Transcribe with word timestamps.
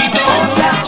História 0.00 0.79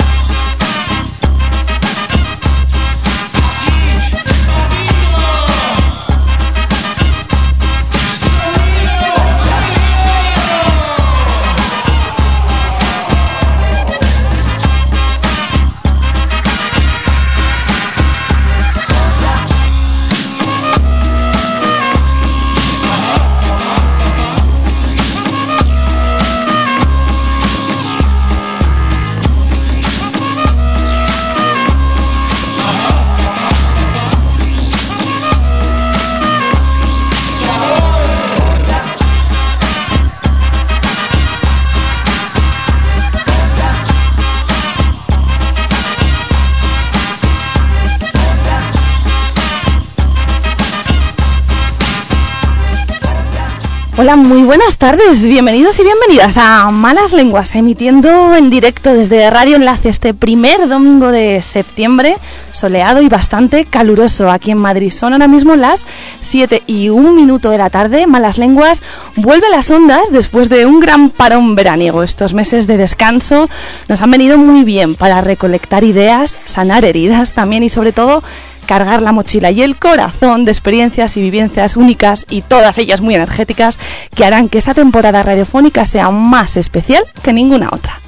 Hola, 54.03 54.17
muy 54.17 54.43
buenas 54.43 54.79
tardes, 54.79 55.29
bienvenidos 55.29 55.79
y 55.79 55.85
bienvenidas 55.85 56.37
a 56.37 56.69
Malas 56.73 57.13
Lenguas, 57.13 57.55
emitiendo 57.55 58.35
en 58.35 58.51
directo 58.51 58.93
desde 58.93 59.31
Radio 59.31 59.55
Enlace 59.55 59.91
este 59.91 60.13
primer 60.13 60.67
domingo 60.67 61.13
de 61.13 61.41
septiembre, 61.41 62.17
soleado 62.51 63.01
y 63.01 63.09
bastante 63.09 63.65
caluroso 63.65 64.29
aquí 64.29 64.51
en 64.51 64.59
Madrid. 64.59 64.91
Son 64.91 65.13
ahora 65.13 65.29
mismo 65.29 65.55
las 65.55 65.87
7 66.19 66.65
y 66.67 66.89
un 66.89 67.15
minuto 67.15 67.51
de 67.51 67.59
la 67.59 67.71
tarde. 67.71 68.09
Malas 68.09 68.39
Lenguas 68.39 68.83
vuelve 69.15 69.47
a 69.47 69.51
las 69.51 69.71
ondas 69.71 70.11
después 70.11 70.49
de 70.49 70.67
un 70.67 70.81
gran 70.81 71.11
parón 71.11 71.55
veraniego. 71.55 72.03
Estos 72.03 72.35
meses 72.35 72.67
de 72.67 72.79
descanso 72.79 73.49
nos 73.87 74.03
han 74.03 74.11
venido 74.11 74.37
muy 74.37 74.65
bien 74.65 74.97
para 74.97 75.21
recolectar 75.21 75.85
ideas, 75.85 76.41
sanar 76.45 76.85
heridas 76.85 77.35
también 77.35 77.63
y 77.63 77.69
sobre 77.69 77.93
todo 77.93 78.25
cargar 78.73 79.03
la 79.03 79.13
mochila 79.13 79.51
y 79.51 79.61
el 79.61 79.77
corazón 79.77 80.47
de 80.47 80.51
experiencias 80.51 81.19
y 81.19 81.21
vivencias 81.21 81.77
únicas 81.77 82.25
y 82.31 82.41
todas 82.41 82.79
ellas 82.79 83.03
muy 83.03 83.15
energéticas 83.15 83.79
que 84.15 84.25
harán 84.25 84.49
que 84.49 84.57
esta 84.57 84.73
temporada 84.73 85.23
radiofónica 85.23 85.85
sea 85.85 86.11
más 86.11 86.57
especial 86.57 87.05
que 87.23 87.35
ninguna 87.35 87.69
otra. 87.71 88.02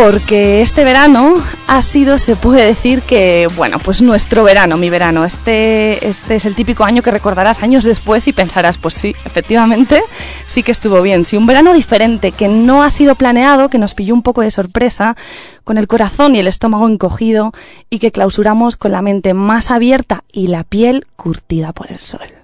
Porque 0.00 0.62
este 0.62 0.84
verano 0.84 1.42
ha 1.66 1.82
sido, 1.82 2.18
se 2.18 2.36
puede 2.36 2.64
decir 2.64 3.02
que, 3.02 3.48
bueno, 3.56 3.80
pues 3.80 4.00
nuestro 4.00 4.44
verano, 4.44 4.76
mi 4.76 4.90
verano. 4.90 5.24
Este, 5.24 6.06
este 6.06 6.36
es 6.36 6.44
el 6.44 6.54
típico 6.54 6.84
año 6.84 7.02
que 7.02 7.10
recordarás 7.10 7.64
años 7.64 7.82
después 7.82 8.28
y 8.28 8.32
pensarás, 8.32 8.78
pues 8.78 8.94
sí, 8.94 9.16
efectivamente, 9.24 10.00
sí 10.46 10.62
que 10.62 10.70
estuvo 10.70 11.02
bien. 11.02 11.24
Sí, 11.24 11.36
un 11.36 11.46
verano 11.46 11.72
diferente, 11.74 12.30
que 12.30 12.46
no 12.46 12.84
ha 12.84 12.90
sido 12.90 13.16
planeado, 13.16 13.70
que 13.70 13.78
nos 13.78 13.94
pilló 13.94 14.14
un 14.14 14.22
poco 14.22 14.42
de 14.42 14.52
sorpresa, 14.52 15.16
con 15.64 15.78
el 15.78 15.88
corazón 15.88 16.36
y 16.36 16.38
el 16.38 16.46
estómago 16.46 16.88
encogido 16.88 17.52
y 17.90 17.98
que 17.98 18.12
clausuramos 18.12 18.76
con 18.76 18.92
la 18.92 19.02
mente 19.02 19.34
más 19.34 19.72
abierta 19.72 20.22
y 20.32 20.46
la 20.46 20.62
piel 20.62 21.06
curtida 21.16 21.72
por 21.72 21.90
el 21.90 21.98
sol. 21.98 22.37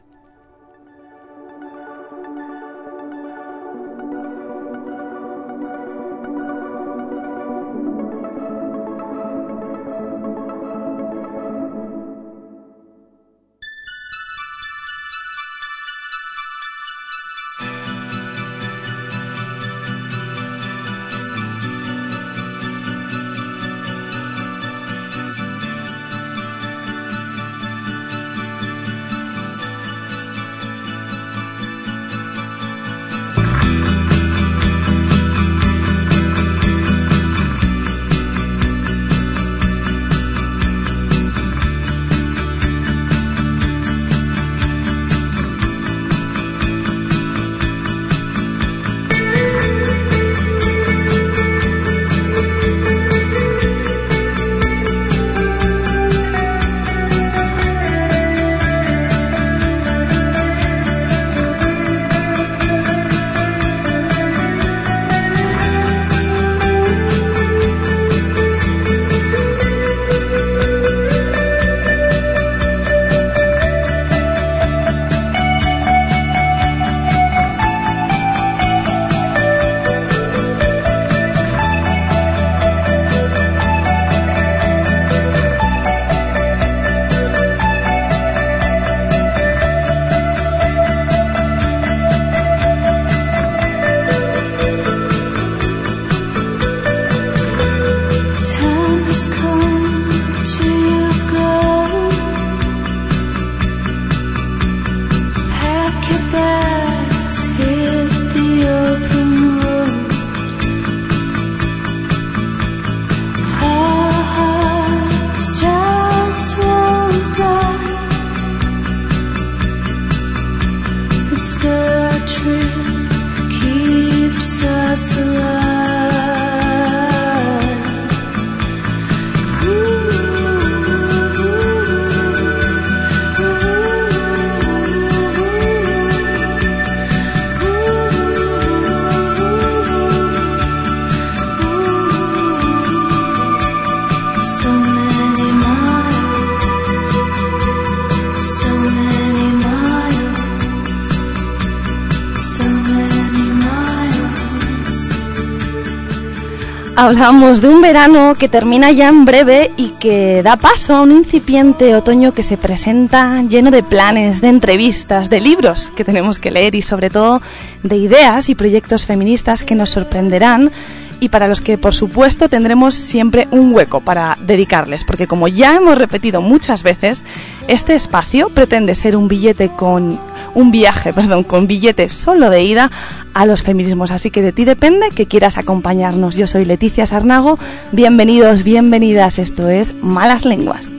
Hablamos 156.96 157.61
de 157.61 157.69
un 157.69 157.82
verano 157.82 158.37
que 158.38 158.49
termina 158.49 158.93
ya 158.93 159.08
en 159.08 159.25
breve 159.25 159.73
y 159.76 159.88
que 159.99 160.44
da 160.44 160.56
paso 160.56 160.94
a 160.94 161.02
un 161.02 161.11
incipiente 161.11 161.96
otoño 161.96 162.32
que 162.32 162.44
se 162.44 162.56
presenta 162.56 163.43
lleno 163.43 163.73
de 163.73 163.82
planes, 163.82 164.41
de 164.41 164.49
entrevistas, 164.49 165.29
de 165.29 165.41
libros 165.41 165.91
que 165.91 166.05
tenemos 166.05 166.38
que 166.38 166.52
leer 166.52 166.76
y 166.76 166.82
sobre 166.82 167.11
todo 167.11 167.43
de 167.82 167.96
ideas 167.96 168.49
y 168.49 168.55
proyectos 168.55 169.06
feministas 169.06 169.64
que 169.64 169.75
nos 169.75 169.91
sorprenderán 169.91 170.70
y 171.19 171.31
para 171.31 171.49
los 171.49 171.61
que 171.61 171.79
por 171.79 171.94
supuesto 171.94 172.49
tendremos 172.49 172.94
siempre 172.94 173.49
un 173.50 173.75
hueco 173.75 174.00
para 174.00 174.38
dedicarles, 174.40 175.02
porque 175.02 175.26
como 175.26 175.49
ya 175.49 175.75
hemos 175.75 175.99
repetido 175.99 176.43
muchas 176.43 176.85
veces, 176.85 177.25
este 177.67 177.94
espacio 177.97 178.50
pretende 178.50 178.94
ser 178.94 179.17
un 179.17 179.26
billete 179.26 179.69
con 179.69 180.20
un 180.54 180.70
viaje, 180.70 181.12
perdón, 181.12 181.44
con 181.44 181.66
billete 181.66 182.08
solo 182.08 182.50
de 182.50 182.62
ida 182.62 182.90
a 183.34 183.46
los 183.46 183.62
feminismos. 183.62 184.10
Así 184.10 184.30
que 184.30 184.42
de 184.42 184.52
ti 184.52 184.64
depende 184.64 185.10
que 185.14 185.26
quieras 185.26 185.58
acompañarnos. 185.58 186.36
Yo 186.36 186.46
soy 186.46 186.64
Leticia 186.64 187.06
Sarnago. 187.06 187.56
Bienvenidos, 187.92 188.62
bienvenidas. 188.62 189.38
Esto 189.38 189.68
es 189.68 189.94
Malas 190.02 190.44
Lenguas. 190.44 190.92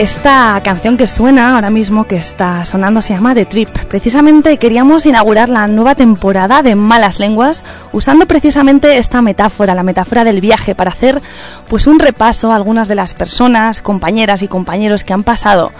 Esta 0.00 0.58
canción 0.64 0.96
que 0.96 1.06
suena 1.06 1.54
ahora 1.54 1.68
mismo, 1.68 2.06
que 2.06 2.16
está 2.16 2.64
sonando, 2.64 3.02
se 3.02 3.12
llama 3.12 3.34
The 3.34 3.44
Trip. 3.44 3.68
Precisamente 3.68 4.56
queríamos 4.56 5.04
inaugurar 5.04 5.50
la 5.50 5.66
nueva 5.66 5.94
temporada 5.94 6.62
de 6.62 6.74
Malas 6.74 7.20
Lenguas 7.20 7.64
usando 7.92 8.24
precisamente 8.24 8.96
esta 8.96 9.20
metáfora, 9.20 9.74
la 9.74 9.82
metáfora 9.82 10.24
del 10.24 10.40
viaje, 10.40 10.74
para 10.74 10.90
hacer 10.90 11.20
pues 11.68 11.86
un 11.86 11.98
repaso 11.98 12.50
a 12.50 12.56
algunas 12.56 12.88
de 12.88 12.94
las 12.94 13.12
personas, 13.12 13.82
compañeras 13.82 14.40
y 14.40 14.48
compañeros 14.48 15.04
que 15.04 15.12
han 15.12 15.22
pasado 15.22 15.70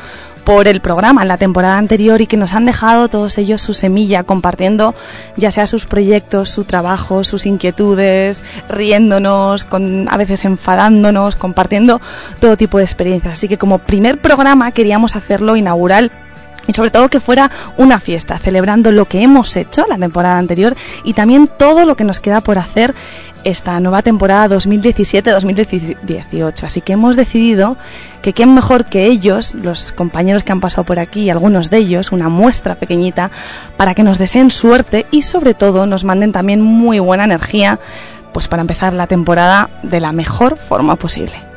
por 0.44 0.68
el 0.68 0.80
programa 0.80 1.22
en 1.22 1.28
la 1.28 1.36
temporada 1.36 1.78
anterior 1.78 2.20
y 2.20 2.26
que 2.26 2.36
nos 2.36 2.54
han 2.54 2.66
dejado 2.66 3.08
todos 3.08 3.38
ellos 3.38 3.62
su 3.62 3.74
semilla 3.74 4.24
compartiendo 4.24 4.94
ya 5.36 5.50
sea 5.50 5.66
sus 5.66 5.86
proyectos, 5.86 6.50
su 6.50 6.64
trabajo, 6.64 7.24
sus 7.24 7.46
inquietudes, 7.46 8.42
riéndonos, 8.68 9.64
con, 9.64 10.08
a 10.08 10.16
veces 10.16 10.44
enfadándonos, 10.44 11.36
compartiendo 11.36 12.00
todo 12.40 12.56
tipo 12.56 12.78
de 12.78 12.84
experiencias. 12.84 13.34
Así 13.34 13.48
que 13.48 13.58
como 13.58 13.78
primer 13.78 14.18
programa 14.18 14.72
queríamos 14.72 15.16
hacerlo 15.16 15.56
inaugural 15.56 16.10
y 16.70 16.72
sobre 16.72 16.92
todo 16.92 17.08
que 17.08 17.18
fuera 17.18 17.50
una 17.78 17.98
fiesta, 17.98 18.38
celebrando 18.38 18.92
lo 18.92 19.06
que 19.06 19.22
hemos 19.22 19.56
hecho 19.56 19.86
la 19.88 19.98
temporada 19.98 20.38
anterior 20.38 20.76
y 21.02 21.14
también 21.14 21.48
todo 21.48 21.84
lo 21.84 21.96
que 21.96 22.04
nos 22.04 22.20
queda 22.20 22.40
por 22.40 22.58
hacer 22.58 22.94
esta 23.42 23.80
nueva 23.80 24.02
temporada 24.02 24.56
2017-2018. 24.56 26.62
Así 26.62 26.80
que 26.80 26.92
hemos 26.92 27.16
decidido 27.16 27.76
que 28.22 28.32
quién 28.32 28.54
mejor 28.54 28.84
que 28.84 29.06
ellos, 29.06 29.54
los 29.54 29.90
compañeros 29.90 30.44
que 30.44 30.52
han 30.52 30.60
pasado 30.60 30.84
por 30.84 31.00
aquí, 31.00 31.28
algunos 31.28 31.70
de 31.70 31.78
ellos, 31.78 32.12
una 32.12 32.28
muestra 32.28 32.76
pequeñita, 32.76 33.32
para 33.76 33.96
que 33.96 34.04
nos 34.04 34.18
deseen 34.18 34.52
suerte 34.52 35.06
y 35.10 35.22
sobre 35.22 35.54
todo 35.54 35.86
nos 35.86 36.04
manden 36.04 36.30
también 36.30 36.60
muy 36.60 37.00
buena 37.00 37.24
energía, 37.24 37.80
pues 38.32 38.46
para 38.46 38.60
empezar 38.60 38.92
la 38.92 39.08
temporada 39.08 39.70
de 39.82 39.98
la 39.98 40.12
mejor 40.12 40.56
forma 40.56 40.94
posible. 40.94 41.49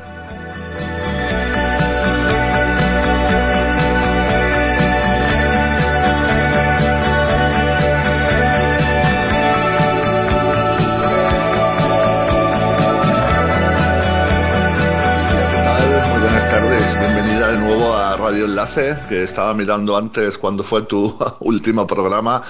Que 18.74 19.22
estaba 19.22 19.54
mirando 19.54 19.96
antes 19.96 20.40
cuando 20.40 20.64
fue 20.64 20.82
tu 20.82 21.16
último 21.42 21.86
programa 21.86 22.42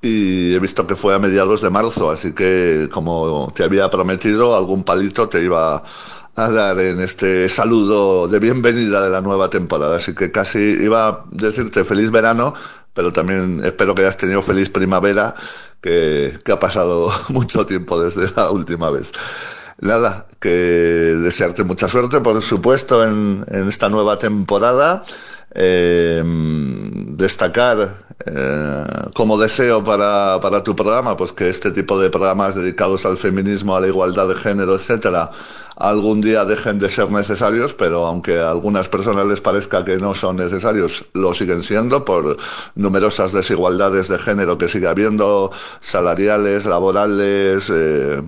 y 0.00 0.54
he 0.54 0.58
visto 0.60 0.86
que 0.86 0.94
fue 0.94 1.12
a 1.12 1.18
mediados 1.18 1.60
de 1.60 1.70
marzo, 1.70 2.08
así 2.08 2.32
que 2.32 2.88
como 2.92 3.48
te 3.52 3.64
había 3.64 3.90
prometido, 3.90 4.56
algún 4.56 4.84
palito 4.84 5.28
te 5.28 5.42
iba 5.42 5.82
a 6.36 6.50
dar 6.50 6.78
en 6.78 7.00
este 7.00 7.48
saludo 7.48 8.28
de 8.28 8.38
bienvenida 8.38 9.02
de 9.02 9.10
la 9.10 9.20
nueva 9.22 9.50
temporada. 9.50 9.96
Así 9.96 10.14
que 10.14 10.30
casi 10.30 10.58
iba 10.58 11.08
a 11.08 11.24
decirte 11.32 11.82
feliz 11.82 12.12
verano, 12.12 12.54
pero 12.94 13.12
también 13.12 13.60
espero 13.64 13.96
que 13.96 14.02
hayas 14.02 14.16
tenido 14.16 14.40
feliz 14.40 14.70
primavera, 14.70 15.34
que, 15.80 16.38
ha 16.48 16.60
pasado 16.60 17.10
mucho 17.30 17.66
tiempo 17.66 18.00
desde 18.00 18.30
la 18.36 18.52
última 18.52 18.90
vez. 18.90 19.10
Nada, 19.80 20.28
que 20.38 20.48
desearte 20.48 21.64
mucha 21.64 21.88
suerte, 21.88 22.20
por 22.20 22.40
supuesto, 22.40 23.04
en 23.04 23.44
esta 23.68 23.88
nueva 23.88 24.16
temporada 24.16 25.02
eh, 25.54 26.22
destacar 26.24 27.78
eh, 28.26 28.84
como 29.14 29.38
deseo 29.38 29.82
para, 29.82 30.38
para, 30.40 30.62
tu 30.62 30.74
programa, 30.76 31.16
pues 31.16 31.32
que 31.32 31.48
este 31.48 31.70
tipo 31.72 31.98
de 31.98 32.10
programas 32.10 32.54
dedicados 32.54 33.04
al 33.04 33.18
feminismo, 33.18 33.76
a 33.76 33.80
la 33.80 33.88
igualdad 33.88 34.28
de 34.28 34.36
género, 34.36 34.74
etcétera, 34.74 35.30
algún 35.76 36.20
día 36.20 36.44
dejen 36.44 36.78
de 36.78 36.88
ser 36.88 37.10
necesarios, 37.10 37.74
pero 37.74 38.06
aunque 38.06 38.38
a 38.38 38.50
algunas 38.50 38.88
personas 38.88 39.26
les 39.26 39.40
parezca 39.40 39.84
que 39.84 39.96
no 39.96 40.14
son 40.14 40.36
necesarios, 40.36 41.04
lo 41.14 41.34
siguen 41.34 41.62
siendo 41.62 42.04
por 42.04 42.36
numerosas 42.76 43.32
desigualdades 43.32 44.08
de 44.08 44.18
género 44.18 44.58
que 44.58 44.68
sigue 44.68 44.86
habiendo, 44.86 45.50
salariales, 45.80 46.66
laborales, 46.66 47.70
eh, 47.74 48.22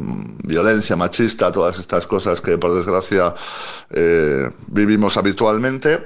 violencia 0.45 0.97
machista, 0.97 1.53
todas 1.53 1.79
estas 1.79 2.07
cosas 2.07 2.41
que 2.41 2.59
por 2.59 2.75
desgracia 2.75 3.35
eh, 3.91 4.51
vivimos 4.69 5.17
habitualmente. 5.17 6.03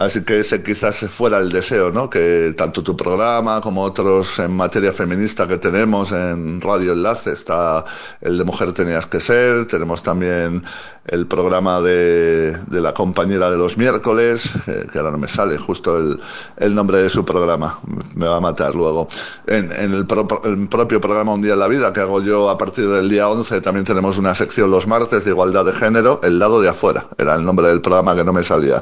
Así 0.00 0.24
que 0.24 0.40
ese 0.40 0.62
quizás 0.62 0.96
fuera 1.10 1.38
el 1.40 1.50
deseo, 1.50 1.92
¿no? 1.92 2.08
Que 2.08 2.54
tanto 2.56 2.82
tu 2.82 2.96
programa 2.96 3.60
como 3.60 3.82
otros 3.82 4.38
en 4.38 4.56
materia 4.56 4.94
feminista 4.94 5.46
que 5.46 5.58
tenemos 5.58 6.12
en 6.12 6.58
Radio 6.62 6.94
Enlace, 6.94 7.32
está 7.34 7.84
el 8.22 8.38
de 8.38 8.44
Mujer 8.44 8.72
Tenías 8.72 9.06
que 9.06 9.20
Ser, 9.20 9.66
tenemos 9.66 10.02
también 10.02 10.64
el 11.10 11.26
programa 11.26 11.80
de, 11.80 12.56
de 12.68 12.80
la 12.80 12.94
compañera 12.94 13.50
de 13.50 13.56
los 13.56 13.76
miércoles, 13.76 14.52
eh, 14.68 14.86
que 14.90 14.98
ahora 14.98 15.10
no 15.10 15.18
me 15.18 15.26
sale 15.26 15.58
justo 15.58 15.98
el, 15.98 16.20
el, 16.56 16.72
nombre 16.72 17.02
de 17.02 17.10
su 17.10 17.24
programa, 17.24 17.80
me 18.14 18.28
va 18.28 18.36
a 18.36 18.40
matar 18.40 18.76
luego. 18.76 19.08
En, 19.48 19.72
en 19.72 19.92
el, 19.92 20.06
propio 20.06 21.00
programa 21.00 21.34
Un 21.34 21.42
Día 21.42 21.54
en 21.54 21.58
la 21.58 21.66
Vida, 21.66 21.92
que 21.92 21.98
hago 22.00 22.22
yo 22.22 22.48
a 22.48 22.56
partir 22.56 22.88
del 22.88 23.08
día 23.08 23.28
11, 23.28 23.60
también 23.60 23.84
tenemos 23.84 24.18
una 24.18 24.36
sección 24.36 24.70
los 24.70 24.86
martes 24.86 25.24
de 25.24 25.32
igualdad 25.32 25.64
de 25.64 25.72
género, 25.72 26.20
el 26.22 26.38
lado 26.38 26.60
de 26.60 26.68
afuera, 26.68 27.06
era 27.18 27.34
el 27.34 27.44
nombre 27.44 27.66
del 27.66 27.80
programa 27.80 28.14
que 28.14 28.22
no 28.22 28.32
me 28.32 28.44
salía. 28.44 28.80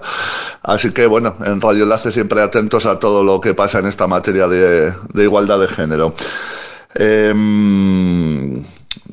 Así 0.62 0.90
que 0.90 1.06
bueno, 1.06 1.34
en 1.42 1.62
Radio 1.62 1.84
Enlace 1.84 2.12
siempre 2.12 2.42
atentos 2.42 2.84
a 2.84 2.98
todo 2.98 3.24
lo 3.24 3.40
que 3.40 3.54
pasa 3.54 3.78
en 3.78 3.86
esta 3.86 4.06
materia 4.06 4.48
de, 4.48 4.92
de 5.14 5.22
igualdad 5.22 5.60
de 5.60 5.68
género. 5.68 6.12
Eh, 6.94 7.32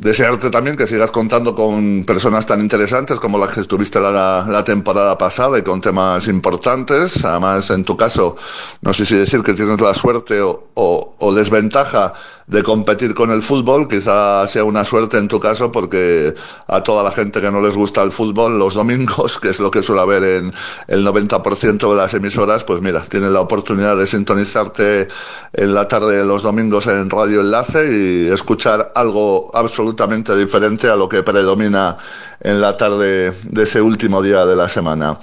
desearte 0.06 0.52
también 0.52 0.76
que 0.76 0.86
sigas 0.86 1.10
contando 1.10 1.56
con 1.56 2.04
personas 2.06 2.46
tan 2.46 2.62
interesantes 2.62 3.20
como 3.20 3.40
las 3.40 3.56
que 3.56 3.62
estuviste 3.62 4.00
la, 4.00 4.64
temporada 4.64 5.18
pasada 5.18 5.58
y 5.58 5.64
con 5.64 5.82
temas 5.82 6.28
importantes. 6.28 7.26
Además, 7.26 7.72
en 7.72 7.84
tu 7.84 7.98
caso, 7.98 8.36
no 8.82 8.94
sé 8.94 9.04
si 9.04 9.16
decir 9.16 9.42
que 9.42 9.56
tienes 9.56 9.82
la 9.82 9.96
suerte 9.96 10.42
o, 10.42 10.70
o, 10.76 11.34
desventaja 11.34 12.14
de 12.48 12.64
competir 12.64 13.14
con 13.14 13.32
el 13.32 13.42
fútbol. 13.42 13.88
Quizá 13.88 14.48
sea 14.48 14.64
una 14.64 14.84
suerte 14.84 15.18
en 15.18 15.28
tu 15.28 15.40
caso 15.40 15.72
porque 15.72 16.34
a 16.68 16.84
toda 16.84 17.04
la 17.04 17.12
gente 17.12 17.42
que 17.42 17.52
no 17.52 17.62
les 17.62 17.76
gusta 17.76 18.04
el 18.04 18.12
fútbol 18.12 18.60
los 18.60 18.74
domingos, 18.74 19.40
que 19.42 19.50
es 19.50 19.60
lo 19.60 19.72
que 19.72 19.82
suele 19.82 20.02
haber 20.02 20.24
en 20.24 20.54
el 20.88 21.06
90% 21.06 21.90
de 21.90 21.96
las 21.96 22.14
emisoras, 22.14 22.64
pues 22.64 22.82
mira, 22.82 23.02
tienes 23.02 23.32
la 23.32 23.42
oportunidad 23.42 23.98
de 23.98 24.08
sintonizarte 24.08 25.08
en 25.54 25.74
la 25.74 25.88
tarde 25.88 26.18
de 26.18 26.26
los 26.26 26.44
domingos 26.44 26.88
en 26.88 27.10
Radio 27.10 27.42
Enlace 27.42 27.92
y 27.92 28.28
escuchar 28.28 28.92
algo 28.96 29.52
absolutamente 29.56 30.36
diferente 30.36 30.90
a 30.90 30.96
lo 30.96 31.10
que 31.10 31.24
predomina 31.24 31.98
en 32.42 32.62
la 32.62 32.78
tarde 32.78 33.32
de 33.32 33.64
ese 33.64 33.82
último 33.82 34.22
día 34.22 34.46
de 34.46 34.56
la 34.56 34.70
semana. 34.70 35.18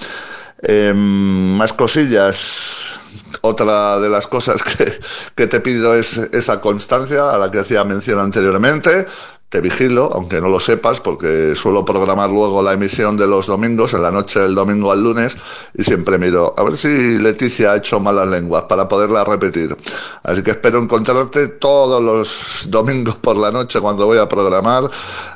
Em, 0.62 1.56
más 1.56 1.72
cosillas. 1.72 3.00
Otra 3.42 3.98
de 3.98 4.08
las 4.08 4.28
cosas 4.28 4.62
que, 4.62 4.98
que, 5.34 5.46
te 5.48 5.60
pido 5.60 5.94
es 5.94 6.16
esa 6.32 6.60
constancia 6.60 7.30
a 7.34 7.38
la 7.38 7.50
que 7.50 7.58
hacía 7.58 7.82
mención 7.84 8.20
anteriormente 8.20 9.06
te 9.52 9.60
vigilo, 9.60 10.10
aunque 10.14 10.40
no 10.40 10.48
lo 10.48 10.58
sepas, 10.58 11.02
porque 11.02 11.54
suelo 11.54 11.84
programar 11.84 12.30
luego 12.30 12.62
la 12.62 12.72
emisión 12.72 13.18
de 13.18 13.26
los 13.26 13.48
domingos, 13.48 13.92
en 13.92 14.00
la 14.00 14.10
noche 14.10 14.40
del 14.40 14.54
domingo 14.54 14.90
al 14.90 15.02
lunes, 15.02 15.36
y 15.74 15.84
siempre 15.84 16.16
miro 16.16 16.54
a 16.56 16.62
ver 16.62 16.74
si 16.74 17.18
Leticia 17.18 17.72
ha 17.72 17.76
hecho 17.76 18.00
malas 18.00 18.28
lenguas 18.28 18.64
para 18.64 18.88
poderla 18.88 19.24
repetir. 19.24 19.76
Así 20.22 20.42
que 20.42 20.52
espero 20.52 20.78
encontrarte 20.78 21.48
todos 21.48 22.02
los 22.02 22.66
domingos 22.70 23.16
por 23.16 23.36
la 23.36 23.50
noche 23.50 23.78
cuando 23.78 24.06
voy 24.06 24.16
a 24.16 24.26
programar, 24.26 24.84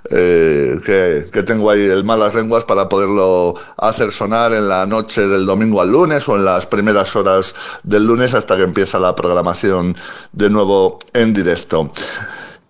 eh, 0.08 0.80
que, 0.86 1.26
que 1.30 1.42
tengo 1.42 1.70
ahí 1.70 1.84
el 1.84 2.02
malas 2.02 2.32
lenguas 2.32 2.64
para 2.64 2.88
poderlo 2.88 3.52
hacer 3.76 4.10
sonar 4.10 4.54
en 4.54 4.66
la 4.66 4.86
noche 4.86 5.28
del 5.28 5.44
domingo 5.44 5.82
al 5.82 5.92
lunes 5.92 6.26
o 6.30 6.36
en 6.36 6.46
las 6.46 6.64
primeras 6.64 7.14
horas 7.16 7.54
del 7.82 8.06
lunes 8.06 8.32
hasta 8.32 8.56
que 8.56 8.62
empieza 8.62 8.98
la 8.98 9.14
programación 9.14 9.94
de 10.32 10.48
nuevo 10.48 11.00
en 11.12 11.34
directo. 11.34 11.90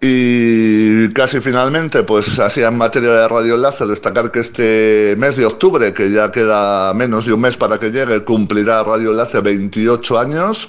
Y 0.01 1.09
casi 1.11 1.41
finalmente, 1.41 2.03
pues 2.03 2.39
así 2.39 2.63
en 2.63 2.77
materia 2.77 3.11
de 3.11 3.29
Radio 3.29 3.55
Enlace, 3.55 3.87
destacar 3.87 4.31
que 4.31 4.41
este 4.41 5.15
mes 5.17 5.37
de 5.37 5.47
octubre, 5.47 5.95
que 5.95 6.11
ya 6.11 6.31
queda 6.31 6.93
menos 6.93 7.25
de 7.25 7.33
un 7.33 7.41
mes 7.41 7.57
para 7.57 7.79
que 7.79 7.91
llegue, 7.91 8.23
cumplirá 8.23 8.85
Radio 8.85 9.11
Enlace 9.13 9.41
28 9.41 10.19
años. 10.19 10.69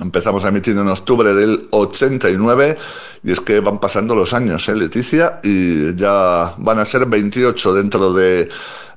Empezamos 0.00 0.44
a 0.44 0.48
emitir 0.48 0.76
en 0.76 0.88
octubre 0.88 1.34
del 1.34 1.68
89 1.70 2.76
y 3.22 3.32
es 3.32 3.40
que 3.40 3.60
van 3.60 3.80
pasando 3.80 4.14
los 4.14 4.32
años, 4.32 4.68
¿eh, 4.68 4.74
Leticia? 4.74 5.40
Y 5.42 5.94
ya 5.94 6.54
van 6.56 6.78
a 6.78 6.84
ser 6.84 7.06
28 7.06 7.74
dentro 7.74 8.12
de, 8.12 8.48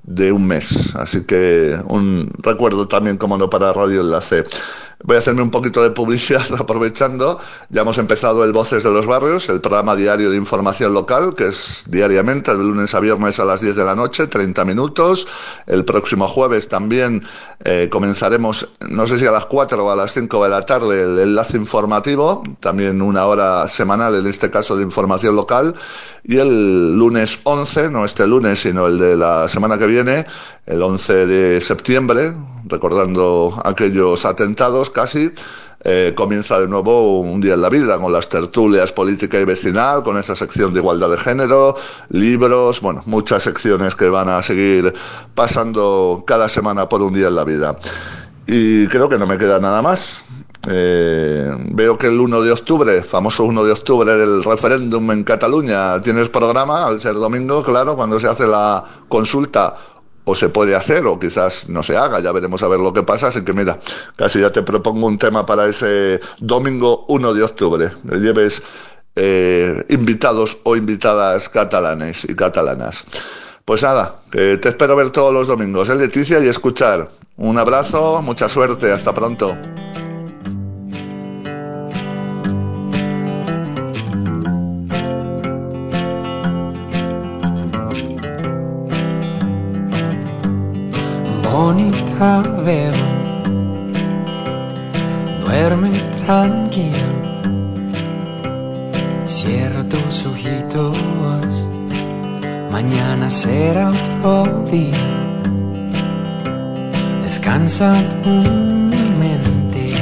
de 0.04 0.32
un 0.32 0.48
mes. 0.48 0.96
Así 0.96 1.24
que 1.24 1.78
un 1.88 2.30
recuerdo 2.40 2.88
también, 2.88 3.18
como 3.18 3.38
no, 3.38 3.50
para 3.50 3.74
Radio 3.74 4.02
Enlace. 4.02 4.46
Voy 5.06 5.18
a 5.18 5.20
hacerme 5.20 5.42
un 5.42 5.52
poquito 5.52 5.84
de 5.84 5.92
publicidad 5.92 6.46
aprovechando. 6.58 7.38
Ya 7.68 7.82
hemos 7.82 7.98
empezado 7.98 8.46
el 8.46 8.54
Voces 8.54 8.84
de 8.84 8.92
los 8.92 9.06
Barrios, 9.06 9.50
el 9.50 9.60
programa 9.60 9.98
diario 9.98 10.30
de 10.30 10.38
información 10.38 10.94
local, 10.94 11.36
que 11.36 11.48
es 11.48 11.84
diariamente, 11.90 12.56
de 12.56 12.64
lunes 12.64 12.96
a 12.96 13.02
viernes 13.02 13.38
a 13.40 13.44
las 13.44 13.60
10 13.60 13.76
de 13.76 13.84
la 13.84 13.96
noche, 13.96 14.28
30 14.28 14.64
minutos. 14.64 15.28
El 15.68 15.84
próximo 15.84 16.30
jueves 16.30 16.70
también 16.70 17.22
eh, 17.66 17.90
comenzaremos, 17.92 18.70
no 18.90 19.06
sé 19.06 19.18
si 19.18 19.26
a 19.26 19.32
las 19.32 19.46
4 19.46 19.86
o 19.86 19.92
a 19.92 19.96
las 19.98 20.14
5 20.14 20.42
de 20.42 20.50
la 20.50 20.62
tarde, 20.62 21.02
el 21.04 21.20
enlace 21.20 21.58
informativo, 21.58 22.42
también 22.62 23.02
una 23.02 23.26
hora 23.26 23.68
semanal, 23.68 24.16
en 24.16 24.26
este 24.26 24.50
caso 24.50 24.78
de 24.78 24.84
información 24.84 25.36
local. 25.36 25.76
Y 26.24 26.38
el 26.38 26.98
lunes 26.98 27.42
11, 27.44 27.90
no 27.90 28.06
este 28.06 28.26
lunes, 28.26 28.62
sino 28.62 28.88
el 28.88 28.98
de 28.98 29.18
la 29.18 29.50
semana 29.50 29.78
que 29.78 29.86
viene, 29.86 30.26
el 30.66 30.82
11 30.82 31.26
de 31.26 31.60
septiembre, 31.60 32.34
recordando 32.66 33.54
aquellos 33.64 34.26
atentados 34.26 34.90
casi, 34.90 35.32
eh, 35.86 36.14
comienza 36.16 36.60
de 36.60 36.68
nuevo 36.68 37.20
un 37.20 37.42
día 37.42 37.56
en 37.56 37.62
la 37.62 37.68
vida 37.68 38.00
con 38.00 38.14
las 38.14 38.30
tertulias 38.30 38.94
política 38.94 39.38
y 39.40 39.44
vecinal, 39.44 40.02
con 40.02 40.18
esa 40.18 40.34
sección 40.34 40.74
de 40.74 40.80
igualdad 40.80 41.10
de 41.10 41.18
género, 41.18 41.76
libros, 42.10 42.80
bueno, 42.80 43.02
muchas 43.06 43.44
secciones 43.44 43.94
que 43.94 44.08
van 44.08 44.30
a 44.30 44.42
seguir 44.42 44.94
pasando 45.36 46.24
cada 46.26 46.48
semana 46.48 46.88
por 46.88 47.02
un 47.02 47.14
día 47.14 47.28
en 47.28 47.36
la 47.36 47.44
vida. 47.44 47.78
Y 48.48 48.88
creo 48.88 49.10
que 49.10 49.18
no 49.18 49.28
me 49.28 49.38
queda 49.38 49.60
nada 49.60 49.82
más. 49.82 50.24
Eh, 50.70 51.54
veo 51.72 51.98
que 51.98 52.08
el 52.08 52.18
1 52.18 52.42
de 52.42 52.52
octubre, 52.54 53.04
famoso 53.04 53.44
1 53.44 53.66
de 53.66 53.74
octubre 53.74 54.16
del 54.16 54.42
referéndum 54.42 55.12
en 55.12 55.26
Cataluña, 55.26 56.02
tienes 56.02 56.30
programa, 56.30 56.88
al 56.88 57.02
ser 57.02 57.16
domingo, 57.16 57.62
claro, 57.62 57.98
cuando 57.98 58.18
se 58.18 58.28
hace 58.28 58.48
la 58.48 58.82
consulta 59.10 59.76
o 60.26 60.36
se 60.36 60.50
puede 60.50 60.76
hacer 60.76 61.06
o 61.06 61.20
quizás 61.20 61.70
no 61.70 61.84
se 61.84 61.98
haga, 61.98 62.20
ya 62.20 62.32
veremos 62.32 62.64
a 62.64 62.68
ver 62.68 62.80
lo 62.80 62.94
que 62.94 63.04
pasa, 63.04 63.28
así 63.28 63.44
que 63.44 63.54
mira, 63.54 63.78
casi 64.16 64.40
ya 64.40 64.52
te 64.52 64.62
propongo 64.64 65.08
un 65.08 65.18
tema 65.18 65.46
para 65.46 65.68
ese 65.68 66.20
domingo 66.40 67.06
1 67.08 67.34
de 67.34 67.44
octubre, 67.44 67.92
que 68.10 68.18
lleves 68.18 68.64
eh, 69.16 69.86
invitados 69.90 70.58
o 70.64 70.76
invitadas 70.76 71.50
catalanes 71.50 72.26
y 72.26 72.36
catalanas. 72.36 73.06
Pues 73.66 73.82
nada, 73.84 74.16
te 74.32 74.68
espero 74.68 74.96
ver 74.96 75.12
todos 75.12 75.34
los 75.34 75.48
domingos, 75.48 75.90
¿eh, 75.90 75.96
Leticia? 75.96 76.40
Y 76.40 76.50
escuchar. 76.50 77.08
Un 77.38 77.58
abrazo, 77.58 78.22
mucha 78.22 78.50
suerte, 78.50 78.92
hasta 78.92 79.14
pronto. 79.14 79.56
Veo, 92.64 92.94
duerme 95.42 95.92
tranquila, 96.26 97.10
cierra 99.26 99.84
tus 99.84 100.26
ojitos, 100.26 100.98
mañana 102.72 103.30
será 103.30 103.90
otro 103.90 104.64
día, 104.72 105.04
descansa 107.24 107.94
tu 108.24 108.30
mente, 109.20 109.94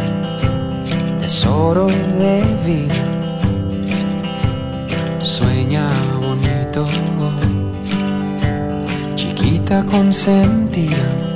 tesoro 1.21 1.87
de 1.87 2.43
vida, 2.67 3.01
sueña 5.23 5.89
bonito, 6.21 6.85
chiquita 9.15 9.83
consentida 9.85 11.30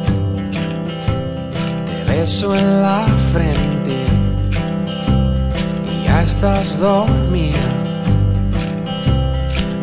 beso 2.25 2.55
en 2.55 2.82
la 2.82 3.05
frente 3.32 3.98
ya 6.03 6.24
estás 6.24 6.79
dormida. 6.79 7.67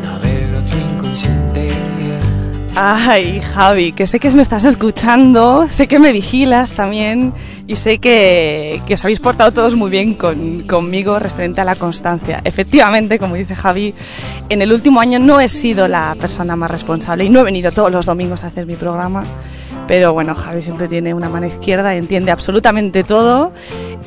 Navega 0.03 0.65
tu 0.65 0.77
inconsciente. 0.77 1.69
Ay, 2.75 3.41
Javi, 3.41 3.93
que 3.93 4.09
sé 4.09 4.19
que 4.19 4.29
me 4.33 4.43
estás 4.43 4.65
escuchando, 4.65 5.69
sé 5.69 5.87
que 5.87 6.01
me 6.01 6.11
vigilas 6.11 6.73
también 6.73 7.33
y 7.69 7.77
sé 7.77 7.99
que, 7.99 8.83
que 8.89 8.95
os 8.95 9.05
habéis 9.05 9.21
portado 9.21 9.53
todos 9.53 9.77
muy 9.77 9.89
bien 9.89 10.15
con, 10.15 10.63
conmigo 10.63 11.21
referente 11.21 11.61
a 11.61 11.65
la 11.65 11.77
constancia. 11.77 12.41
Efectivamente, 12.43 13.21
como 13.21 13.37
dice 13.37 13.55
Javi, 13.55 13.95
en 14.49 14.63
el 14.63 14.73
último 14.73 14.99
año 14.99 15.21
no 15.21 15.39
he 15.39 15.49
sido 15.49 15.87
la 15.87 16.17
persona 16.21 16.57
más 16.57 16.73
responsable 16.73 17.25
y 17.25 17.31
no 17.31 17.39
he 17.39 17.45
venido 17.45 17.71
todos 17.71 17.93
los 17.93 18.07
domingos 18.07 18.43
a 18.43 18.49
hacer 18.49 18.67
mi 18.67 18.75
programa 18.75 19.23
pero 19.87 20.13
bueno, 20.13 20.35
Javi 20.35 20.63
siempre 20.63 20.89
tiene 20.89 21.15
una 21.15 21.29
mano 21.29 21.47
izquierda, 21.47 21.95
entiende 21.95 22.31
absolutamente 22.31 23.05
todo 23.05 23.53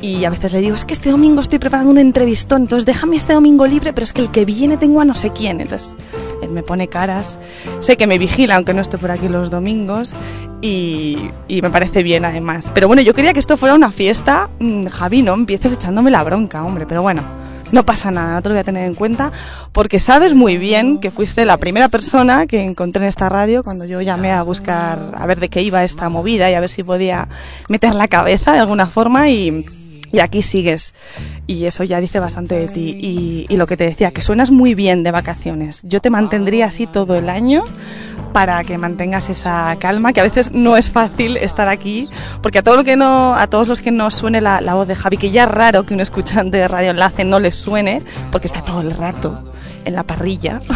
y 0.00 0.24
a 0.24 0.30
veces 0.30 0.52
le 0.52 0.60
digo, 0.60 0.74
es 0.74 0.84
que 0.84 0.94
este 0.94 1.10
domingo 1.10 1.40
estoy 1.40 1.58
preparando 1.58 1.90
un 1.90 1.98
entrevistón, 1.98 2.62
entonces 2.62 2.86
déjame 2.86 3.16
este 3.16 3.32
domingo 3.32 3.66
libre, 3.66 3.92
pero 3.92 4.04
es 4.04 4.12
que 4.12 4.22
el 4.22 4.30
que 4.30 4.44
viene 4.44 4.76
tengo 4.76 5.00
a 5.00 5.04
no 5.04 5.14
sé 5.14 5.30
quién. 5.30 5.60
Entonces 5.60 5.96
él 6.42 6.50
me 6.50 6.62
pone 6.62 6.88
caras, 6.88 7.38
sé 7.80 7.96
que 7.96 8.06
me 8.06 8.18
vigila 8.18 8.56
aunque 8.56 8.74
no 8.74 8.82
esté 8.82 8.98
por 8.98 9.10
aquí 9.10 9.28
los 9.28 9.50
domingos 9.50 10.12
y, 10.60 11.30
me 11.48 11.70
parece 11.70 12.02
bien 12.02 12.24
además. 12.24 12.70
Pero 12.74 12.88
bueno, 12.88 13.02
yo 13.02 13.14
quería 13.14 13.32
que 13.32 13.40
esto 13.40 13.56
fuera 13.56 13.74
una 13.74 13.92
fiesta, 13.92 14.50
mm, 14.58 14.86
Javi, 14.86 15.22
no 15.22 15.34
empieces 15.34 15.72
echándome 15.72 16.10
la 16.10 16.22
bronca, 16.22 16.64
hombre, 16.64 16.86
pero 16.86 17.02
bueno. 17.02 17.45
No 17.72 17.84
pasa 17.84 18.10
nada, 18.10 18.34
no 18.34 18.42
te 18.42 18.48
lo 18.48 18.54
voy 18.54 18.60
a 18.60 18.64
tener 18.64 18.86
en 18.86 18.94
cuenta, 18.94 19.32
porque 19.72 19.98
sabes 19.98 20.34
muy 20.34 20.56
bien 20.56 20.98
que 20.98 21.10
fuiste 21.10 21.44
la 21.44 21.56
primera 21.56 21.88
persona 21.88 22.46
que 22.46 22.62
encontré 22.62 23.02
en 23.02 23.08
esta 23.08 23.28
radio 23.28 23.64
cuando 23.64 23.84
yo 23.84 24.00
llamé 24.00 24.32
a 24.32 24.42
buscar 24.42 24.98
a 25.14 25.26
ver 25.26 25.40
de 25.40 25.48
qué 25.48 25.62
iba 25.62 25.82
esta 25.84 26.08
movida 26.08 26.50
y 26.50 26.54
a 26.54 26.60
ver 26.60 26.70
si 26.70 26.82
podía 26.82 27.28
meter 27.68 27.94
la 27.94 28.08
cabeza 28.08 28.52
de 28.52 28.60
alguna 28.60 28.86
forma 28.86 29.28
y, 29.30 29.64
y 30.16 30.20
aquí 30.20 30.42
sigues. 30.42 30.94
Y 31.46 31.66
eso 31.66 31.84
ya 31.84 32.00
dice 32.00 32.18
bastante 32.20 32.58
de 32.58 32.68
ti. 32.68 33.46
Y, 33.48 33.56
lo 33.56 33.66
que 33.66 33.76
te 33.76 33.84
decía, 33.84 34.10
que 34.10 34.22
suenas 34.22 34.50
muy 34.50 34.74
bien 34.74 35.02
de 35.02 35.10
vacaciones. 35.10 35.80
Yo 35.84 36.00
te 36.00 36.10
mantendría 36.10 36.66
así 36.66 36.86
todo 36.86 37.16
el 37.16 37.28
año 37.28 37.64
para 38.32 38.64
que 38.64 38.76
mantengas 38.76 39.28
esa 39.30 39.74
calma, 39.78 40.12
que 40.12 40.20
a 40.20 40.24
veces 40.24 40.52
no 40.52 40.76
es 40.76 40.90
fácil 40.90 41.36
estar 41.38 41.68
aquí, 41.68 42.08
porque 42.42 42.58
a 42.58 42.62
que 42.62 42.96
no, 42.96 43.34
a 43.34 43.46
todos 43.46 43.68
los 43.68 43.80
que 43.80 43.90
no 43.90 44.10
suene 44.10 44.42
la, 44.42 44.60
la 44.60 44.74
voz 44.74 44.86
de 44.88 44.94
Javi, 44.94 45.16
que 45.16 45.30
ya 45.30 45.44
es 45.44 45.50
raro 45.50 45.86
que 45.86 45.94
un 45.94 46.00
escuchante 46.00 46.58
de 46.58 46.68
Radio 46.68 46.90
Enlace 46.90 47.24
no 47.24 47.40
les 47.40 47.54
suene, 47.54 48.02
porque 48.30 48.46
está 48.46 48.60
todo 48.62 48.82
el 48.82 48.90
rato 48.90 49.42
en 49.86 49.94
la 49.94 50.04
parrilla. 50.04 50.60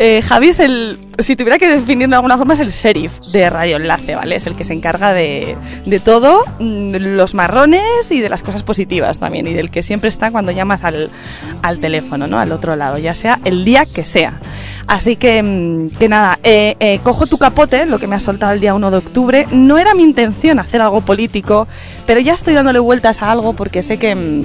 Eh, 0.00 0.22
Javi 0.22 0.48
es 0.48 0.58
el, 0.58 0.98
si 1.20 1.36
tuviera 1.36 1.56
que 1.56 1.68
definirlo 1.68 2.14
de 2.14 2.16
alguna 2.16 2.36
forma, 2.36 2.54
es 2.54 2.60
el 2.60 2.70
sheriff 2.70 3.20
de 3.32 3.48
Radio 3.48 3.76
Enlace, 3.76 4.16
¿vale? 4.16 4.34
Es 4.34 4.44
el 4.46 4.56
que 4.56 4.64
se 4.64 4.72
encarga 4.72 5.12
de, 5.12 5.56
de 5.86 6.00
todo, 6.00 6.44
mm, 6.58 6.96
los 7.14 7.32
marrones 7.34 8.10
y 8.10 8.20
de 8.20 8.28
las 8.28 8.42
cosas 8.42 8.64
positivas 8.64 9.20
también, 9.20 9.46
y 9.46 9.54
del 9.54 9.70
que 9.70 9.84
siempre 9.84 10.08
está 10.08 10.32
cuando 10.32 10.50
llamas 10.50 10.82
al, 10.82 11.10
al 11.62 11.78
teléfono, 11.78 12.26
¿no? 12.26 12.40
Al 12.40 12.50
otro 12.50 12.74
lado, 12.74 12.98
ya 12.98 13.14
sea 13.14 13.38
el 13.44 13.64
día 13.64 13.86
que 13.86 14.04
sea. 14.04 14.40
Así 14.88 15.16
que, 15.16 15.42
mm, 15.42 15.90
que 15.90 16.08
nada, 16.08 16.38
eh, 16.42 16.76
eh, 16.80 16.98
cojo 17.04 17.26
tu 17.26 17.38
capote, 17.38 17.86
lo 17.86 18.00
que 18.00 18.08
me 18.08 18.16
has 18.16 18.22
soltado 18.24 18.52
el 18.52 18.60
día 18.60 18.74
1 18.74 18.90
de 18.90 18.96
octubre. 18.96 19.46
No 19.52 19.78
era 19.78 19.94
mi 19.94 20.02
intención 20.02 20.58
hacer 20.58 20.80
algo 20.80 21.02
político, 21.02 21.68
pero 22.06 22.18
ya 22.18 22.34
estoy 22.34 22.54
dándole 22.54 22.80
vueltas 22.80 23.22
a 23.22 23.30
algo 23.30 23.54
porque 23.54 23.82
sé 23.82 23.96
que... 23.98 24.44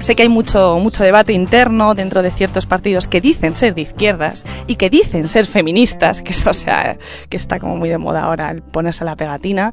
Sé 0.00 0.14
que 0.14 0.22
hay 0.22 0.28
mucho, 0.28 0.78
mucho 0.78 1.02
debate 1.02 1.32
interno 1.32 1.94
dentro 1.94 2.22
de 2.22 2.30
ciertos 2.30 2.66
partidos 2.66 3.08
que 3.08 3.20
dicen 3.20 3.56
ser 3.56 3.74
de 3.74 3.82
izquierdas 3.82 4.44
y 4.66 4.76
que 4.76 4.90
dicen 4.90 5.26
ser 5.26 5.46
feministas, 5.46 6.22
que 6.22 6.32
eso 6.32 6.54
sea, 6.54 6.98
que 7.28 7.36
está 7.36 7.58
como 7.58 7.76
muy 7.76 7.88
de 7.88 7.98
moda 7.98 8.22
ahora 8.22 8.50
el 8.50 8.62
ponerse 8.62 9.04
la 9.04 9.16
pegatina. 9.16 9.72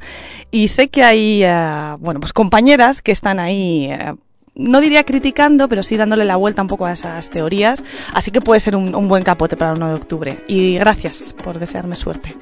Y 0.50 0.70
sé 0.70 0.88
que 0.88 1.03
hay, 1.03 1.44
eh, 1.44 1.96
bueno, 2.00 2.20
pues 2.20 2.34
compañeras 2.34 3.01
que 3.01 3.12
están 3.12 3.39
ahí, 3.39 3.88
eh, 3.92 4.13
no 4.56 4.82
diría 4.82 5.03
criticando, 5.03 5.68
pero 5.68 5.84
sí 5.84 5.98
dándole 5.98 6.25
la 6.25 6.36
vuelta 6.36 6.62
un 6.62 6.68
poco 6.68 6.86
a 6.86 6.94
esas 6.94 7.30
teorías. 7.30 7.84
Así 8.13 8.32
que 8.32 8.42
puede 8.42 8.60
ser 8.60 8.75
un, 8.75 8.96
un 8.96 9.08
buen 9.08 9.24
capote 9.24 9.58
para 9.58 9.72
el 9.72 9.77
1 9.77 9.88
de 9.89 9.94
octubre. 9.94 10.44
Y 10.48 10.75
gracias 10.75 11.36
por 11.44 11.60
desearme 11.60 11.96
suerte. 11.96 12.36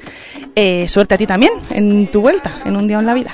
Eh, 0.56 0.88
suerte 0.88 1.16
a 1.16 1.18
ti 1.18 1.28
también 1.28 1.54
en 1.70 2.08
tu 2.08 2.22
vuelta, 2.22 2.62
en 2.66 2.76
un 2.76 2.88
día 2.88 3.00
en 3.00 3.06
la 3.06 3.14
vida. 3.14 3.32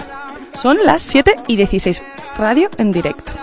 Son 0.56 0.78
las 0.84 1.02
7 1.02 1.36
y 1.48 1.56
16. 1.56 2.02
Radio 2.38 2.70
en 2.78 2.92
directo. 2.92 3.34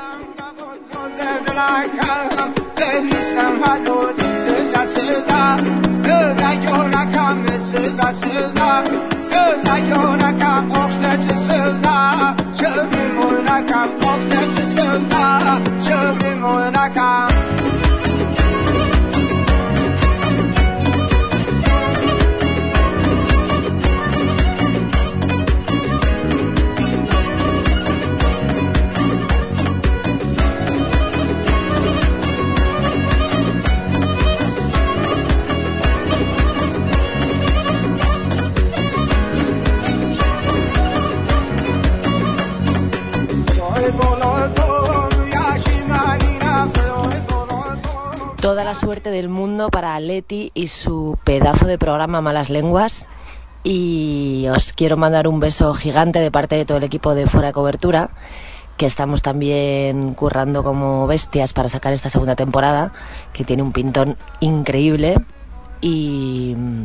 Come. 16.95 17.34
Toda 48.45 48.63
la 48.63 48.75
suerte 48.75 49.09
del 49.09 49.31
mundo 49.31 49.71
para 49.71 49.99
Leti 50.01 50.53
y 50.53 50.67
su 50.67 51.17
pedazo 51.25 51.67
de 51.67 51.79
programa 51.79 52.21
Malas 52.21 52.51
Lenguas. 52.51 53.09
Y 53.63 54.45
os 54.55 54.75
quiero 54.75 54.99
mandar 54.99 55.29
un 55.29 55.41
beso 55.41 55.73
gigante 55.73 56.19
de 56.19 56.31
parte 56.31 56.55
de 56.55 56.67
todo 56.67 56.77
el 56.77 56.85
equipo 56.85 57.15
de 57.15 57.27
Fuera 57.27 57.47
de 57.47 57.55
Cobertura, 57.55 58.11
que 58.77 58.85
estamos 58.85 59.23
también 59.23 60.13
currando 60.13 60.63
como 60.63 61.07
bestias 61.07 61.55
para 61.55 61.71
sacar 61.71 61.95
esta 61.95 62.11
segunda 62.11 62.37
temporada, 62.37 62.93
que 63.33 63.45
tiene 63.45 63.63
un 63.63 63.73
pintón 63.73 64.19
increíble 64.41 65.17
y 65.81 66.55
mm, 66.55 66.83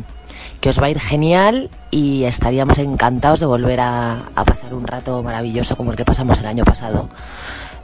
que 0.62 0.70
os 0.70 0.80
va 0.80 0.86
a 0.86 0.90
ir 0.90 0.98
genial 0.98 1.68
y 1.90 2.24
estaríamos 2.24 2.78
encantados 2.78 3.38
de 3.38 3.44
volver 3.44 3.80
a, 3.80 4.30
a 4.34 4.44
pasar 4.46 4.72
un 4.72 4.86
rato 4.86 5.22
maravilloso 5.22 5.76
como 5.76 5.90
el 5.90 5.98
que 5.98 6.06
pasamos 6.06 6.40
el 6.40 6.46
año 6.46 6.64
pasado 6.64 7.10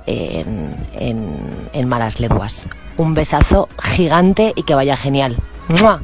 en, 0.07 0.77
en- 0.95 1.89
Malas 1.89 2.21
Lenguas. 2.21 2.67
Un 2.97 3.15
besazo 3.15 3.69
gigante 3.79 4.53
y 4.57 4.63
que 4.63 4.75
vaya 4.75 4.97
genial. 4.97 5.37
¡Mua! 5.69 6.01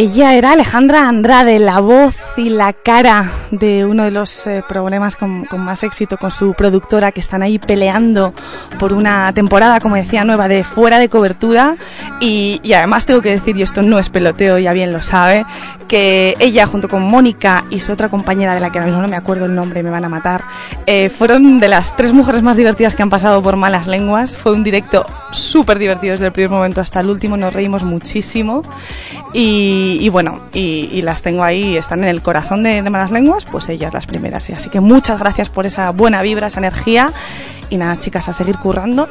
Ella 0.00 0.36
era 0.36 0.52
Alejandra 0.52 1.08
Andrade, 1.08 1.58
la 1.58 1.80
voz 1.80 2.14
y 2.36 2.50
la 2.50 2.72
cara 2.72 3.32
de 3.50 3.84
uno 3.84 4.04
de 4.04 4.12
los 4.12 4.46
eh, 4.46 4.62
problemas 4.68 5.16
con, 5.16 5.48
más 5.58 5.82
éxito 5.82 6.18
con 6.18 6.30
su 6.30 6.54
productora 6.54 7.10
que 7.10 7.18
están 7.18 7.42
ahí 7.42 7.58
peleando 7.58 8.32
por 8.78 8.92
una 8.92 9.34
temporada, 9.34 9.80
como 9.80 9.96
decía, 9.96 10.22
nueva 10.22 10.46
de 10.46 10.62
fuera 10.62 11.00
de 11.00 11.08
cobertura. 11.08 11.76
Y, 12.20 12.60
y 12.62 12.74
además 12.74 13.06
tengo 13.06 13.22
que 13.22 13.30
decir, 13.30 13.56
y 13.56 13.62
esto 13.62 13.82
no 13.82 13.98
es 13.98 14.08
peloteo, 14.08 14.60
ya 14.60 14.72
bien 14.72 14.92
lo 14.92 15.02
sabe, 15.02 15.44
que 15.88 16.36
ella 16.38 16.66
junto 16.66 16.88
con 16.88 17.02
Mónica 17.02 17.64
y 17.68 17.80
su 17.80 17.90
otra 17.90 18.08
compañera 18.08 18.54
de 18.54 18.60
la 18.60 18.70
que 18.70 18.78
ahora 18.78 18.86
mismo 18.86 19.02
no 19.02 19.08
me 19.08 19.16
acuerdo 19.16 19.46
el 19.46 19.54
nombre, 19.56 19.82
me 19.82 19.90
van 19.90 20.04
a 20.04 20.08
matar, 20.08 20.44
eh, 20.86 21.08
fueron 21.08 21.58
de 21.58 21.66
las 21.66 21.96
tres 21.96 22.12
mujeres 22.12 22.44
más 22.44 22.56
divertidas 22.56 22.94
que 22.94 23.02
han 23.02 23.10
pasado 23.10 23.42
por 23.42 23.56
Malas 23.56 23.88
Lenguas. 23.88 24.36
Fue 24.36 24.52
un 24.52 24.62
directo 24.62 25.04
súper 25.32 25.80
divertido 25.80 26.12
desde 26.12 26.26
el 26.26 26.32
primer 26.32 26.50
momento 26.50 26.80
hasta 26.80 27.00
el 27.00 27.10
último, 27.10 27.36
nos 27.36 27.52
reímos 27.52 27.82
muchísimo. 27.82 28.62
Y, 29.34 29.87
y 30.00 30.08
bueno, 30.08 30.40
y, 30.52 31.02
las 31.02 31.22
tengo 31.22 31.42
ahí, 31.42 31.76
están 31.76 32.02
en 32.02 32.10
el 32.10 32.22
corazón 32.22 32.62
de, 32.62 32.82
de 32.82 32.90
Malas 32.90 33.10
Lenguas, 33.10 33.44
pues 33.44 33.68
ellas 33.68 33.94
las 33.94 34.06
primeras. 34.06 34.50
Así 34.50 34.68
que 34.68 34.80
muchas 34.80 35.18
gracias 35.18 35.48
por 35.48 35.66
esa 35.66 35.90
buena 35.90 36.22
vibra, 36.22 36.48
esa 36.48 36.58
energía. 36.58 37.12
Y 37.70 37.76
nada, 37.76 37.98
chicas, 37.98 38.28
a 38.28 38.32
seguir 38.32 38.58
currando 38.58 39.08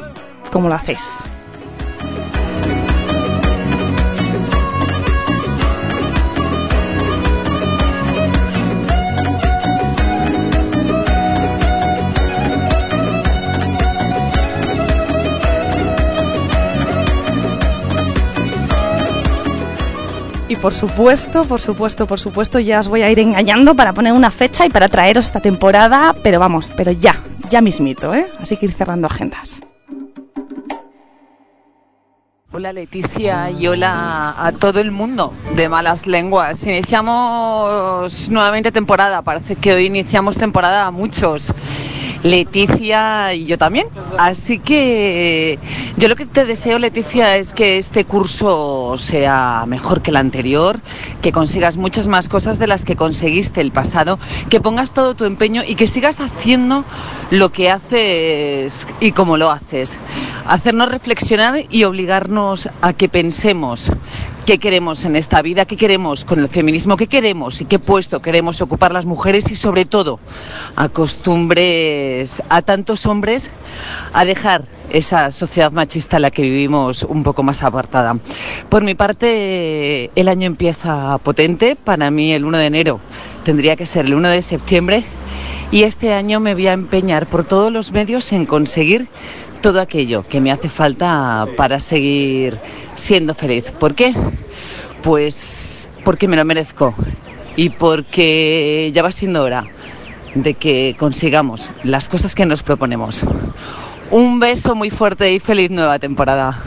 como 0.50 0.68
lo 0.68 0.74
hacéis. 0.74 1.24
Y 20.48 20.56
por 20.56 20.72
supuesto, 20.72 21.44
por 21.44 21.60
supuesto, 21.60 22.06
por 22.06 22.18
supuesto, 22.18 22.58
ya 22.58 22.80
os 22.80 22.88
voy 22.88 23.02
a 23.02 23.10
ir 23.10 23.18
engañando 23.18 23.74
para 23.74 23.92
poner 23.92 24.14
una 24.14 24.30
fecha 24.30 24.64
y 24.64 24.70
para 24.70 24.88
traeros 24.88 25.26
esta 25.26 25.40
temporada, 25.40 26.16
pero 26.22 26.40
vamos, 26.40 26.72
pero 26.74 26.90
ya, 26.90 27.22
ya 27.50 27.60
mismito, 27.60 28.14
¿eh? 28.14 28.32
Así 28.40 28.56
que 28.56 28.64
ir 28.64 28.72
cerrando 28.72 29.08
agendas. 29.08 29.60
Hola 32.50 32.72
Leticia 32.72 33.50
y 33.50 33.66
hola 33.66 34.34
a 34.38 34.52
todo 34.52 34.80
el 34.80 34.90
mundo 34.90 35.34
de 35.54 35.68
Malas 35.68 36.06
Lenguas. 36.06 36.64
Iniciamos 36.64 38.30
nuevamente 38.30 38.72
temporada, 38.72 39.20
parece 39.20 39.54
que 39.54 39.74
hoy 39.74 39.84
iniciamos 39.84 40.38
temporada 40.38 40.86
a 40.86 40.90
muchos. 40.90 41.52
Leticia 42.22 43.34
y 43.34 43.44
yo 43.44 43.58
también. 43.58 43.86
Así 44.18 44.58
que 44.58 45.58
yo 45.96 46.08
lo 46.08 46.16
que 46.16 46.26
te 46.26 46.44
deseo, 46.44 46.78
Leticia, 46.78 47.36
es 47.36 47.52
que 47.52 47.78
este 47.78 48.04
curso 48.04 48.96
sea 48.98 49.64
mejor 49.66 50.02
que 50.02 50.10
el 50.10 50.16
anterior, 50.16 50.80
que 51.22 51.32
consigas 51.32 51.76
muchas 51.76 52.08
más 52.08 52.28
cosas 52.28 52.58
de 52.58 52.66
las 52.66 52.84
que 52.84 52.96
conseguiste 52.96 53.60
el 53.60 53.72
pasado, 53.72 54.18
que 54.50 54.60
pongas 54.60 54.92
todo 54.92 55.14
tu 55.14 55.24
empeño 55.24 55.62
y 55.66 55.74
que 55.74 55.86
sigas 55.86 56.20
haciendo 56.20 56.84
lo 57.30 57.52
que 57.52 57.70
haces 57.70 58.86
y 59.00 59.12
como 59.12 59.36
lo 59.36 59.50
haces. 59.50 59.98
Hacernos 60.46 60.88
reflexionar 60.88 61.64
y 61.70 61.84
obligarnos 61.84 62.68
a 62.80 62.92
que 62.92 63.08
pensemos 63.08 63.92
qué 64.48 64.56
queremos 64.56 65.04
en 65.04 65.14
esta 65.14 65.42
vida, 65.42 65.66
qué 65.66 65.76
queremos 65.76 66.24
con 66.24 66.38
el 66.38 66.48
feminismo, 66.48 66.96
qué 66.96 67.06
queremos 67.06 67.60
y 67.60 67.66
qué 67.66 67.78
puesto 67.78 68.22
queremos 68.22 68.62
ocupar 68.62 68.92
las 68.92 69.04
mujeres 69.04 69.50
y 69.50 69.56
sobre 69.56 69.84
todo 69.84 70.20
acostumbres 70.74 72.42
a 72.48 72.62
tantos 72.62 73.04
hombres 73.04 73.50
a 74.14 74.24
dejar 74.24 74.64
esa 74.88 75.30
sociedad 75.32 75.70
machista 75.70 76.16
en 76.16 76.22
la 76.22 76.30
que 76.30 76.40
vivimos 76.40 77.02
un 77.02 77.24
poco 77.24 77.42
más 77.42 77.62
apartada. 77.62 78.16
Por 78.70 78.84
mi 78.84 78.94
parte, 78.94 80.10
el 80.16 80.28
año 80.28 80.46
empieza 80.46 81.18
potente. 81.18 81.76
Para 81.76 82.10
mí, 82.10 82.32
el 82.32 82.46
1 82.46 82.56
de 82.56 82.64
enero 82.64 83.00
tendría 83.44 83.76
que 83.76 83.84
ser 83.84 84.06
el 84.06 84.14
1 84.14 84.30
de 84.30 84.40
septiembre. 84.40 85.04
Y 85.70 85.82
este 85.82 86.14
año 86.14 86.40
me 86.40 86.54
voy 86.54 86.68
a 86.68 86.72
empeñar 86.72 87.26
por 87.26 87.44
todos 87.44 87.70
los 87.70 87.92
medios 87.92 88.32
en 88.32 88.46
conseguir 88.46 89.10
todo 89.60 89.80
aquello 89.80 90.26
que 90.28 90.40
me 90.40 90.50
hace 90.50 90.68
falta 90.68 91.46
para 91.56 91.80
seguir 91.80 92.58
siendo 92.94 93.34
feliz. 93.34 93.70
¿Por 93.72 93.94
qué? 93.94 94.14
Pues 95.02 95.88
porque 96.04 96.28
me 96.28 96.36
lo 96.36 96.44
merezco 96.44 96.94
y 97.56 97.70
porque 97.70 98.90
ya 98.94 99.02
va 99.02 99.12
siendo 99.12 99.42
hora 99.42 99.64
de 100.34 100.54
que 100.54 100.96
consigamos 100.98 101.70
las 101.82 102.08
cosas 102.08 102.34
que 102.34 102.46
nos 102.46 102.62
proponemos. 102.62 103.24
Un 104.10 104.40
beso 104.40 104.74
muy 104.74 104.90
fuerte 104.90 105.32
y 105.32 105.38
feliz 105.38 105.70
nueva 105.70 105.98
temporada. 105.98 106.62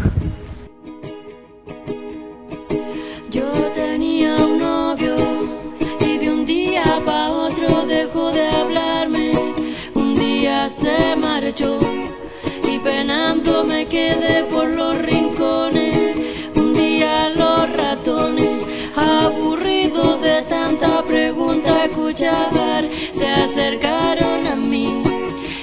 Quedé 13.92 14.46
por 14.46 14.70
los 14.70 14.98
rincones. 15.00 16.18
Un 16.56 16.74
día 16.74 17.30
los 17.30 17.70
ratones, 17.74 18.64
aburridos 18.96 20.22
de 20.22 20.42
tanta 20.44 21.04
pregunta 21.04 21.86
escuchar, 21.86 22.88
se 23.12 23.28
acercaron 23.28 24.48
a 24.48 24.56
mí. 24.56 25.04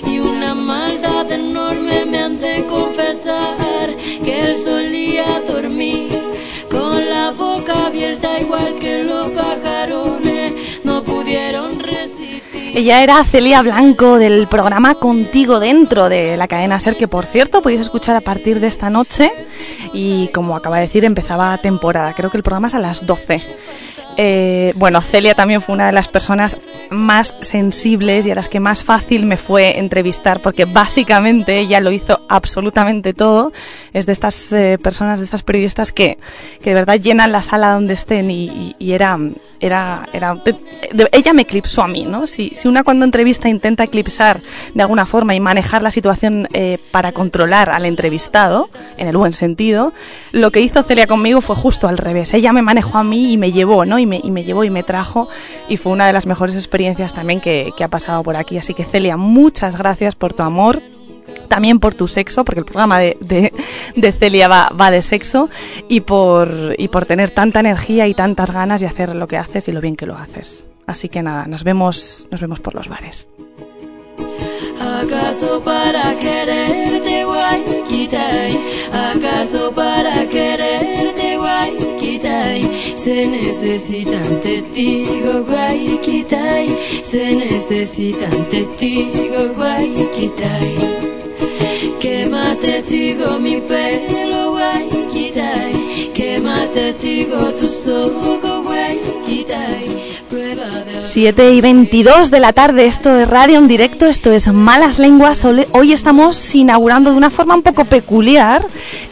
Y 0.07 0.19
una 0.19 0.55
maldad 0.55 1.33
enorme 1.33 2.05
me 2.05 2.19
han 2.19 2.39
de 2.39 2.67
confesar 2.67 3.97
que 4.25 4.41
él 4.47 4.57
solía 4.63 5.41
dormir 5.49 6.11
con 6.71 7.09
la 7.09 7.31
boca 7.31 7.87
abierta 7.87 8.39
igual 8.41 8.77
que 8.77 9.05
los 9.05 9.31
pajarones 9.31 9.78
Ella 12.79 13.03
era 13.03 13.25
Celia 13.25 13.61
Blanco 13.61 14.19
del 14.19 14.47
programa 14.47 14.95
Contigo 14.95 15.59
Dentro 15.59 16.09
de 16.09 16.37
la 16.37 16.47
cadena 16.47 16.79
Ser, 16.79 16.95
que 16.95 17.09
por 17.09 17.27
cierto 17.27 17.61
podéis 17.61 17.81
escuchar 17.81 18.15
a 18.15 18.21
partir 18.21 18.61
de 18.61 18.69
esta 18.69 18.89
noche 18.89 19.33
y 19.93 20.29
como 20.29 20.55
acaba 20.55 20.77
de 20.77 20.83
decir 20.83 21.05
empezaba 21.05 21.59
temporada, 21.59 22.15
creo 22.15 22.31
que 22.31 22.37
el 22.37 22.45
programa 22.45 22.69
es 22.69 22.77
a 22.77 22.79
las 22.79 23.05
12. 23.05 23.43
Eh, 24.17 24.73
bueno, 24.77 25.01
Celia 25.01 25.35
también 25.35 25.61
fue 25.61 25.75
una 25.75 25.87
de 25.87 25.93
las 25.93 26.07
personas 26.07 26.57
más 26.91 27.35
sensibles 27.41 28.27
y 28.27 28.31
a 28.31 28.35
las 28.35 28.49
que 28.49 28.61
más 28.61 28.85
fácil 28.85 29.27
me 29.27 29.37
fue 29.37 29.79
entrevistar 29.79 30.41
porque 30.43 30.65
básicamente 30.65 31.59
ella 31.59 31.81
lo 31.81 31.91
hizo 31.91 32.21
absolutamente 32.29 33.15
todo. 33.15 33.53
Es 33.93 34.07
de 34.07 34.13
estas 34.13 34.53
eh, 34.53 34.79
personas, 34.83 35.19
de 35.21 35.25
estas 35.25 35.43
periodistas 35.43 35.93
que, 35.93 36.19
que 36.63 36.71
de 36.71 36.75
verdad 36.75 37.01
llenan 37.01 37.33
la 37.33 37.43
sala 37.43 37.73
donde 37.73 37.95
estén 37.95 38.31
y, 38.31 38.45
y, 38.45 38.77
y 38.79 38.93
era, 38.93 39.19
era, 39.61 40.09
era 40.13 40.35
de, 40.35 40.53
de, 40.93 41.09
ella 41.13 41.33
me 41.33 41.43
eclipsó 41.43 41.83
a 41.83 41.89
mí, 41.89 42.05
¿no? 42.05 42.27
Si, 42.27 42.53
si 42.55 42.69
una 42.69 42.85
cuando 42.85 43.05
entrevista 43.05 43.49
intenta 43.49 43.85
eclipsar 43.85 44.41
de 44.75 44.83
alguna 44.83 45.07
forma 45.07 45.35
y 45.35 45.41
manejar 45.41 45.83
la 45.83 45.91
situación 45.91 46.49
eh, 46.53 46.79
para 46.91 47.13
controlar 47.13 47.71
al 47.71 47.85
entrevistado, 47.85 48.71
en 48.97 49.09
el 49.09 49.17
buen 49.17 49.33
sentido, 49.33 49.93
lo 50.33 50.51
que 50.51 50.61
hizo 50.61 50.83
Celia 50.83 51.07
conmigo 51.07 51.41
fue 51.41 51.57
justo 51.57 51.89
al 51.89 51.99
revés. 51.99 52.35
Ella 52.35 52.53
me 52.53 52.63
manejó 52.63 52.99
a 52.99 53.05
mí 53.05 53.33
y 53.33 53.37
me 53.37 53.53
llevó, 53.53 53.85
¿no? 53.85 53.99
Y 53.99 54.07
me, 54.07 54.21
y 54.23 54.31
me 54.31 54.45
llevó 54.45 54.65
y 54.65 54.71
me 54.71 54.83
trajo 54.83 55.29
y 55.69 55.77
fue 55.77 55.93
una 55.93 56.07
de 56.07 56.13
las 56.13 56.27
mejores 56.27 56.55
experiencias 56.55 56.78
también 57.15 57.41
que, 57.41 57.73
ha 57.81 57.89
pasado 57.89 58.23
por 58.23 58.37
aquí. 58.37 58.59
Así 58.59 58.75
que 58.75 58.85
Celia, 58.85 59.17
muchas 59.17 59.77
gracias 59.77 60.15
por 60.15 60.33
tu 60.33 60.43
amor, 60.43 60.81
también 61.49 61.81
por 61.81 61.95
tu 61.95 62.09
sexo, 62.09 62.45
porque 62.45 62.61
el 62.61 62.65
programa 62.65 62.99
de, 62.99 63.17
de, 63.97 64.13
Celia 64.13 64.49
va, 64.49 64.71
va, 64.79 64.91
de 64.91 65.03
sexo, 65.03 65.51
y 65.89 66.01
por, 66.01 66.75
y 66.79 66.89
por 66.89 67.05
tener 67.05 67.31
tanta 67.31 67.61
energía 67.61 68.07
y 68.07 68.15
tantas 68.15 68.51
ganas 68.51 68.81
de 68.81 68.87
hacer 68.87 69.15
lo 69.15 69.27
que 69.27 69.37
haces 69.37 69.69
y 69.69 69.73
lo 69.73 69.81
bien 69.81 69.97
que 69.97 70.07
lo 70.07 70.17
haces. 70.17 70.67
Así 70.87 71.09
que 71.09 71.23
nada, 71.23 71.47
nos 71.47 71.65
vemos, 71.65 72.29
nos 72.31 72.41
vemos 72.41 72.61
por 72.61 72.75
los 72.75 72.89
bares. 72.89 73.29
Se 86.27 87.37
necesitan 87.37 88.49
testigos 88.51 89.55
guayquitai. 89.57 90.77
Que 92.01 92.27
más 92.27 92.59
testigo 92.59 93.39
mi 93.39 93.61
pelo 93.61 94.53
guayquitai, 94.53 96.11
que 96.15 96.41
más 96.41 96.73
testigo 96.73 97.37
tus 97.61 97.87
ojos 97.87 98.65
guayquitai. 98.65 99.98
7 101.09 101.53
y 101.53 101.63
22 101.63 102.31
de 102.31 102.39
la 102.39 102.53
tarde, 102.53 102.85
esto 102.85 103.19
es 103.19 103.27
radio 103.27 103.57
en 103.57 103.67
directo, 103.67 104.05
esto 104.05 104.31
es 104.31 104.53
Malas 104.53 104.99
Lenguas. 104.99 105.43
Hoy 105.73 105.95
estamos 105.95 106.55
inaugurando 106.55 107.11
de 107.11 107.17
una 107.17 107.31
forma 107.31 107.55
un 107.55 107.63
poco 107.63 107.87
peculiar 107.87 108.67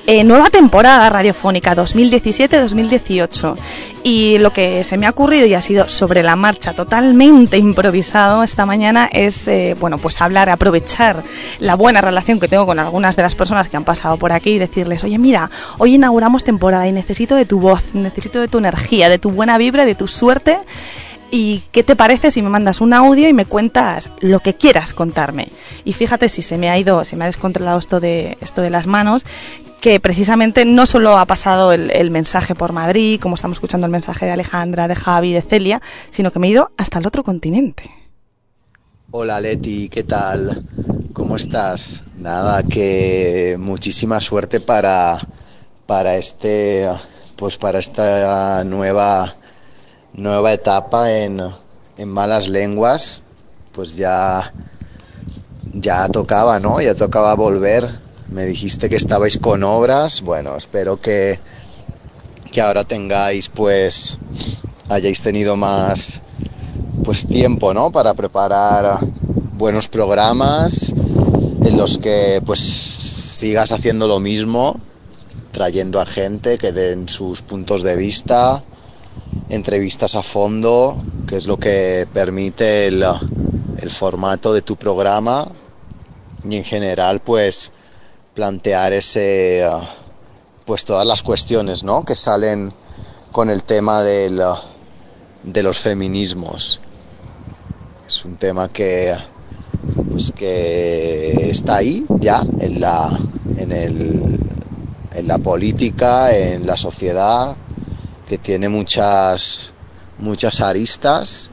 eh, 0.06 0.22
nueva 0.22 0.50
temporada 0.50 1.08
radiofónica 1.08 1.74
2017-2018. 1.74 3.56
Y 4.04 4.36
lo 4.38 4.52
que 4.52 4.84
se 4.84 4.98
me 4.98 5.06
ha 5.06 5.10
ocurrido 5.10 5.46
y 5.46 5.54
ha 5.54 5.62
sido 5.62 5.88
sobre 5.88 6.22
la 6.22 6.36
marcha, 6.36 6.74
totalmente 6.74 7.56
improvisado 7.56 8.42
esta 8.42 8.66
mañana, 8.66 9.08
es 9.10 9.48
eh, 9.48 9.74
bueno 9.80 9.96
pues 9.96 10.20
hablar, 10.20 10.50
aprovechar 10.50 11.24
la 11.60 11.76
buena 11.76 12.02
relación 12.02 12.38
que 12.38 12.46
tengo 12.46 12.66
con 12.66 12.78
algunas 12.78 13.16
de 13.16 13.22
las 13.22 13.34
personas 13.34 13.68
que 13.68 13.76
han 13.78 13.84
pasado 13.84 14.18
por 14.18 14.32
aquí 14.32 14.50
y 14.50 14.58
decirles, 14.58 15.02
oye 15.02 15.18
mira, 15.18 15.50
hoy 15.78 15.94
inauguramos 15.94 16.44
temporada 16.44 16.86
y 16.86 16.92
necesito 16.92 17.36
de 17.36 17.46
tu 17.46 17.58
voz, 17.58 17.94
necesito 17.94 18.38
de 18.38 18.48
tu 18.48 18.58
energía, 18.58 19.08
de 19.08 19.18
tu 19.18 19.30
buena 19.30 19.56
vibra, 19.56 19.86
de 19.86 19.94
tu 19.94 20.06
suerte 20.06 20.58
¿Y 21.30 21.64
qué 21.72 21.82
te 21.82 21.96
parece 21.96 22.30
si 22.30 22.40
me 22.40 22.48
mandas 22.48 22.80
un 22.80 22.92
audio 22.92 23.28
y 23.28 23.32
me 23.32 23.46
cuentas 23.46 24.10
lo 24.20 24.40
que 24.40 24.54
quieras 24.54 24.94
contarme? 24.94 25.48
Y 25.84 25.92
fíjate 25.92 26.28
si 26.28 26.42
se 26.42 26.56
me 26.56 26.70
ha 26.70 26.78
ido, 26.78 27.04
se 27.04 27.16
me 27.16 27.24
ha 27.24 27.26
descontrolado 27.26 27.78
esto 27.78 27.98
de, 27.98 28.38
esto 28.40 28.62
de 28.62 28.70
las 28.70 28.86
manos, 28.86 29.26
que 29.80 29.98
precisamente 29.98 30.64
no 30.64 30.86
solo 30.86 31.18
ha 31.18 31.26
pasado 31.26 31.72
el, 31.72 32.10
mensaje 32.10 32.54
por 32.54 32.72
Madrid, 32.72 33.20
como 33.20 33.34
estamos 33.34 33.56
escuchando 33.56 33.86
el 33.86 33.92
mensaje 33.92 34.26
de 34.26 34.32
Alejandra, 34.32 34.88
de 34.88 34.94
Javi, 34.94 35.32
de 35.32 35.42
Celia, 35.42 35.82
sino 36.10 36.30
que 36.30 36.38
me 36.38 36.46
he 36.46 36.50
ido 36.50 36.70
hasta 36.76 36.98
el 36.98 37.06
otro 37.06 37.24
continente. 37.24 37.90
Hola 39.10 39.40
Leti, 39.40 39.88
¿qué 39.88 40.02
tal? 40.02 40.64
¿Cómo 41.12 41.36
estás? 41.36 42.04
Nada, 42.18 42.62
que 42.62 43.56
muchísima 43.58 44.20
suerte 44.20 44.60
para, 44.60 45.18
para 45.86 46.16
este, 46.16 46.88
pues 47.36 47.56
para 47.56 47.78
esta 47.78 48.62
nueva 48.64 49.36
nueva 50.16 50.52
etapa 50.52 51.12
en, 51.12 51.40
en 51.98 52.08
malas 52.08 52.48
lenguas, 52.48 53.22
pues 53.72 53.96
ya, 53.96 54.52
ya 55.72 56.08
tocaba, 56.08 56.58
¿no? 56.58 56.80
Ya 56.80 56.94
tocaba 56.94 57.34
volver. 57.34 57.86
Me 58.28 58.44
dijiste 58.46 58.88
que 58.88 58.96
estabais 58.96 59.38
con 59.38 59.62
obras. 59.62 60.22
Bueno, 60.22 60.56
espero 60.56 60.98
que, 60.98 61.38
que 62.50 62.60
ahora 62.60 62.84
tengáis, 62.84 63.48
pues, 63.48 64.18
hayáis 64.88 65.20
tenido 65.20 65.56
más, 65.56 66.22
pues, 67.04 67.26
tiempo, 67.26 67.74
¿no? 67.74 67.92
Para 67.92 68.14
preparar 68.14 69.00
buenos 69.52 69.86
programas 69.88 70.92
en 70.92 71.76
los 71.76 71.98
que, 71.98 72.42
pues, 72.44 72.60
sigas 72.60 73.70
haciendo 73.70 74.08
lo 74.08 74.18
mismo, 74.18 74.80
trayendo 75.52 76.00
a 76.00 76.06
gente 76.06 76.56
que 76.56 76.72
den 76.72 77.08
sus 77.08 77.42
puntos 77.42 77.82
de 77.82 77.96
vista, 77.96 78.62
entrevistas 79.48 80.14
a 80.16 80.22
fondo, 80.22 80.96
que 81.26 81.36
es 81.36 81.46
lo 81.46 81.56
que 81.58 82.06
permite 82.12 82.86
el, 82.86 83.04
el, 83.78 83.90
formato 83.90 84.52
de 84.52 84.62
tu 84.62 84.76
programa 84.76 85.46
y 86.44 86.56
en 86.56 86.64
general 86.64 87.20
pues 87.20 87.72
plantear 88.34 88.92
ese 88.92 89.68
pues 90.64 90.84
todas 90.84 91.06
las 91.06 91.22
cuestiones 91.22 91.84
¿no? 91.84 92.04
que 92.04 92.16
salen 92.16 92.72
con 93.32 93.50
el 93.50 93.64
tema 93.64 94.02
de 94.02 94.30
los 95.62 95.78
feminismos. 95.78 96.80
Es 98.06 98.24
un 98.24 98.36
tema 98.36 98.68
que 98.68 99.14
pues 100.10 100.32
que 100.32 101.50
está 101.50 101.76
ahí 101.76 102.04
ya 102.20 102.42
en 102.60 102.80
la 102.80 103.18
en 103.56 103.72
el 103.72 104.40
en 105.14 105.28
la 105.28 105.38
política, 105.38 106.36
en 106.36 106.66
la 106.66 106.76
sociedad, 106.76 107.56
que 108.28 108.38
tiene 108.38 108.68
muchas, 108.68 109.72
muchas 110.18 110.60
aristas, 110.60 111.50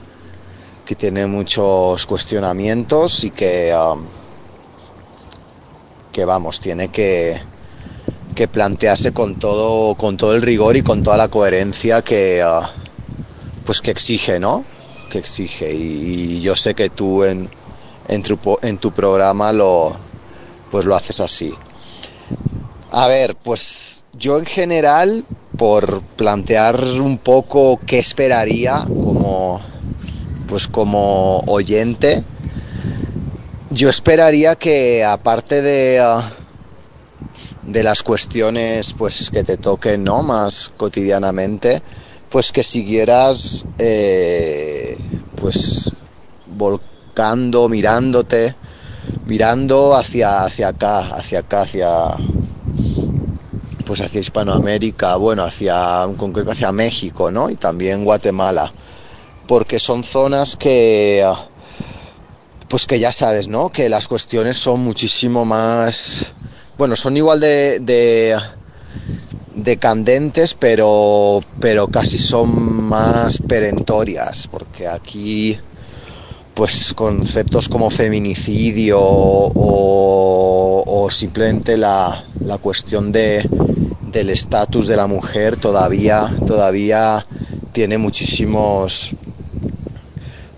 que 0.86 0.96
tiene 0.96 1.28
muchos 1.28 2.06
cuestionamientos 2.06 3.24
y 3.24 3.30
que, 3.30 3.74
um, 3.76 4.06
que 6.12 6.26
vamos, 6.26 6.60
tiene 6.60 6.90
que, 6.90 7.40
que, 8.36 8.48
plantearse 8.48 9.14
con 9.14 9.40
todo, 9.40 9.96
con 9.96 10.18
todo 10.18 10.36
el 10.36 10.42
rigor 10.42 10.76
y 10.76 10.82
con 10.82 11.04
toda 11.04 11.18
la 11.18 11.28
coherencia 11.28 12.02
que, 12.02 12.44
uh, 12.44 12.66
pues 13.66 13.80
que 13.80 13.92
exige, 13.92 14.40
¿no? 14.40 14.66
Que 15.10 15.20
exige. 15.20 15.74
Y, 15.74 16.38
y 16.38 16.42
yo 16.42 16.56
sé 16.56 16.74
que 16.74 16.90
tú 16.90 17.24
en, 17.24 17.50
en, 18.08 18.24
tu, 18.24 18.38
en 18.62 18.78
tu 18.78 18.92
programa 18.92 19.54
lo, 19.54 19.96
pues 20.72 20.86
lo 20.86 20.96
haces 20.96 21.20
así. 21.20 21.54
A 22.92 23.08
ver, 23.08 23.36
pues 23.36 24.04
yo 24.14 24.38
en 24.38 24.46
general, 24.46 25.26
por 25.58 26.02
plantear 26.02 26.84
un 26.84 27.18
poco 27.18 27.80
qué 27.86 28.00
esperaría 28.00 28.86
como, 28.88 29.62
pues 30.48 30.68
como 30.68 31.39
oyente, 31.48 32.24
yo 33.70 33.89
esperaría 33.89 34.56
que 34.56 35.04
aparte 35.04 35.62
de, 35.62 36.02
uh, 36.02 36.22
de 37.72 37.84
las 37.84 38.04
cuestiones 38.04 38.94
pues 38.94 39.30
que 39.30 39.44
te 39.44 39.58
toquen 39.58 40.04
no 40.04 40.24
más 40.24 40.72
cotidianamente, 40.78 41.82
pues 42.30 42.52
que 42.52 42.63
siguieras 42.63 43.66
eh, 43.78 44.98
pues 45.39 45.92
volcando, 46.48 47.70
mirándote, 47.70 48.56
mirando 49.26 49.96
hacia, 49.96 50.46
hacia 50.46 50.70
acá, 50.70 51.00
hacia 51.16 51.39
acá, 51.39 51.62
hacia 51.62 51.89
pues 53.86 54.02
hacia 54.02 54.22
Hispanoamérica, 54.22 55.15
bueno, 55.15 55.43
hacia 55.43 56.04
en 56.04 56.15
concreto 56.15 56.52
hacia 56.52 56.72
México, 56.72 57.32
¿no? 57.32 57.50
Y 57.50 57.56
también 57.56 58.06
Guatemala, 58.06 58.74
porque 59.48 59.80
son 59.80 60.04
zonas 60.04 60.56
que 60.56 61.26
pues 62.67 62.88
que 62.88 63.00
ya 63.00 63.12
sabes, 63.12 63.48
¿no? 63.48 63.69
Que 63.69 63.89
las 63.89 64.08
cuestiones 64.08 64.58
son 64.58 64.80
muchísimo 64.80 65.46
más 65.46 66.34
bueno, 66.78 66.96
son 66.96 67.15
igual 67.15 67.39
de, 67.39 67.80
de, 67.80 68.36
de 69.54 69.78
candentes, 69.78 70.56
pero, 70.56 71.39
pero 71.60 71.88
casi 71.88 72.17
son 72.17 72.84
más 72.84 73.39
perentorias, 73.39 74.48
porque 74.48 74.88
aquí 74.88 75.58
pues 76.56 76.93
conceptos 76.93 77.67
como 77.69 77.89
feminicidio 77.89 78.98
o, 79.00 79.52
o 80.86 81.10
simplemente 81.10 81.78
la, 81.78 82.24
la 82.41 82.58
cuestión 82.58 83.12
de, 83.12 83.48
del 84.12 84.30
estatus 84.30 84.88
de 84.88 84.96
la 84.96 85.08
mujer 85.08 85.58
todavía, 85.58 86.32
todavía 86.46 87.26
tiene 87.72 87.98
muchísimos, 87.98 89.15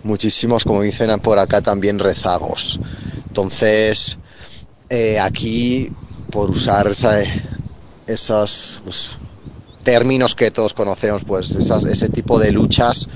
muchísimos, 0.04 0.64
como 0.66 0.82
dicen 0.82 1.20
por 1.20 1.40
acá 1.40 1.62
también, 1.62 2.00
rezagos. 2.00 2.80
Entonces, 3.28 4.18
eh, 4.90 5.20
aquí, 5.20 5.92
por 6.32 6.50
usar 6.52 6.88
esa- 6.88 7.22
esos 8.08 8.82
pues, 8.84 9.14
términos 9.84 10.36
que 10.36 10.52
todos 10.52 10.74
conocemos, 10.74 11.24
pues 11.24 11.56
esas- 11.56 11.86
ese 11.86 12.10
tipo 12.10 12.40
de 12.40 12.52
luchas, 12.52 13.08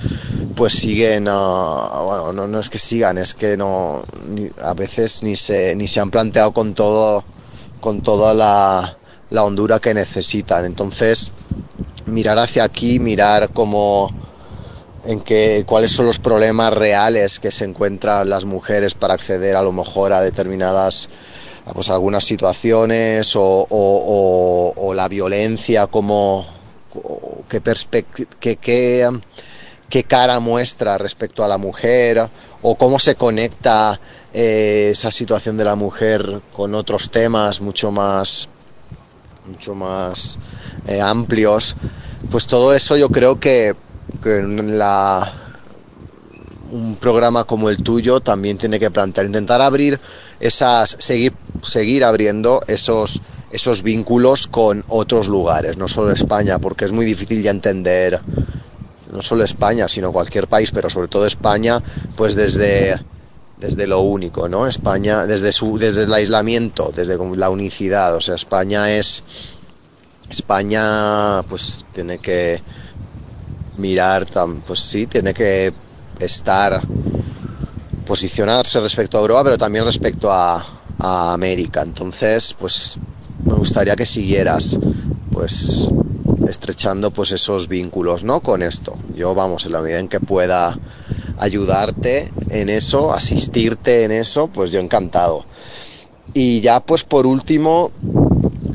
pues 0.59 0.73
siguen, 0.73 1.27
ah, 1.29 2.23
bueno, 2.25 2.45
no, 2.45 2.59
es 2.59 2.69
que 2.69 2.79
sigan, 2.79 3.17
es 3.17 3.33
que 3.33 3.55
no, 3.55 4.03
a 4.61 4.73
veces 4.73 5.23
ni 5.23 5.37
se, 5.37 5.73
ni 5.73 5.87
se 5.87 6.01
han 6.01 6.11
planteado 6.11 6.51
con 6.51 6.73
todo, 6.73 7.23
con 7.79 8.01
toda 8.01 8.33
la, 8.33 8.97
la 9.29 9.43
hondura 9.45 9.79
que 9.79 9.93
necesitan. 9.93 10.65
Entonces, 10.65 11.31
mirar 12.07 12.37
hacia 12.39 12.65
aquí, 12.65 12.99
mirar 12.99 13.51
cómo, 13.53 14.09
en 15.05 15.21
qué, 15.21 15.63
cuáles 15.65 15.93
son 15.93 16.07
los 16.07 16.19
problemas 16.19 16.73
reales 16.73 17.39
que 17.39 17.51
se 17.53 17.63
encuentran 17.63 18.29
las 18.29 18.43
mujeres 18.43 18.95
para 18.95 19.13
acceder 19.13 19.55
a 19.55 19.61
lo 19.63 19.71
mejor 19.71 20.11
a 20.11 20.19
determinadas 20.19 21.07
pues 21.73 21.89
algunas 21.89 22.25
situaciones 22.25 23.31
o, 23.37 24.91
la 24.93 25.07
violencia 25.07 25.87
como 25.87 26.45
qué, 27.47 27.61
qué, 28.41 28.57
qué, 28.57 29.09
qué 29.89 30.03
cara 30.03 30.39
muestra 30.39 30.97
respecto 30.97 31.43
a 31.43 31.47
la 31.47 31.57
mujer 31.57 32.27
o 32.61 32.75
cómo 32.75 32.99
se 32.99 33.15
conecta 33.15 33.99
eh, 34.33 34.89
esa 34.91 35.11
situación 35.11 35.57
de 35.57 35.65
la 35.65 35.75
mujer 35.75 36.41
con 36.53 36.75
otros 36.75 37.09
temas 37.09 37.61
mucho 37.61 37.91
más 37.91 38.47
mucho 39.49 39.75
más 39.75 40.37
eh, 40.87 41.01
amplios. 41.01 41.75
Pues 42.29 42.47
todo 42.47 42.73
eso 42.73 42.95
yo 42.97 43.09
creo 43.09 43.39
que, 43.39 43.75
que 44.21 44.37
un 46.71 46.97
programa 46.99 47.45
como 47.45 47.69
el 47.69 47.81
tuyo 47.81 48.19
también 48.19 48.57
tiene 48.57 48.79
que 48.79 48.91
plantear, 48.91 49.25
intentar 49.25 49.61
abrir 49.61 49.99
esas, 50.39 50.95
seguir, 50.99 51.33
seguir 51.63 52.03
abriendo 52.03 52.61
esos, 52.67 53.21
esos 53.51 53.81
vínculos 53.81 54.47
con 54.47 54.83
otros 54.87 55.27
lugares, 55.27 55.77
no 55.77 55.87
solo 55.87 56.11
España, 56.11 56.59
porque 56.59 56.85
es 56.85 56.91
muy 56.91 57.05
difícil 57.05 57.41
ya 57.41 57.51
entender, 57.51 58.21
no 59.11 59.21
solo 59.21 59.43
España, 59.43 59.87
sino 59.87 60.11
cualquier 60.11 60.47
país, 60.47 60.71
pero 60.71 60.89
sobre 60.89 61.07
todo 61.07 61.25
España, 61.25 61.81
pues 62.15 62.35
desde, 62.35 62.99
desde 63.57 63.87
lo 63.87 64.01
único, 64.01 64.47
¿no? 64.47 64.67
España, 64.67 65.25
desde 65.25 65.51
su, 65.51 65.77
desde 65.77 66.03
el 66.03 66.13
aislamiento, 66.13 66.91
desde 66.95 67.17
la 67.35 67.49
unicidad, 67.49 68.15
o 68.15 68.21
sea, 68.21 68.35
España 68.35 68.91
es, 68.91 69.23
España, 70.29 71.41
pues 71.43 71.85
tiene 71.93 72.19
que 72.19 72.61
mirar, 73.77 74.27
pues 74.65 74.79
sí, 74.79 75.07
tiene 75.07 75.33
que 75.33 75.73
estar 76.19 76.81
posicionarse 78.05 78.79
respecto 78.79 79.17
a 79.17 79.21
Europa, 79.21 79.43
pero 79.43 79.57
también 79.57 79.85
respecto 79.85 80.31
a 80.31 80.65
América. 81.33 81.81
Entonces, 81.81 82.55
pues 82.59 82.99
me 83.45 83.53
gustaría 83.53 83.95
que 83.95 84.05
siguieras, 84.05 84.77
pues 85.31 85.87
estrechando 86.49 87.11
pues 87.11 87.31
esos 87.31 87.67
vínculos, 87.67 88.23
¿no? 88.23 88.41
Con 88.41 88.63
esto. 88.63 88.97
Yo, 89.15 89.35
vamos, 89.35 89.65
en 89.65 89.73
la 89.73 89.81
medida 89.81 89.99
en 89.99 90.09
que 90.09 90.19
pueda 90.19 90.77
ayudarte 91.39 92.31
en 92.49 92.69
eso, 92.69 93.13
asistirte 93.13 94.03
en 94.03 94.11
eso, 94.11 94.47
pues 94.47 94.71
yo 94.71 94.79
encantado. 94.79 95.45
Y 96.33 96.61
ya, 96.61 96.79
pues 96.79 97.03
por 97.03 97.25
último, 97.25 97.91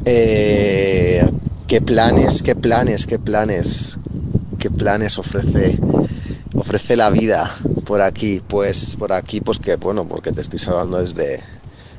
eh, 0.04 1.24
¿qué 1.66 1.80
planes, 1.80 2.42
qué 2.42 2.54
planes, 2.54 3.06
qué 3.06 3.18
planes, 3.18 3.98
qué 4.58 4.70
planes 4.70 5.18
ofrece 5.18 5.78
ofrece 6.56 6.96
la 6.96 7.10
vida 7.10 7.56
por 7.84 8.00
aquí? 8.00 8.42
Pues 8.46 8.96
por 8.96 9.12
aquí, 9.12 9.40
pues 9.40 9.58
que 9.58 9.76
bueno, 9.76 10.06
porque 10.06 10.32
te 10.32 10.40
estoy 10.40 10.60
hablando 10.66 10.98
desde, 10.98 11.40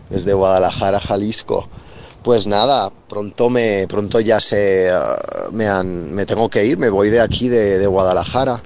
desde 0.09 0.33
Guadalajara, 0.33 0.99
Jalisco. 0.99 1.69
Pues 2.25 2.47
nada, 2.47 2.91
pronto 3.07 3.51
me, 3.51 3.85
pronto 3.87 4.19
ya 4.19 4.39
se, 4.39 4.89
uh, 4.91 5.53
me, 5.53 5.67
han, 5.67 6.11
me 6.11 6.25
tengo 6.25 6.49
que 6.49 6.65
ir, 6.65 6.75
me 6.75 6.89
voy 6.89 7.11
de 7.11 7.21
aquí, 7.21 7.49
de, 7.49 7.85
Guadalajara. 7.85 8.63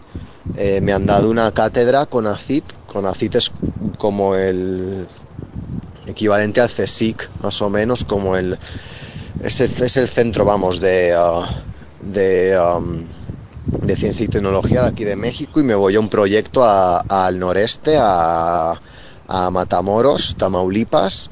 Eh, 0.55 0.79
me 0.79 0.93
han 0.93 1.05
dado 1.05 1.29
una 1.29 1.51
cátedra 1.51 2.05
con 2.05 2.25
ACIT, 2.25 2.63
con 2.87 3.05
ACIT 3.05 3.35
es 3.35 3.51
como 3.97 4.33
el 4.33 5.05
equivalente 6.07 6.61
al 6.61 6.69
CSIC, 6.69 7.29
más 7.43 7.61
o 7.61 7.69
menos, 7.69 8.05
como 8.05 8.37
el, 8.37 8.57
es 9.43 9.59
el, 9.59 9.83
es 9.83 9.97
el 9.97 10.07
centro, 10.07 10.45
vamos, 10.45 10.79
de, 10.79 11.13
uh, 11.17 11.43
de, 12.01 12.57
de 13.65 13.95
ciencia 13.97 14.23
y 14.23 14.29
tecnología 14.29 14.83
de 14.83 14.87
aquí 14.87 15.03
de 15.03 15.17
México 15.17 15.59
y 15.59 15.63
me 15.63 15.75
voy 15.75 15.97
a 15.97 15.99
un 15.99 16.07
proyecto 16.07 16.63
al 16.63 17.37
noreste, 17.37 17.97
a 17.99 18.79
Matamoros, 19.51 20.37
Tamaulipas, 20.37 21.29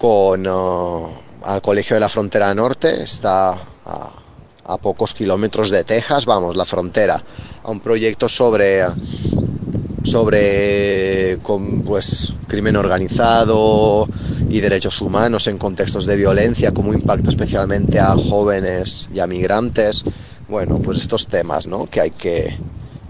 con 0.00 0.46
uh, 0.46 1.08
al 1.42 1.60
Colegio 1.60 1.94
de 1.94 2.00
la 2.00 2.08
Frontera 2.08 2.54
Norte, 2.54 3.02
está 3.02 3.50
a, 3.50 4.78
pocos 4.78 5.12
kilómetros 5.12 5.68
de 5.68 5.84
Texas, 5.84 6.24
vamos, 6.24 6.56
la 6.56 6.64
frontera, 6.64 7.22
a 7.62 7.70
un 7.70 7.80
proyecto 7.80 8.26
sobre 8.26 8.82
sobre 10.02 11.38
con, 11.42 11.82
pues 11.82 12.34
crimen 12.48 12.76
organizado 12.76 14.08
y 14.48 14.60
derechos 14.60 15.02
humanos 15.02 15.48
en 15.48 15.58
contextos 15.58 16.06
de 16.06 16.16
violencia, 16.16 16.72
cómo 16.72 16.94
impacta 16.94 17.28
especialmente 17.28 18.00
a 18.00 18.16
jóvenes 18.16 19.10
y 19.12 19.20
a 19.20 19.26
migrantes. 19.26 20.04
Bueno, 20.48 20.78
pues 20.78 20.96
estos 20.96 21.26
temas, 21.26 21.66
¿no? 21.66 21.84
Que 21.84 22.00
hay 22.00 22.10
que, 22.10 22.56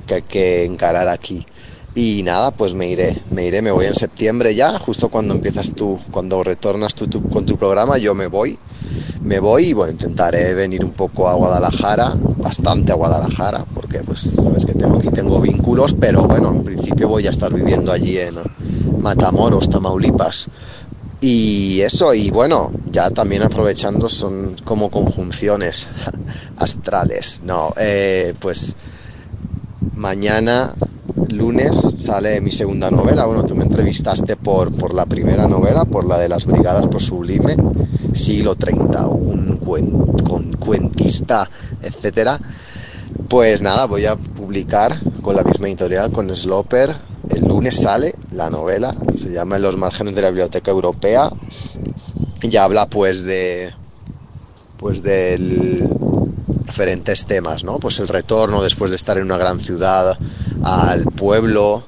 que 0.08 0.14
hay 0.14 0.22
que 0.22 0.64
encarar 0.64 1.06
aquí. 1.06 1.46
Y 1.94 2.22
nada, 2.22 2.52
pues 2.52 2.72
me 2.74 2.88
iré, 2.88 3.20
me 3.32 3.46
iré, 3.46 3.62
me 3.62 3.72
voy 3.72 3.86
en 3.86 3.94
septiembre 3.94 4.54
ya, 4.54 4.78
justo 4.78 5.08
cuando 5.08 5.34
empiezas 5.34 5.72
tú, 5.72 5.98
cuando 6.12 6.44
retornas 6.44 6.94
tú, 6.94 7.08
con 7.28 7.44
tu 7.46 7.56
programa, 7.56 7.98
yo 7.98 8.14
me 8.14 8.28
voy, 8.28 8.56
me 9.24 9.40
voy 9.40 9.70
y 9.70 9.72
bueno, 9.72 9.92
intentaré 9.92 10.54
venir 10.54 10.84
un 10.84 10.92
poco 10.92 11.28
a 11.28 11.34
Guadalajara, 11.34 12.14
bastante 12.36 12.92
a 12.92 12.94
Guadalajara, 12.94 13.64
porque 13.74 14.00
pues 14.04 14.20
sabes 14.20 14.64
que 14.64 14.74
tengo 14.74 14.98
aquí 14.98 15.08
tengo 15.08 15.40
vínculos, 15.40 15.94
pero 15.98 16.22
bueno, 16.22 16.50
en 16.50 16.62
principio 16.62 17.08
voy 17.08 17.26
a 17.26 17.30
estar 17.30 17.52
viviendo 17.52 17.90
allí 17.90 18.18
en 18.18 18.36
Matamoros, 19.00 19.68
Tamaulipas. 19.68 20.48
Y 21.20 21.80
eso, 21.82 22.14
y 22.14 22.30
bueno, 22.30 22.70
ya 22.86 23.10
también 23.10 23.42
aprovechando 23.42 24.08
son 24.08 24.56
como 24.64 24.90
conjunciones 24.90 25.88
astrales. 26.56 27.42
No, 27.44 27.74
eh, 27.76 28.32
pues 28.40 28.74
mañana 29.96 30.72
lunes 31.28 31.94
sale 31.96 32.40
mi 32.40 32.50
segunda 32.50 32.90
novela. 32.90 33.26
Bueno, 33.26 33.44
tú 33.44 33.54
me 33.54 33.64
entrevistaste 33.64 34.36
por, 34.36 34.72
por 34.72 34.94
la 34.94 35.06
primera 35.06 35.46
novela, 35.46 35.84
por 35.84 36.04
la 36.04 36.18
de 36.18 36.28
las 36.28 36.46
Brigadas 36.46 36.86
por 36.88 37.02
Sublime, 37.02 37.56
siglo 38.12 38.54
30, 38.56 39.06
un 39.06 39.50
cuentista, 40.58 41.48
etcétera. 41.82 42.38
Pues 43.28 43.62
nada, 43.62 43.86
voy 43.86 44.06
a 44.06 44.16
publicar 44.16 44.96
con 45.22 45.36
la 45.36 45.44
misma 45.44 45.68
editorial, 45.68 46.10
con 46.10 46.34
Sloper. 46.34 46.94
El 47.28 47.46
lunes 47.46 47.76
sale 47.76 48.14
la 48.32 48.50
novela, 48.50 48.94
se 49.16 49.30
llama 49.32 49.56
En 49.56 49.62
los 49.62 49.76
márgenes 49.76 50.14
de 50.14 50.22
la 50.22 50.30
Biblioteca 50.30 50.70
Europea. 50.70 51.30
Y 52.42 52.56
habla 52.56 52.86
pues 52.86 53.22
de 53.22 53.72
pues 54.78 55.02
del 55.02 55.86
diferentes 56.70 57.26
temas, 57.26 57.64
¿no? 57.64 57.78
Pues 57.78 57.98
el 57.98 58.06
retorno 58.06 58.62
después 58.62 58.90
de 58.92 58.96
estar 58.96 59.18
en 59.18 59.24
una 59.24 59.36
gran 59.36 59.58
ciudad 59.58 60.16
al 60.62 61.04
pueblo, 61.04 61.84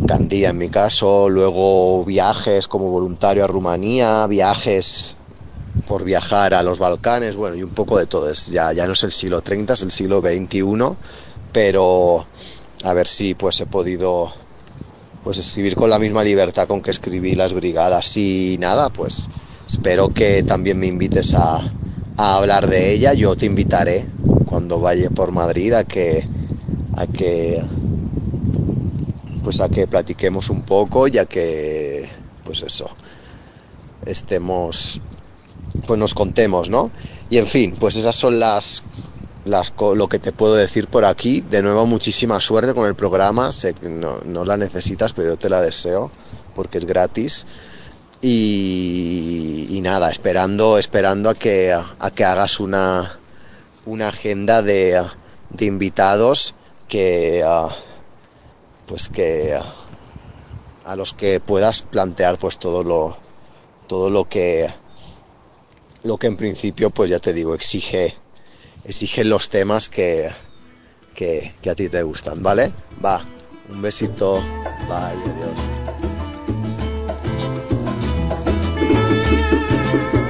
Gandía 0.00 0.50
en 0.50 0.58
mi 0.58 0.70
caso, 0.70 1.28
luego 1.28 2.02
viajes 2.04 2.68
como 2.68 2.90
voluntario 2.90 3.44
a 3.44 3.46
Rumanía, 3.46 4.26
viajes 4.28 5.16
por 5.86 6.04
viajar 6.04 6.54
a 6.54 6.62
los 6.62 6.78
Balcanes, 6.78 7.36
bueno, 7.36 7.56
y 7.56 7.62
un 7.62 7.74
poco 7.74 7.98
de 7.98 8.06
todo. 8.06 8.30
Es, 8.30 8.46
ya, 8.46 8.72
ya 8.72 8.86
no 8.86 8.94
es 8.94 9.04
el 9.04 9.12
siglo 9.12 9.42
30, 9.42 9.74
es 9.74 9.82
el 9.82 9.90
siglo 9.90 10.22
XXI, 10.22 10.96
pero 11.52 12.26
a 12.82 12.94
ver 12.94 13.08
si 13.08 13.34
pues 13.34 13.60
he 13.60 13.66
podido 13.66 14.32
pues 15.22 15.36
escribir 15.38 15.74
con 15.74 15.90
la 15.90 15.98
misma 15.98 16.24
libertad 16.24 16.66
con 16.66 16.80
que 16.80 16.92
escribí 16.92 17.34
las 17.34 17.52
brigadas 17.52 18.16
y 18.16 18.56
nada, 18.58 18.88
pues 18.88 19.28
espero 19.68 20.08
que 20.08 20.44
también 20.44 20.78
me 20.78 20.86
invites 20.86 21.34
a, 21.34 21.60
a 22.16 22.36
hablar 22.36 22.68
de 22.68 22.92
ella. 22.92 23.14
Yo 23.14 23.36
te 23.36 23.46
invitaré 23.46 24.06
cuando 24.46 24.80
vaya 24.80 25.10
por 25.10 25.32
Madrid 25.32 25.72
a 25.72 25.84
que 25.84 26.24
a 26.96 27.06
que 27.06 27.62
pues 29.44 29.60
a 29.60 29.68
que 29.68 29.86
platiquemos 29.86 30.50
un 30.50 30.62
poco 30.62 31.06
ya 31.06 31.26
que 31.26 32.08
pues 32.44 32.62
eso 32.62 32.88
estemos, 34.06 35.00
pues 35.86 35.98
nos 35.98 36.14
contemos, 36.14 36.70
¿no? 36.70 36.90
Y 37.28 37.38
en 37.38 37.46
fin, 37.46 37.74
pues 37.78 37.96
esas 37.96 38.16
son 38.16 38.38
las, 38.38 38.82
las 39.44 39.72
lo 39.78 40.08
que 40.08 40.18
te 40.18 40.32
puedo 40.32 40.54
decir 40.54 40.88
por 40.88 41.04
aquí. 41.04 41.42
De 41.42 41.60
nuevo, 41.60 41.84
muchísima 41.86 42.40
suerte 42.40 42.72
con 42.72 42.86
el 42.86 42.94
programa. 42.94 43.52
Sé 43.52 43.74
que 43.74 43.88
no, 43.88 44.20
no 44.24 44.44
la 44.44 44.56
necesitas, 44.56 45.12
pero 45.12 45.30
yo 45.30 45.36
te 45.36 45.50
la 45.50 45.60
deseo 45.60 46.10
porque 46.54 46.78
es 46.78 46.86
gratis. 46.86 47.46
Y, 48.28 49.78
nada, 49.82 50.10
esperando, 50.10 50.78
esperando 50.78 51.30
a 51.30 51.34
que, 51.34 51.72
a 51.72 52.10
que 52.10 52.24
hagas 52.24 52.58
una, 52.58 53.20
una 53.84 54.08
agenda 54.08 54.62
de, 54.62 55.00
de 55.50 55.64
invitados 55.64 56.56
que, 56.88 57.44
uh, 57.46 57.70
pues 58.88 59.10
que 59.10 59.56
uh, 59.56 60.88
a 60.88 60.96
los 60.96 61.14
que 61.14 61.38
puedas 61.38 61.82
plantear 61.82 62.36
pues 62.36 62.58
todo 62.58 62.82
lo, 62.82 63.16
todo 63.86 64.10
lo 64.10 64.28
que, 64.28 64.68
lo 66.02 66.18
que 66.18 66.26
en 66.26 66.36
principio, 66.36 66.90
pues 66.90 67.10
ya 67.10 67.20
te 67.20 67.32
digo, 67.32 67.54
exige, 67.54 68.16
exige 68.84 69.24
los 69.24 69.50
temas 69.50 69.88
que, 69.88 70.32
que, 71.14 71.54
que 71.62 71.70
a 71.70 71.76
ti 71.76 71.88
te 71.88 72.02
gustan, 72.02 72.42
¿vale? 72.42 72.72
Va, 73.04 73.24
un 73.70 73.80
besito, 73.80 74.42
bye, 74.88 74.96
adiós. 74.96 75.85
Ay, 79.86 80.16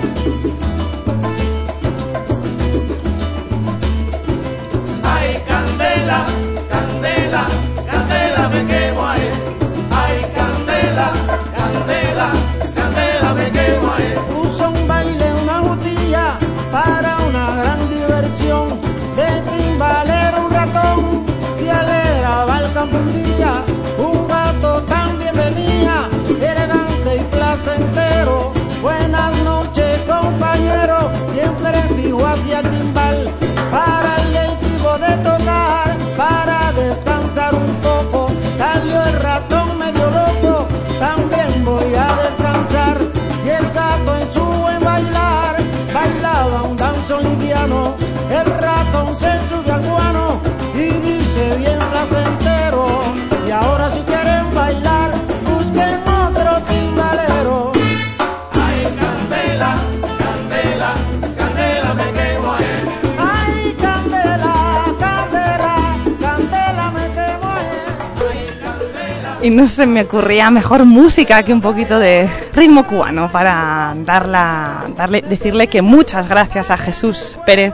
Y 69.47 69.51
no 69.51 69.69
se 69.69 69.87
me 69.87 70.03
ocurría 70.03 70.51
mejor 70.51 70.85
música 70.85 71.45
que 71.45 71.53
un 71.53 71.61
poquito 71.61 72.01
de 72.01 72.29
ritmo 72.53 72.85
cubano 72.85 73.31
para 73.31 73.95
darla, 73.99 74.87
darle, 74.97 75.23
decirle 75.23 75.69
que 75.69 75.83
muchas 75.83 76.29
gracias 76.29 76.73
a 76.73 76.77
Jesús 76.77 77.39
Pérez, 77.47 77.73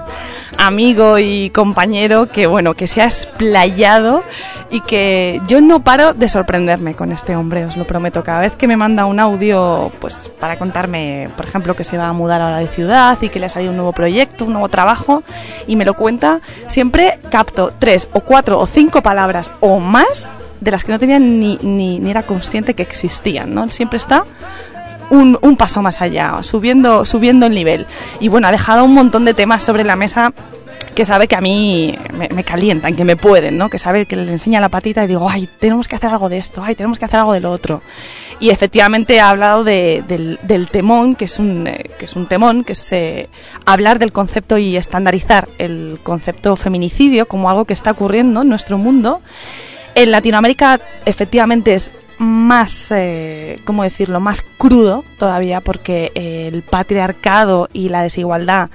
amigo 0.59 1.19
y 1.19 1.49
compañero, 1.49 2.29
que 2.29 2.47
bueno, 2.47 2.75
que 2.75 2.87
se 2.87 3.01
ha 3.01 3.07
explayado 3.07 4.23
y 4.71 4.83
que 4.83 5.41
yo 5.49 5.63
no 5.63 5.83
paro 5.83 6.13
de 6.13 6.29
sorprenderme 6.29 6.93
con 6.93 7.11
este 7.11 7.37
hombre, 7.37 7.65
os 7.65 7.79
lo 7.79 7.87
prometo. 7.87 8.23
Cada 8.23 8.41
vez 8.41 8.53
que 8.53 8.69
me 8.69 8.77
manda 8.77 9.07
un 9.07 9.19
audio, 9.19 9.91
pues 9.99 10.31
para 10.39 10.59
contarme, 10.59 11.31
por 11.39 11.47
ejemplo, 11.47 11.75
que 11.75 11.85
se 11.85 11.97
va 11.97 12.09
a 12.09 12.13
mudar 12.13 12.43
ahora 12.43 12.59
de 12.59 12.67
ciudad 12.67 13.17
y 13.23 13.31
que 13.31 13.41
le 13.41 13.47
ha 13.47 13.49
salido 13.49 13.71
un 13.71 13.79
nuevo 13.79 13.93
proyecto, 13.93 14.45
un 14.45 14.53
nuevo 14.53 14.69
trabajo, 14.69 15.23
y 15.67 15.77
me 15.77 15.87
lo 15.87 15.95
cuenta, 15.95 16.43
siempre 16.67 17.19
capto 17.31 17.73
tres 17.79 18.11
o 18.13 18.21
cuatro 18.21 18.59
o 18.59 18.67
cinco 18.67 19.01
palabras 19.01 19.51
o 19.61 19.79
más 19.79 20.31
de 20.63 20.71
las 20.71 20.85
que 20.85 20.93
no 20.93 20.99
tenía 20.99 21.19
ni, 21.19 21.59
ni, 21.63 21.99
ni 21.99 22.11
era 22.11 22.23
consciente 22.23 22.75
que 22.75 22.83
existían, 22.83 23.53
¿no? 23.53 23.69
Siempre 23.71 23.97
está 23.97 24.25
un, 25.11 25.39
un, 25.43 25.57
paso 25.57 25.83
más 25.83 26.01
allá, 26.01 26.39
subiendo, 26.43 27.05
subiendo 27.05 27.47
el 27.47 27.55
nivel. 27.55 27.87
Y 28.21 28.29
bueno, 28.29 28.47
ha 28.47 28.53
dejado 28.53 28.85
un 28.85 28.95
montón 28.95 29.25
de 29.25 29.35
temas 29.35 29.63
sobre 29.63 29.85
la 29.85 29.97
mesa 29.97 30.33
que 30.95 31.05
sabe 31.05 31.27
que 31.27 31.37
a 31.37 31.41
mí 31.41 31.97
me, 32.13 32.45
calientan, 32.45 32.95
que 32.95 33.05
me 33.05 33.17
pueden, 33.17 33.59
¿no? 33.59 33.71
Que 33.71 33.79
sabe 33.79 34.07
que 34.07 34.17
le 34.17 34.31
enseña 34.31 34.61
la 34.61 34.69
patita 34.69 35.05
y 35.05 35.09
digo, 35.09 35.29
ay, 35.29 35.49
tenemos 35.59 35.89
que 35.89 35.97
hacer 35.97 36.11
algo 36.11 36.29
de 36.29 36.39
esto, 36.39 36.63
ay, 36.65 36.75
tenemos 36.75 36.99
que 36.99 37.07
hacer 37.07 37.21
algo 37.21 37.33
de 37.33 37.41
lo 37.41 37.51
otro. 37.51 37.83
Y 38.41 38.51
efectivamente 38.51 39.21
ha 39.21 39.31
hablado 39.31 39.65
de, 39.65 40.05
del, 40.07 40.39
del, 40.43 40.69
temón, 40.69 41.15
que 41.15 41.25
es 41.25 41.39
un, 41.39 41.65
que 41.99 42.05
es 42.05 42.17
un 42.17 42.27
temón, 42.27 42.65
que 42.65 42.73
es 42.73 42.93
eh, 42.93 43.29
hablar 43.65 43.99
del 43.99 44.13
concepto 44.13 44.59
y 44.59 44.77
estandarizar 44.77 45.49
el 45.59 45.99
concepto 46.03 46.57
feminicidio 46.57 47.27
como 47.27 47.49
algo 47.49 47.65
que 47.65 47.75
está 47.75 47.93
ocurriendo 47.93 48.43
en 48.43 48.49
nuestro 48.49 48.79
mundo. 48.79 49.23
En 49.95 50.11
Latinoamérica 50.11 50.81
efectivamente 51.05 51.75
es 51.75 51.93
más, 52.19 52.93
eh, 52.93 53.59
¿cómo 53.65 53.83
decirlo?, 53.83 54.21
más 54.21 54.43
crudo 54.59 55.05
todavía 55.19 55.61
porque 55.61 56.13
el 56.15 56.63
patriarcado 56.63 57.69
y 57.73 57.89
la 57.89 58.03
desigualdad 58.03 58.71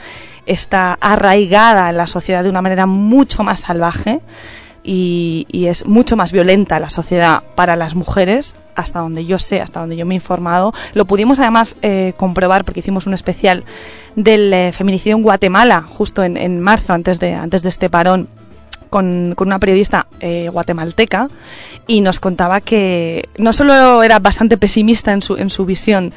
está 0.46 0.98
arraigada 1.00 1.90
en 1.90 1.98
la 1.98 2.08
sociedad 2.08 2.44
de 2.44 2.50
una 2.50 2.62
manera 2.62 2.86
mucho 2.86 3.44
más 3.44 3.62
salvaje 3.62 4.22
y, 4.84 5.46
es 5.68 5.86
mucho 5.86 6.16
más 6.16 6.32
violenta 6.32 6.80
la 6.80 6.90
sociedad 6.90 7.44
para 7.56 7.76
las 7.76 7.94
mujeres, 7.94 8.56
hasta 8.76 9.00
donde 9.00 9.26
yo 9.26 9.38
sé, 9.38 9.60
hasta 9.60 9.82
donde 9.82 9.98
yo 9.98 10.06
me 10.06 10.14
he 10.14 10.16
informado. 10.16 10.74
Lo 10.94 11.04
pudimos 11.04 11.40
además 11.40 11.76
eh, 11.82 12.14
comprobar 12.16 12.64
porque 12.64 12.80
hicimos 12.80 13.06
un 13.06 13.14
especial 13.14 13.66
del 14.16 14.54
eh, 14.54 14.72
feminicidio 14.72 15.18
en 15.18 15.24
Guatemala, 15.24 15.82
justo 15.82 16.24
en, 16.24 16.38
en 16.38 16.62
marzo, 16.62 16.94
antes 16.94 17.20
de, 17.20 17.34
antes 17.34 17.64
de 17.64 17.70
este 17.70 17.90
parón 17.90 18.30
con, 18.90 19.34
con, 19.36 19.48
una 19.48 19.60
periodista 19.60 20.08
eh, 20.20 20.50
guatemalteca 20.50 21.30
y 21.88 22.02
nos 22.02 22.20
contaba 22.20 22.62
que 22.62 23.30
no 23.38 23.54
solo 23.54 24.04
era 24.04 24.20
bastante 24.20 24.58
pesimista 24.58 25.14
en 25.14 25.22
su, 25.22 25.38
en 25.38 25.50
su 25.50 25.66
visión, 25.66 26.14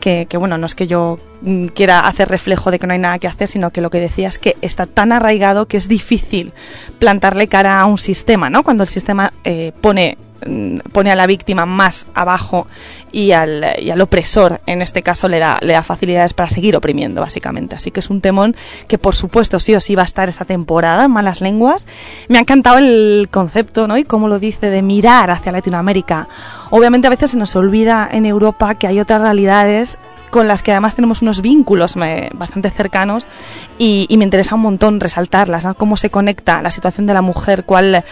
que, 0.00 0.26
bueno, 0.38 0.56
no 0.56 0.66
es 0.66 0.74
que 0.74 0.86
yo 0.86 1.18
mm, 1.42 1.66
quiera 1.66 2.00
hacer 2.00 2.28
reflejo 2.28 2.70
de 2.70 2.78
que 2.78 2.86
no 2.86 2.94
hay 2.94 2.98
nada 2.98 3.18
que 3.18 3.26
hacer, 3.26 3.46
sino 3.48 3.70
que 3.70 3.82
lo 3.82 3.90
que 3.90 4.00
decía 4.00 4.28
es 4.28 4.38
que 4.38 4.56
está 4.62 4.86
tan 4.86 5.12
arraigado 5.12 5.66
que 5.66 5.76
es 5.76 5.88
difícil 5.88 6.52
plantarle 6.98 7.48
cara 7.48 7.80
a 7.80 7.84
un 7.84 7.98
sistema, 7.98 8.48
¿no? 8.48 8.62
Cuando 8.62 8.82
el 8.82 8.88
sistema 8.88 9.32
eh, 9.44 9.72
pone 9.80 10.16
pone 10.92 11.10
a 11.10 11.16
la 11.16 11.26
víctima 11.26 11.66
más 11.66 12.06
abajo 12.14 12.66
y 13.12 13.32
al, 13.32 13.74
y 13.78 13.90
al, 13.90 14.00
opresor, 14.00 14.60
en 14.66 14.82
este 14.82 15.02
caso, 15.02 15.28
le 15.28 15.38
da, 15.38 15.58
le 15.62 15.72
da 15.72 15.82
facilidades 15.82 16.32
para 16.32 16.48
seguir 16.48 16.76
oprimiendo, 16.76 17.20
básicamente. 17.20 17.76
Así 17.76 17.90
que 17.90 18.00
es 18.00 18.10
un 18.10 18.20
temón 18.20 18.54
que, 18.86 18.98
por 18.98 19.14
supuesto, 19.14 19.58
sí 19.58 19.74
o 19.74 19.80
sí 19.80 19.94
va 19.94 20.02
a 20.02 20.04
estar 20.04 20.28
esta 20.28 20.44
temporada 20.44 21.04
en 21.04 21.10
Malas 21.10 21.40
Lenguas. 21.40 21.86
Me 22.28 22.38
ha 22.38 22.40
encantado 22.40 22.78
el 22.78 23.28
concepto, 23.30 23.86
¿no? 23.86 23.98
Y 23.98 24.04
cómo 24.04 24.28
lo 24.28 24.38
dice, 24.38 24.70
de 24.70 24.82
mirar 24.82 25.30
hacia 25.30 25.52
Latinoamérica. 25.52 26.28
Obviamente, 26.70 27.08
a 27.08 27.10
veces 27.10 27.32
se 27.32 27.36
nos 27.36 27.56
olvida 27.56 28.08
en 28.10 28.26
Europa 28.26 28.74
que 28.74 28.86
hay 28.86 29.00
otras 29.00 29.20
realidades 29.20 29.98
con 30.30 30.48
las 30.48 30.62
que 30.62 30.70
además 30.70 30.94
tenemos 30.94 31.22
unos 31.22 31.42
vínculos 31.42 31.96
bastante 32.34 32.70
cercanos 32.70 33.26
y, 33.78 34.06
y, 34.08 34.16
me 34.16 34.24
interesa 34.24 34.54
un 34.54 34.62
montón 34.62 35.00
resaltarlas, 35.00 35.64
¿no? 35.64 35.74
cómo 35.74 35.96
se 35.96 36.10
conecta 36.10 36.62
la 36.62 36.70
situación 36.70 37.06
de 37.06 37.14
la 37.14 37.22
mujer, 37.22 37.64
cuál 37.64 38.04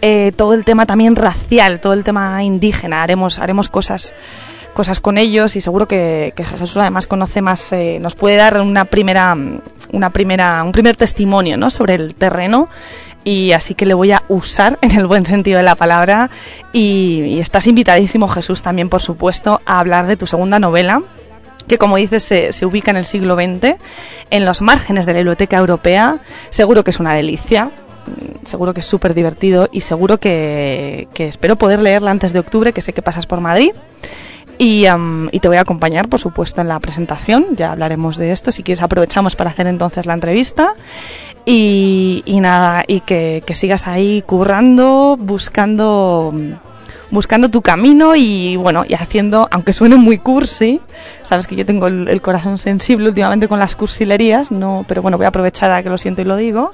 eh, 0.00 0.32
todo 0.36 0.54
el 0.54 0.64
tema 0.64 0.84
también 0.84 1.16
racial, 1.16 1.80
todo 1.80 1.92
el 1.92 2.04
tema 2.04 2.42
indígena, 2.42 3.02
haremos, 3.02 3.38
haremos 3.38 3.68
cosas 3.68 4.14
cosas 4.74 5.00
con 5.00 5.18
ellos 5.18 5.54
y 5.54 5.60
seguro 5.60 5.86
que, 5.86 6.32
Jesús 6.36 6.78
además 6.78 7.06
conoce 7.06 7.42
más, 7.42 7.72
eh, 7.72 7.98
nos 8.00 8.14
puede 8.14 8.36
dar 8.36 8.58
una 8.60 8.86
primera, 8.86 9.36
una 9.92 10.10
primera, 10.10 10.62
un 10.64 10.72
primer 10.72 10.96
testimonio 10.96 11.58
¿no? 11.58 11.70
sobre 11.70 11.94
el 11.94 12.14
terreno 12.14 12.68
y 13.22 13.52
así 13.52 13.74
que 13.74 13.86
le 13.86 13.94
voy 13.94 14.12
a 14.12 14.22
usar 14.28 14.78
en 14.82 14.92
el 14.92 15.06
buen 15.06 15.26
sentido 15.26 15.58
de 15.58 15.62
la 15.62 15.74
palabra 15.74 16.30
y 16.72 17.38
estás 17.38 17.66
invitadísimo 17.66 18.28
Jesús 18.28 18.62
también 18.62 18.88
por 18.88 19.02
supuesto 19.02 19.60
a 19.66 19.78
hablar 19.78 20.06
de 20.06 20.16
tu 20.16 20.26
segunda 20.26 20.58
novela 20.58 21.02
que 21.66 21.78
como 21.78 21.96
dices 21.96 22.22
se, 22.22 22.52
se, 22.52 22.66
ubica 22.66 22.90
en 22.90 22.96
el 22.96 23.04
siglo 23.04 23.34
XX, 23.34 23.76
en 24.30 24.44
los 24.44 24.62
márgenes 24.62 25.06
de 25.06 25.12
la 25.12 25.18
biblioteca 25.18 25.56
europea. 25.56 26.18
Seguro 26.50 26.84
que 26.84 26.90
es 26.90 27.00
una 27.00 27.14
delicia, 27.14 27.70
seguro 28.44 28.74
que 28.74 28.80
es 28.80 28.86
súper 28.86 29.14
divertido 29.14 29.68
y 29.72 29.80
seguro 29.80 30.18
que, 30.18 31.08
que, 31.14 31.28
espero 31.28 31.56
poder 31.56 31.80
leerla 31.80 32.10
antes 32.10 32.32
de 32.32 32.40
octubre, 32.40 32.72
que 32.72 32.80
sé 32.80 32.92
que 32.92 33.02
pasas 33.02 33.26
por 33.26 33.40
Madrid. 33.40 33.72
Y, 34.58 34.86
y, 35.32 35.40
te 35.40 35.48
voy 35.48 35.56
a 35.56 35.62
acompañar, 35.62 36.08
por 36.08 36.20
supuesto, 36.20 36.60
en 36.60 36.68
la 36.68 36.78
presentación. 36.78 37.56
Ya 37.56 37.72
hablaremos 37.72 38.16
de 38.16 38.32
esto. 38.32 38.52
Si 38.52 38.62
quieres, 38.62 38.82
aprovechamos 38.82 39.34
para 39.34 39.50
hacer 39.50 39.66
entonces 39.66 40.06
la 40.06 40.14
entrevista. 40.14 40.74
Y, 41.44 42.22
y 42.26 42.38
nada, 42.38 42.84
y 42.86 43.00
que, 43.00 43.42
que, 43.44 43.54
sigas 43.56 43.88
ahí 43.88 44.22
currando, 44.24 45.16
buscando 45.18 46.32
buscando 47.12 47.48
tu 47.48 47.62
camino 47.62 48.16
y 48.16 48.56
bueno, 48.56 48.84
y 48.88 48.94
haciendo, 48.94 49.46
aunque 49.52 49.72
suene 49.72 49.94
muy 49.94 50.18
cursi, 50.18 50.80
sabes 51.22 51.46
que 51.46 51.54
yo 51.54 51.64
tengo 51.64 51.86
el, 51.86 52.08
el 52.08 52.20
corazón 52.20 52.58
sensible 52.58 53.08
últimamente 53.10 53.46
con 53.46 53.60
las 53.60 53.76
cursilerías, 53.76 54.50
no, 54.50 54.84
pero 54.88 55.00
bueno, 55.02 55.16
voy 55.18 55.26
a 55.26 55.28
aprovechar 55.28 55.70
a 55.70 55.82
que 55.84 55.90
lo 55.90 55.98
siento 55.98 56.22
y 56.22 56.24
lo 56.24 56.34
digo. 56.36 56.72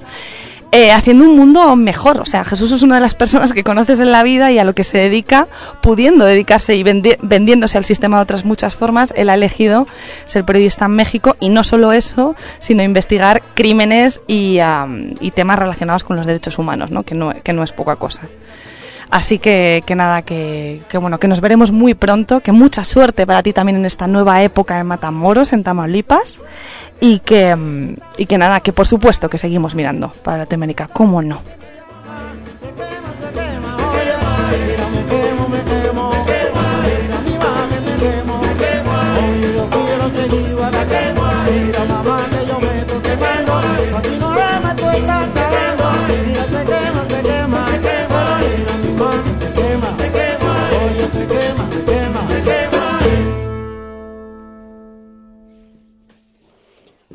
eh, 0.71 0.91
haciendo 0.91 1.25
un 1.25 1.35
mundo 1.35 1.75
mejor. 1.75 2.19
O 2.19 2.25
sea, 2.27 2.45
Jesús 2.45 2.71
es 2.71 2.83
una 2.83 2.93
de 2.95 3.01
las 3.01 3.15
personas 3.15 3.53
que 3.53 3.63
conoces 3.63 3.99
en 3.99 4.11
la 4.11 4.21
vida 4.21 4.51
y 4.51 4.59
a 4.59 4.63
lo 4.63 4.75
que 4.75 4.83
se 4.83 4.99
dedica, 4.99 5.47
pudiendo 5.81 6.25
dedicarse 6.25 6.75
y 6.75 6.83
vendi- 6.83 7.17
vendiéndose 7.23 7.79
al 7.79 7.85
sistema 7.85 8.17
de 8.17 8.23
otras 8.23 8.45
muchas 8.45 8.75
formas, 8.75 9.11
él 9.17 9.29
ha 9.31 9.33
elegido 9.33 9.87
ser 10.27 10.43
periodista 10.45 10.85
en 10.85 10.91
México 10.91 11.35
y 11.39 11.49
no 11.49 11.63
solo 11.63 11.91
eso, 11.91 12.35
sino 12.59 12.83
investigar 12.83 13.41
crímenes 13.55 14.21
y, 14.27 14.59
am, 14.59 15.15
y 15.19 15.31
temas 15.31 15.57
relacionados 15.57 16.03
con 16.03 16.17
los 16.17 16.27
derechos 16.27 16.59
humanos, 16.59 16.91
¿no? 16.91 17.01
Que, 17.01 17.15
no, 17.15 17.33
que 17.43 17.51
no 17.51 17.63
es 17.63 17.71
poca 17.71 17.95
cosa. 17.95 18.21
Así 19.11 19.39
que, 19.39 19.83
que 19.85 19.95
nada, 19.95 20.21
que, 20.21 20.81
que 20.87 20.97
bueno, 20.99 21.19
que 21.19 21.27
nos 21.27 21.41
veremos 21.41 21.71
muy 21.71 21.95
pronto, 21.95 22.41
que 22.41 22.51
mucha 22.51 22.83
suerte 22.83 23.25
para 23.25 23.41
ti 23.41 23.53
también 23.53 23.77
en 23.77 23.85
esta 23.85 24.05
nueva 24.05 24.43
época 24.43 24.79
en 24.79 24.85
Matamoros, 24.85 25.51
en 25.51 25.63
Tamaulipas, 25.63 26.39
y 27.01 27.19
que, 27.19 27.95
y 28.17 28.25
que 28.27 28.37
nada, 28.37 28.59
que 28.59 28.71
por 28.71 28.85
supuesto 28.85 29.29
que 29.29 29.37
seguimos 29.37 29.73
mirando 29.73 30.13
para 30.23 30.37
Latinoamérica, 30.39 30.87
¿cómo 30.87 31.21
no? 31.21 31.41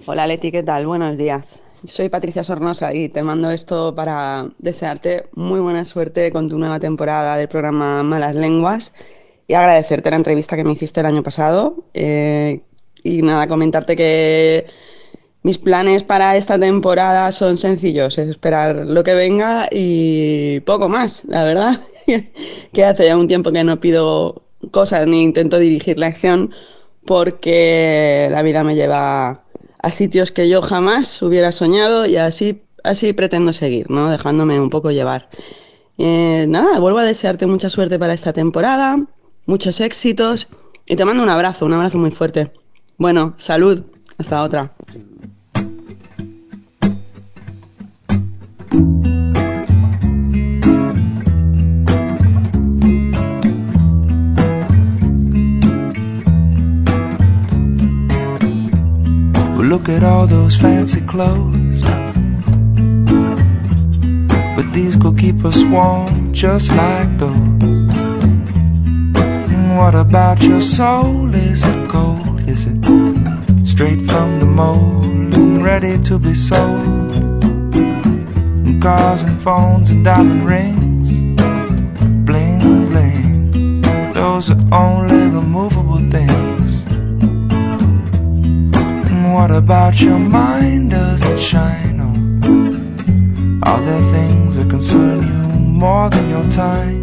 Hola 0.07 0.27
Leti, 0.27 0.53
¿qué 0.53 0.63
tal? 0.63 0.87
Buenos 0.87 1.17
días. 1.17 1.63
Soy 1.87 2.11
Patricia 2.11 2.45
Sornosa 2.45 2.93
y 2.93 3.09
te 3.09 3.23
mando 3.23 3.51
esto 3.51 3.95
para 3.95 4.51
desearte 4.59 5.25
muy 5.33 5.61
buena 5.61 5.87
suerte 5.87 6.31
con 6.31 6.51
tu 6.51 6.59
nueva 6.59 6.79
temporada 6.79 7.39
del 7.39 7.49
programa 7.49 8.03
Malas 8.03 8.35
Lenguas 8.35 8.93
y 9.49 9.55
agradecerte 9.55 10.11
la 10.11 10.17
entrevista 10.17 10.57
que 10.57 10.65
me 10.65 10.73
hiciste 10.73 11.01
el 11.01 11.07
año 11.07 11.23
pasado. 11.23 11.87
Eh, 11.95 12.61
y 13.03 13.23
nada, 13.23 13.47
comentarte 13.49 13.97
que 13.97 14.67
mis 15.43 15.57
planes 15.57 16.03
para 16.03 16.37
esta 16.37 16.59
temporada 16.59 17.33
son 17.33 17.57
sencillos, 17.57 18.19
es 18.19 18.29
esperar 18.29 18.77
lo 18.77 19.03
que 19.05 19.15
venga 19.15 19.69
y 19.71 20.61
poco 20.61 20.91
más, 20.91 21.25
la 21.25 21.45
verdad. 21.45 21.81
que 22.75 22.85
hace 22.85 23.07
ya 23.07 23.17
un 23.17 23.27
tiempo 23.27 23.53
que 23.53 23.65
no 23.65 23.81
pido 23.81 24.43
cosas 24.71 25.07
ni 25.07 25.23
intento 25.23 25.59
dirigir 25.59 25.99
la 25.99 26.09
acción 26.09 26.53
porque 27.07 28.29
la 28.31 28.43
vida 28.43 28.65
me 28.65 28.75
lleva 28.75 29.44
a 29.85 29.91
sitios 29.91 30.33
que 30.33 30.49
yo 30.49 30.63
jamás 30.63 31.21
hubiera 31.21 31.53
soñado 31.53 32.07
y 32.07 32.17
así, 32.17 32.63
así 32.83 33.13
pretendo 33.13 33.53
seguir, 33.53 33.91
¿no? 33.91 34.09
Dejándome 34.09 34.59
un 34.59 34.71
poco 34.71 34.91
llevar. 34.91 35.29
Eh, 35.99 36.47
nada, 36.49 36.79
vuelvo 36.79 37.01
a 37.01 37.05
desearte 37.05 37.45
mucha 37.47 37.69
suerte 37.69 37.99
para 37.99 38.15
esta 38.15 38.33
temporada, 38.33 38.97
muchos 39.45 39.83
éxitos 39.83 40.49
y 40.87 40.97
te 40.97 41.05
mando 41.05 41.23
un 41.23 41.29
abrazo, 41.29 41.67
un 41.67 41.75
abrazo 41.75 41.99
muy 41.99 42.13
fuerte. 42.13 42.51
Bueno, 42.97 43.35
salud, 43.37 43.83
hasta 44.17 44.43
otra. 44.43 44.73
Look 59.75 59.89
at 59.89 60.05
all 60.05 60.25
those 60.25 60.55
fancy 60.57 61.01
clothes. 61.01 61.83
But 64.55 64.73
these 64.73 64.95
could 64.95 65.19
keep 65.19 65.45
us 65.45 65.65
warm 65.65 66.33
just 66.33 66.71
like 66.71 67.19
those. 67.19 67.65
And 69.53 69.77
what 69.77 69.97
about 69.97 70.41
your 70.43 70.61
soul? 70.61 71.35
Is 71.35 71.65
it 71.65 71.89
cold? 71.89 72.49
Is 72.49 72.67
it 72.71 72.79
straight 73.67 74.03
from 74.03 74.39
the 74.39 74.47
mold 74.47 75.35
and 75.35 75.65
ready 75.65 76.01
to 76.05 76.21
be 76.21 76.35
sold? 76.35 77.11
And 78.67 78.81
cars 78.81 79.23
and 79.23 79.43
phones 79.43 79.91
and 79.91 80.05
diamond 80.05 80.47
rings, 80.47 81.09
bling 82.29 82.61
bling. 82.91 83.81
Those 84.13 84.53
are 84.53 84.63
only 84.71 85.23
removable 85.39 86.03
things. 86.15 86.44
And 89.35 89.41
what 89.41 89.51
about 89.51 90.01
your 90.01 90.19
mind? 90.19 90.91
Does 90.91 91.23
it 91.25 91.39
shine 91.39 91.99
on? 91.99 93.61
Are 93.65 93.81
there 93.81 94.03
things 94.13 94.55
that 94.57 94.69
concern 94.71 95.23
you 95.23 95.59
more 95.59 96.09
than 96.09 96.31
your 96.31 96.49
time? 96.51 97.03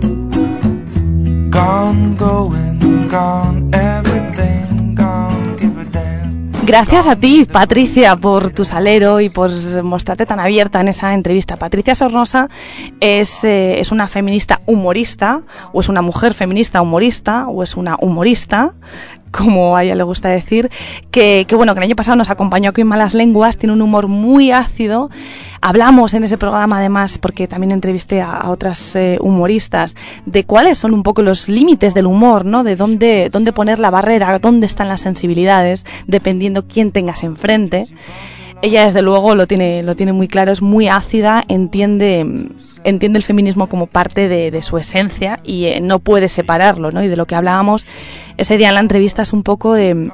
Gone, 1.50 2.16
going, 2.16 3.08
gone, 3.10 3.70
everything 3.74 4.96
gone, 4.96 5.58
give 5.58 5.78
a 5.78 5.84
damn. 5.92 6.52
Gracias 6.66 7.08
a 7.08 7.18
ti, 7.18 7.46
Patricia, 7.52 8.16
por 8.16 8.54
tu 8.54 8.64
salero 8.64 9.20
y 9.20 9.30
por 9.30 9.52
mostrarte 9.84 10.26
tan 10.26 10.40
abierta 10.40 10.80
en 10.80 10.88
esa 10.88 11.14
entrevista. 11.14 11.58
Patricia 11.58 11.96
Sornosa 11.96 12.48
es, 13.02 13.44
eh, 13.44 13.82
es 13.82 13.92
una 13.92 14.08
feminista 14.08 14.62
humorista, 14.68 15.42
o 15.74 15.82
es 15.82 15.90
una 15.90 16.02
mujer 16.02 16.34
feminista 16.34 16.82
humorista, 16.82 17.48
o 17.50 17.62
es 17.64 17.76
una 17.76 17.98
humorista, 18.00 18.74
como 19.32 19.76
a 19.76 19.84
ella 19.84 19.96
le 19.96 20.04
gusta 20.04 20.30
decir, 20.30 20.70
que, 21.10 21.46
que 21.48 21.56
bueno, 21.56 21.74
que 21.74 21.80
el 21.80 21.86
año 21.86 21.96
pasado 21.96 22.16
nos 22.18 22.30
acompañó 22.30 22.70
aquí 22.70 22.82
en 22.82 22.88
Malas 22.88 23.14
Lenguas, 23.14 23.58
tiene 23.58 23.74
un 23.74 23.82
humor 23.82 24.08
muy 24.08 24.52
ácido. 24.52 25.10
Hablamos 25.62 26.14
en 26.14 26.24
ese 26.24 26.38
programa, 26.38 26.78
además, 26.80 27.18
porque 27.18 27.48
también 27.48 27.72
entrevisté 27.72 28.22
a, 28.22 28.50
otras 28.50 28.96
eh, 28.96 29.18
humoristas, 29.22 29.96
de 30.26 30.44
cuáles 30.44 30.78
son 30.78 30.94
un 30.94 31.04
poco 31.04 31.22
los 31.22 31.50
límites 31.50 31.94
del 31.94 32.08
humor, 32.08 32.46
¿no? 32.46 32.64
De 32.64 32.76
dónde, 32.76 33.30
dónde 33.32 33.54
poner 33.54 33.78
la 33.80 33.92
barrera, 33.92 34.40
dónde 34.40 34.66
están 34.66 34.88
las 34.88 35.02
sensibilidades, 35.02 35.86
dependiendo 36.08 36.68
quién 36.68 36.92
tengas 36.92 37.24
enfrente. 37.24 37.88
Ella, 38.62 38.86
desde 38.86 39.02
luego, 39.02 39.34
lo 39.34 39.48
tiene, 39.48 39.82
lo 39.82 39.96
tiene 39.96 40.14
muy 40.14 40.28
claro, 40.28 40.52
es 40.52 40.62
muy 40.62 40.88
ácida, 40.88 41.44
entiende, 41.48 42.50
entiende 42.84 43.18
el 43.18 43.24
feminismo 43.24 43.68
como 43.68 43.88
parte 43.88 44.28
de, 44.28 44.62
su 44.62 44.78
esencia 44.78 45.40
y 45.44 45.66
eh, 45.66 45.82
no 45.82 45.98
puede 45.98 46.30
separarlo, 46.30 46.92
¿no? 46.92 47.04
Y 47.04 47.08
de 47.08 47.16
lo 47.16 47.26
que 47.26 47.34
hablábamos 47.34 47.88
ese 48.38 48.58
día 48.58 48.70
en 48.70 48.76
la 48.76 48.80
entrevista 48.80 49.24
es 49.24 49.34
un 49.34 49.42
poco 49.42 49.74
de, 49.74 50.12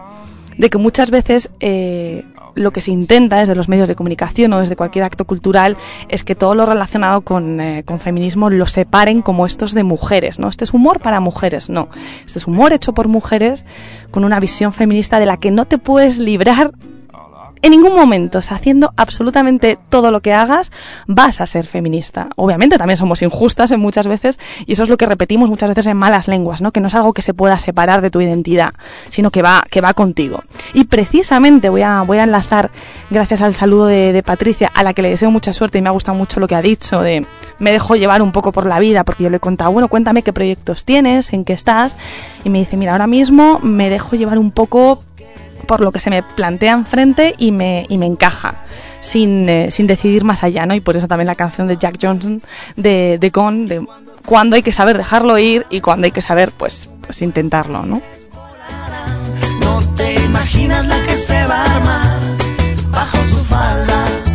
de 0.57 0.69
que 0.69 0.77
muchas 0.77 1.11
veces 1.11 1.49
eh, 1.59 2.23
lo 2.55 2.71
que 2.71 2.81
se 2.81 2.91
intenta 2.91 3.39
desde 3.39 3.55
los 3.55 3.67
medios 3.67 3.87
de 3.87 3.95
comunicación 3.95 4.51
o 4.53 4.59
desde 4.59 4.75
cualquier 4.75 5.03
acto 5.03 5.25
cultural 5.25 5.77
es 6.07 6.23
que 6.23 6.35
todo 6.35 6.55
lo 6.55 6.65
relacionado 6.65 7.21
con, 7.21 7.59
eh, 7.59 7.83
con 7.85 7.99
feminismo 7.99 8.49
lo 8.49 8.65
separen 8.65 9.21
como 9.21 9.45
estos 9.45 9.73
de 9.73 9.83
mujeres, 9.83 10.39
¿no? 10.39 10.49
Este 10.49 10.63
es 10.63 10.73
humor 10.73 10.99
para 10.99 11.19
mujeres, 11.19 11.69
no. 11.69 11.89
Este 12.25 12.39
es 12.39 12.47
humor 12.47 12.73
hecho 12.73 12.93
por 12.93 13.07
mujeres 13.07 13.65
con 14.09 14.23
una 14.23 14.39
visión 14.39 14.73
feminista 14.73 15.19
de 15.19 15.25
la 15.25 15.37
que 15.37 15.51
no 15.51 15.65
te 15.65 15.77
puedes 15.77 16.17
librar 16.17 16.71
en 17.61 17.71
ningún 17.71 17.95
momento, 17.95 18.39
o 18.39 18.41
sea, 18.41 18.57
haciendo 18.57 18.93
absolutamente 18.97 19.77
todo 19.89 20.11
lo 20.11 20.21
que 20.21 20.33
hagas, 20.33 20.71
vas 21.07 21.41
a 21.41 21.47
ser 21.47 21.65
feminista. 21.65 22.29
Obviamente 22.35 22.77
también 22.77 22.97
somos 22.97 23.21
injustas 23.21 23.71
en 23.71 23.79
muchas 23.79 24.07
veces 24.07 24.39
y 24.65 24.73
eso 24.73 24.83
es 24.83 24.89
lo 24.89 24.97
que 24.97 25.05
repetimos 25.05 25.49
muchas 25.49 25.69
veces 25.69 25.87
en 25.87 25.97
malas 25.97 26.27
lenguas, 26.27 26.61
¿no? 26.61 26.71
Que 26.71 26.79
no 26.79 26.87
es 26.87 26.95
algo 26.95 27.13
que 27.13 27.21
se 27.21 27.33
pueda 27.33 27.57
separar 27.59 28.01
de 28.01 28.11
tu 28.11 28.21
identidad, 28.21 28.73
sino 29.09 29.31
que 29.31 29.41
va, 29.41 29.65
que 29.69 29.81
va 29.81 29.93
contigo. 29.93 30.41
Y 30.73 30.85
precisamente 30.85 31.69
voy 31.69 31.81
a, 31.81 32.01
voy 32.01 32.17
a 32.17 32.23
enlazar, 32.23 32.71
gracias 33.09 33.41
al 33.41 33.53
saludo 33.53 33.87
de, 33.87 34.13
de 34.13 34.23
Patricia, 34.23 34.71
a 34.73 34.83
la 34.83 34.93
que 34.93 35.01
le 35.01 35.09
deseo 35.09 35.31
mucha 35.31 35.53
suerte 35.53 35.77
y 35.77 35.81
me 35.81 35.89
ha 35.89 35.93
gustado 35.93 36.17
mucho 36.17 36.39
lo 36.39 36.47
que 36.47 36.55
ha 36.55 36.61
dicho 36.61 37.01
de 37.01 37.25
me 37.59 37.71
dejo 37.71 37.95
llevar 37.95 38.21
un 38.21 38.31
poco 38.31 38.51
por 38.51 38.65
la 38.65 38.79
vida, 38.79 39.03
porque 39.03 39.23
yo 39.23 39.29
le 39.29 39.37
he 39.37 39.39
contado, 39.39 39.71
bueno, 39.71 39.87
cuéntame 39.87 40.21
qué 40.21 40.33
proyectos 40.33 40.85
tienes, 40.85 41.33
en 41.33 41.43
qué 41.43 41.53
estás, 41.53 41.95
y 42.43 42.49
me 42.49 42.59
dice, 42.59 42.77
mira, 42.77 42.91
ahora 42.91 43.07
mismo 43.07 43.59
me 43.61 43.89
dejo 43.89 44.15
llevar 44.15 44.37
un 44.37 44.51
poco 44.51 45.03
por 45.67 45.81
lo 45.81 45.91
que 45.91 45.99
se 45.99 46.09
me 46.09 46.23
plantea 46.23 46.73
enfrente 46.73 47.35
y 47.37 47.51
me, 47.51 47.85
y 47.89 47.97
me 47.97 48.05
encaja. 48.05 48.55
Sin, 48.99 49.47
eh, 49.47 49.69
sin 49.71 49.87
decidir 49.87 50.23
más 50.23 50.43
allá, 50.43 50.65
¿no? 50.65 50.73
Y 50.73 50.81
por 50.81 50.97
eso 50.97 51.07
también 51.07 51.27
la 51.27 51.35
canción 51.35 51.67
de 51.67 51.77
Jack 51.77 51.97
Johnson 52.01 52.41
de, 52.75 53.17
de 53.19 53.29
Gone, 53.29 53.67
de 53.67 53.85
cuando 54.25 54.55
hay 54.55 54.63
que 54.63 54.73
saber 54.73 54.97
dejarlo 54.97 55.37
ir 55.37 55.65
y 55.69 55.79
cuando 55.79 56.05
hay 56.05 56.11
que 56.11 56.21
saber, 56.21 56.51
pues, 56.51 56.89
pues 57.01 57.21
intentarlo, 57.21 57.83
¿no? 57.83 58.01
No 59.61 59.95
te 59.95 60.15
imaginas 60.15 60.87
la 60.87 61.01
que 61.03 61.15
se 61.15 61.45
va 61.45 61.63
a 61.63 61.75
armar 61.75 62.19
bajo 62.91 63.23
su 63.23 63.37
falda. 63.45 64.26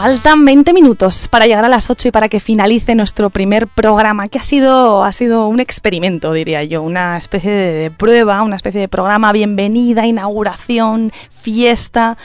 Faltan 0.00 0.44
20 0.44 0.72
minutos 0.74 1.26
para 1.26 1.48
llegar 1.48 1.64
a 1.64 1.68
las 1.68 1.90
8 1.90 2.06
y 2.06 2.10
para 2.12 2.28
que 2.28 2.38
finalice 2.38 2.94
nuestro 2.94 3.30
primer 3.30 3.66
programa, 3.66 4.28
que 4.28 4.38
ha 4.38 4.42
sido, 4.42 5.02
ha 5.02 5.10
sido 5.10 5.48
un 5.48 5.58
experimento, 5.58 6.32
diría 6.32 6.62
yo, 6.62 6.82
una 6.82 7.16
especie 7.16 7.50
de, 7.50 7.72
de 7.72 7.90
prueba, 7.90 8.44
una 8.44 8.54
especie 8.54 8.80
de 8.80 8.86
programa 8.86 9.32
bienvenida, 9.32 10.06
inauguración, 10.06 11.10
fiesta. 11.30 12.16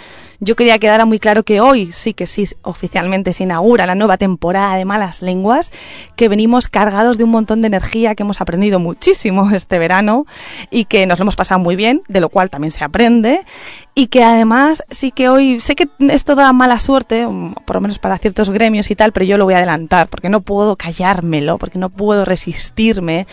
Yo 0.44 0.58
quería 0.58 0.74
que 0.74 0.84
quedara 0.84 1.06
muy 1.06 1.20
claro 1.20 1.44
que 1.44 1.62
hoy 1.62 1.94
sí 1.94 2.14
que 2.14 2.28
sí 2.28 2.46
oficialmente 2.64 3.32
se 3.32 3.44
inaugura 3.44 3.86
la 3.86 3.96
nueva 3.96 4.18
temporada 4.18 4.76
de 4.76 4.84
Malas 4.84 5.22
Lenguas, 5.22 5.72
que 6.18 6.28
venimos 6.28 6.68
cargados 6.68 7.18
de 7.18 7.24
un 7.24 7.30
montón 7.30 7.62
de 7.62 7.68
energía, 7.68 8.14
que 8.14 8.24
hemos 8.24 8.41
aprendido 8.41 8.78
muchísimo 8.78 9.50
este 9.54 9.80
verano 9.80 10.26
y 10.70 10.84
que 10.84 11.06
nos 11.06 11.18
lo 11.20 11.24
hemos 11.24 11.38
pasado 11.38 11.62
muy 11.62 11.78
bien, 11.78 12.02
de 12.10 12.20
lo 12.20 12.28
cual 12.28 12.50
también 12.50 12.72
se 12.72 12.84
aprende 12.84 13.46
y 13.96 14.08
que 14.08 14.24
además 14.24 14.84
sí 14.89 15.12
que 15.12 15.30
hoy 15.30 15.62
sé 15.62 15.76
que 15.76 15.88
esto 16.10 16.36
da 16.36 16.52
mala 16.52 16.80
suerte, 16.80 17.26
um, 17.26 17.54
por 17.54 17.78
lo 17.78 17.82
menos 17.82 18.00
para 18.00 18.18
ciertos 18.18 18.50
gremios 18.50 18.91
y 18.91 18.96
tal, 18.96 19.14
pero 19.14 19.26
yo 19.26 19.38
lo 19.38 19.46
voy 19.46 19.54
a 19.54 19.58
adelantar 19.58 20.08
porque 20.08 20.30
no 20.30 20.41
puedo 20.41 20.76
callármelo, 20.76 21.58
porque 21.58 21.80
no 21.80 21.89
puedo 21.89 22.26
resistirme 22.26 23.28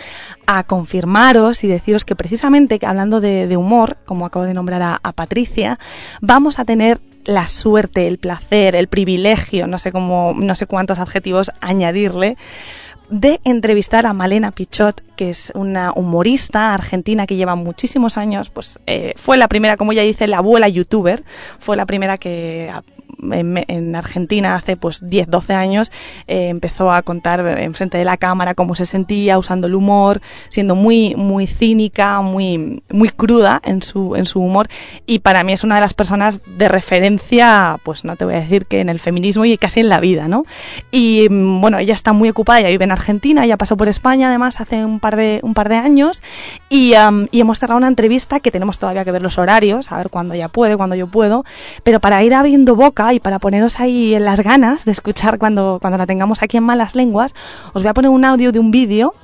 a 0.46 0.62
confirmaros 0.62 1.64
y 1.64 1.68
deciros 1.68 2.04
que 2.04 2.14
precisamente 2.14 2.78
hablando 2.84 3.20
de, 3.20 3.56
humor, 3.56 3.96
como 4.04 4.26
acabo 4.26 4.44
de 4.44 4.54
nombrar 4.54 5.00
a 5.02 5.12
Patricia, 5.12 5.78
vamos 6.20 6.58
a 6.58 6.64
tener 6.64 6.99
la 7.24 7.46
suerte, 7.46 8.06
el 8.06 8.18
placer, 8.18 8.76
el 8.76 8.88
privilegio, 8.88 9.66
no 9.66 9.78
sé 9.78 9.92
cómo, 9.92 10.34
no 10.36 10.54
sé 10.56 10.66
cuántos 10.66 10.98
adjetivos 10.98 11.50
añadirle, 11.60 12.36
de 13.10 13.40
entrevistar 13.44 14.06
a 14.06 14.12
Malena 14.12 14.52
Pichot, 14.52 15.02
que 15.16 15.30
es 15.30 15.52
una 15.54 15.92
humorista 15.94 16.72
argentina 16.72 17.26
que 17.26 17.36
lleva 17.36 17.56
muchísimos 17.56 18.16
años, 18.16 18.50
pues 18.50 18.78
eh, 18.86 19.14
fue 19.16 19.36
la 19.36 19.48
primera, 19.48 19.76
como 19.76 19.92
ella 19.92 20.02
dice, 20.02 20.28
la 20.28 20.38
abuela 20.38 20.68
youtuber, 20.68 21.24
fue 21.58 21.76
la 21.76 21.86
primera 21.86 22.18
que 22.18 22.70
en, 23.32 23.64
en, 23.68 23.96
Argentina 23.96 24.54
hace 24.54 24.76
pues 24.76 25.08
10, 25.08 25.28
12 25.28 25.54
años 25.54 25.90
eh, 26.26 26.48
empezó 26.48 26.92
a 26.92 27.02
contar 27.02 27.46
en 27.46 27.74
frente 27.74 27.98
de 27.98 28.04
la 28.04 28.16
cámara 28.16 28.54
cómo 28.54 28.74
se 28.74 28.86
sentía, 28.86 29.38
usando 29.38 29.66
el 29.66 29.74
humor, 29.74 30.20
siendo 30.48 30.74
muy, 30.74 31.14
muy 31.16 31.46
cínica, 31.46 32.20
muy, 32.20 32.82
muy 32.90 33.08
cruda 33.10 33.60
en 33.64 33.82
su, 33.82 34.16
en 34.16 34.26
su 34.26 34.40
humor. 34.40 34.68
Y 35.06 35.20
para 35.20 35.44
mí 35.44 35.52
es 35.52 35.64
una 35.64 35.76
de 35.76 35.80
las 35.80 35.94
personas 35.94 36.40
de 36.46 36.68
referencia, 36.68 37.78
pues 37.84 38.04
no 38.04 38.16
te 38.16 38.24
voy 38.24 38.34
a 38.34 38.40
decir 38.40 38.66
que 38.66 38.80
en 38.80 38.88
el 38.88 38.98
feminismo 38.98 39.44
y 39.44 39.56
casi 39.58 39.80
en 39.80 39.88
la 39.88 40.00
vida, 40.00 40.28
¿no? 40.28 40.44
Y 40.90 41.28
mm, 41.28 41.60
bueno, 41.60 41.78
ella 41.78 41.94
está 41.94 42.12
muy 42.12 42.28
ocupada, 42.28 42.60
ella 42.60 42.68
vive 42.68 42.84
en 42.84 42.92
Argentina, 42.92 43.44
ella 43.44 43.56
pasó 43.56 43.76
por 43.76 43.88
España 43.88 44.28
además 44.28 44.60
hace 44.60 44.84
un 44.84 45.00
par 45.00 45.16
de, 45.16 45.40
un 45.42 45.54
par 45.54 45.68
de 45.68 45.76
años 45.76 46.22
y, 46.68 46.94
um, 46.94 47.26
y 47.30 47.40
hemos 47.40 47.58
cerrado 47.58 47.78
una 47.78 47.88
entrevista 47.88 48.40
que 48.40 48.50
tenemos 48.50 48.78
todavía 48.78 49.04
que 49.04 49.12
ver 49.12 49.22
los 49.22 49.38
horarios, 49.38 49.92
a 49.92 49.98
ver 49.98 50.10
cuándo 50.10 50.34
ella 50.34 50.48
puede, 50.48 50.76
cuándo 50.76 50.96
yo 50.96 51.06
puedo, 51.06 51.44
pero 51.84 52.00
para 52.00 52.22
ir 52.22 52.34
abriendo 52.34 52.74
boca 52.76 53.09
y 53.12 53.20
para 53.20 53.38
poneros 53.38 53.80
ahí 53.80 54.14
en 54.14 54.24
las 54.24 54.40
ganas 54.40 54.84
de 54.84 54.92
escuchar 54.92 55.38
cuando, 55.38 55.78
cuando 55.80 55.98
la 55.98 56.06
tengamos 56.06 56.42
aquí 56.42 56.56
en 56.56 56.64
Malas 56.64 56.94
Lenguas, 56.94 57.34
os 57.72 57.82
voy 57.82 57.90
a 57.90 57.94
poner 57.94 58.10
un 58.10 58.24
audio 58.24 58.52
de 58.52 58.58
un 58.58 58.70
vídeo 58.70 59.14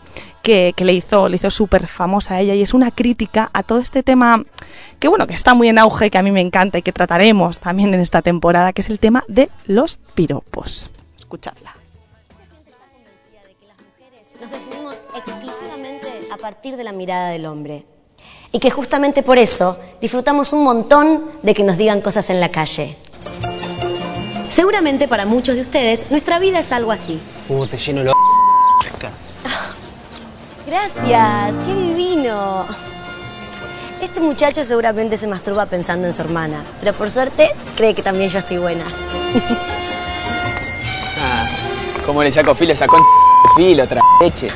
que, 0.43 0.73
que, 0.77 0.85
le 0.85 0.93
hizo, 0.93 1.29
le 1.29 1.37
hizo 1.37 1.51
súper 1.51 1.87
famosa 1.87 2.37
a 2.37 2.41
ella 2.41 2.55
y 2.55 2.63
es 2.63 2.75
una 2.75 2.91
crítica 2.91 3.51
a 3.53 3.63
todo 3.63 3.79
este 3.81 4.03
tema 4.03 4.45
que 4.99 5.09
bueno, 5.09 5.27
que 5.27 5.35
está 5.35 5.55
muy 5.55 5.69
en 5.69 5.79
auge, 5.79 6.11
que 6.11 6.19
a 6.19 6.23
mí 6.23 6.31
me 6.31 6.41
encanta 6.41 6.79
y 6.79 6.83
que 6.83 6.93
trataremos 6.93 7.61
también 7.61 7.93
en 7.95 8.01
esta 8.01 8.23
temporada, 8.23 8.73
que 8.73 8.83
es 8.83 8.91
el 8.91 8.99
tema 8.99 9.25
de 9.29 9.51
los 9.67 9.99
piropos. 10.15 10.91
Escuchadla. 11.19 11.77
Nos 14.41 14.51
definimos 14.51 15.07
exclusivamente 15.17 16.09
a 16.33 16.37
partir 16.37 16.77
de 16.77 16.85
la 16.85 16.93
mirada 16.93 17.31
del 17.31 17.47
hombre. 17.47 17.87
Y 18.53 18.59
que 18.59 18.71
justamente 18.71 19.23
por 19.23 19.39
eso 19.39 19.77
disfrutamos 20.01 20.53
un 20.53 20.63
montón 20.63 21.25
de 21.43 21.55
que 21.55 21.65
nos 21.65 21.77
digan 21.77 22.01
cosas 22.01 22.31
en 22.31 22.41
la 22.41 22.51
calle. 22.51 22.97
Seguramente 24.57 25.07
para 25.07 25.27
muchos 25.27 25.55
de 25.55 25.61
ustedes 25.61 26.11
nuestra 26.11 26.39
vida 26.39 26.61
es 26.61 26.73
algo 26.73 26.91
así. 26.91 27.21
Uh, 27.51 27.67
te 27.67 27.77
lleno 27.77 28.03
lo... 28.03 28.15
Gracias, 30.67 31.55
qué 31.67 31.75
divino. 31.75 32.65
Este 34.01 34.19
muchacho 34.19 34.65
seguramente 34.65 35.19
se 35.19 35.27
masturba 35.27 35.67
pensando 35.67 36.07
en 36.07 36.15
su 36.15 36.23
hermana, 36.23 36.65
pero 36.81 36.95
por 36.95 37.11
suerte 37.11 37.51
cree 37.77 37.93
que 37.93 38.01
también 38.01 38.31
yo 38.31 38.39
estoy 38.39 38.57
buena. 38.57 38.85
Ah, 41.19 41.47
¿Cómo 42.05 42.23
le 42.23 42.31
saco 42.31 42.55
filo 42.55 42.75
esa 42.75 42.87
con 42.87 43.03
filo, 43.57 43.85
otra 43.85 44.03
leche? 44.21 44.49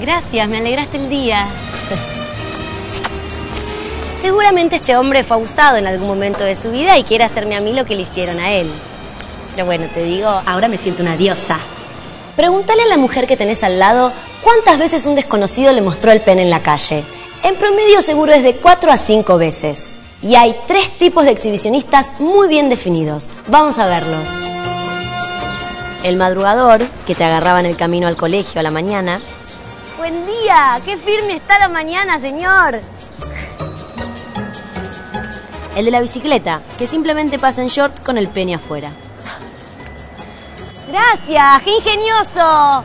Gracias, 0.00 0.48
me 0.48 0.58
alegraste 0.58 0.96
el 0.96 1.08
día. 1.08 1.48
Seguramente 4.20 4.76
este 4.76 4.96
hombre 4.96 5.24
fue 5.24 5.36
abusado 5.36 5.76
en 5.76 5.88
algún 5.88 6.06
momento 6.06 6.44
de 6.44 6.54
su 6.54 6.70
vida 6.70 6.96
y 6.98 7.02
quiere 7.02 7.24
hacerme 7.24 7.56
a 7.56 7.60
mí 7.60 7.72
lo 7.72 7.84
que 7.84 7.96
le 7.96 8.02
hicieron 8.02 8.38
a 8.38 8.52
él. 8.52 8.72
Pero 9.54 9.66
bueno, 9.66 9.86
te 9.94 10.02
digo, 10.02 10.28
ahora 10.28 10.66
me 10.66 10.78
siento 10.78 11.02
una 11.02 11.16
diosa. 11.16 11.58
Pregúntale 12.34 12.82
a 12.82 12.88
la 12.88 12.96
mujer 12.96 13.28
que 13.28 13.36
tenés 13.36 13.62
al 13.62 13.78
lado 13.78 14.12
cuántas 14.42 14.78
veces 14.78 15.06
un 15.06 15.14
desconocido 15.14 15.72
le 15.72 15.80
mostró 15.80 16.10
el 16.10 16.20
pene 16.20 16.42
en 16.42 16.50
la 16.50 16.62
calle. 16.62 17.04
En 17.44 17.54
promedio 17.54 18.02
seguro 18.02 18.32
es 18.32 18.42
de 18.42 18.56
4 18.56 18.90
a 18.90 18.96
5 18.96 19.38
veces. 19.38 19.94
Y 20.22 20.34
hay 20.34 20.56
tres 20.66 20.96
tipos 20.98 21.24
de 21.24 21.30
exhibicionistas 21.30 22.18
muy 22.18 22.48
bien 22.48 22.68
definidos. 22.68 23.30
Vamos 23.46 23.78
a 23.78 23.86
verlos. 23.86 24.30
El 26.02 26.16
madrugador, 26.16 26.82
que 27.06 27.14
te 27.14 27.22
agarraba 27.22 27.60
en 27.60 27.66
el 27.66 27.76
camino 27.76 28.08
al 28.08 28.16
colegio 28.16 28.58
a 28.58 28.62
la 28.64 28.70
mañana. 28.70 29.20
Buen 29.98 30.26
día, 30.26 30.80
qué 30.84 30.96
firme 30.96 31.36
está 31.36 31.58
la 31.58 31.68
mañana, 31.68 32.18
señor. 32.18 32.80
El 35.76 35.84
de 35.84 35.90
la 35.90 36.00
bicicleta, 36.00 36.60
que 36.78 36.86
simplemente 36.86 37.38
pasa 37.38 37.62
en 37.62 37.68
short 37.68 38.02
con 38.02 38.18
el 38.18 38.28
pene 38.28 38.54
afuera. 38.54 38.90
Gracias, 40.94 41.62
qué 41.64 41.70
ingenioso. 41.74 42.84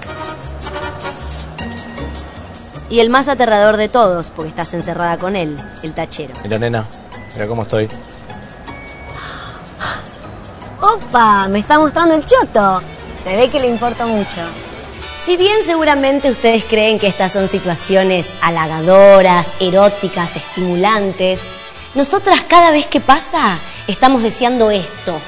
Y 2.89 3.01
el 3.01 3.11
más 3.11 3.27
aterrador 3.27 3.77
de 3.77 3.87
todos, 3.87 4.31
porque 4.31 4.49
estás 4.49 4.73
encerrada 4.73 5.19
con 5.19 5.35
él, 5.35 5.61
el 5.83 5.93
tachero. 5.93 6.33
Mira, 6.41 6.57
nena, 6.57 6.87
mira 7.35 7.45
cómo 7.45 7.61
estoy. 7.61 7.87
¡Opa! 10.81 11.47
Me 11.49 11.59
está 11.59 11.77
mostrando 11.77 12.15
el 12.15 12.25
choto. 12.25 12.81
Se 13.23 13.35
ve 13.35 13.51
que 13.51 13.59
le 13.59 13.67
importa 13.67 14.07
mucho. 14.07 14.41
Si 15.15 15.37
bien 15.37 15.61
seguramente 15.63 16.31
ustedes 16.31 16.63
creen 16.63 16.97
que 16.97 17.05
estas 17.05 17.31
son 17.31 17.47
situaciones 17.47 18.37
halagadoras, 18.41 19.53
eróticas, 19.59 20.35
estimulantes, 20.35 21.45
nosotras 21.93 22.41
cada 22.47 22.71
vez 22.71 22.87
que 22.87 23.01
pasa 23.01 23.59
estamos 23.87 24.23
deseando 24.23 24.71
esto. 24.71 25.21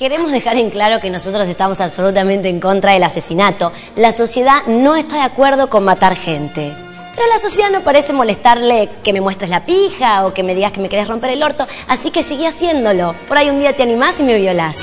Queremos 0.00 0.32
dejar 0.32 0.56
en 0.56 0.70
claro 0.70 0.98
que 0.98 1.10
nosotros 1.10 1.46
estamos 1.46 1.78
absolutamente 1.78 2.48
en 2.48 2.58
contra 2.58 2.92
del 2.92 3.02
asesinato. 3.02 3.70
La 3.96 4.12
sociedad 4.12 4.62
no 4.66 4.96
está 4.96 5.16
de 5.16 5.22
acuerdo 5.24 5.68
con 5.68 5.84
matar 5.84 6.16
gente. 6.16 6.74
Pero 7.14 7.26
la 7.28 7.38
sociedad 7.38 7.68
no 7.68 7.82
parece 7.82 8.14
molestarle 8.14 8.88
que 9.04 9.12
me 9.12 9.20
muestres 9.20 9.50
la 9.50 9.66
pija 9.66 10.24
o 10.24 10.32
que 10.32 10.42
me 10.42 10.54
digas 10.54 10.72
que 10.72 10.80
me 10.80 10.88
querés 10.88 11.06
romper 11.06 11.28
el 11.28 11.42
orto, 11.42 11.66
así 11.86 12.10
que 12.10 12.22
seguí 12.22 12.46
haciéndolo. 12.46 13.14
Por 13.28 13.36
ahí 13.36 13.50
un 13.50 13.60
día 13.60 13.76
te 13.76 13.82
animás 13.82 14.18
y 14.20 14.22
me 14.22 14.36
violás. 14.36 14.78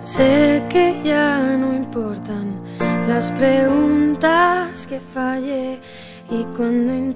Sé 0.00 0.64
que 0.68 1.00
ya 1.02 1.38
no 1.38 1.74
importan 1.74 2.62
las 3.08 3.30
preguntas 3.30 4.86
que 4.86 5.00
fallé 5.14 5.80
y 6.30 6.44
cuando 6.56 7.14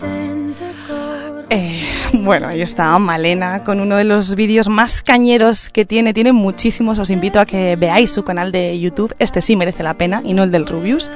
correr. 0.88 1.34
Eh, 1.50 1.80
bueno, 2.12 2.48
ahí 2.48 2.62
está 2.62 2.98
Malena 2.98 3.62
con 3.64 3.80
uno 3.80 3.96
de 3.96 4.04
los 4.04 4.34
vídeos 4.34 4.68
más 4.68 5.02
cañeros 5.02 5.70
que 5.70 5.84
tiene. 5.84 6.14
Tiene 6.14 6.32
muchísimos. 6.32 6.98
Os 6.98 7.10
invito 7.10 7.38
a 7.38 7.46
que 7.46 7.76
veáis 7.76 8.10
su 8.10 8.24
canal 8.24 8.50
de 8.50 8.78
YouTube. 8.78 9.14
Este 9.18 9.40
sí 9.40 9.54
merece 9.56 9.82
la 9.82 9.94
pena 9.94 10.22
y 10.24 10.34
no 10.34 10.42
el 10.42 10.50
del 10.50 10.66
Rubius. 10.66 11.12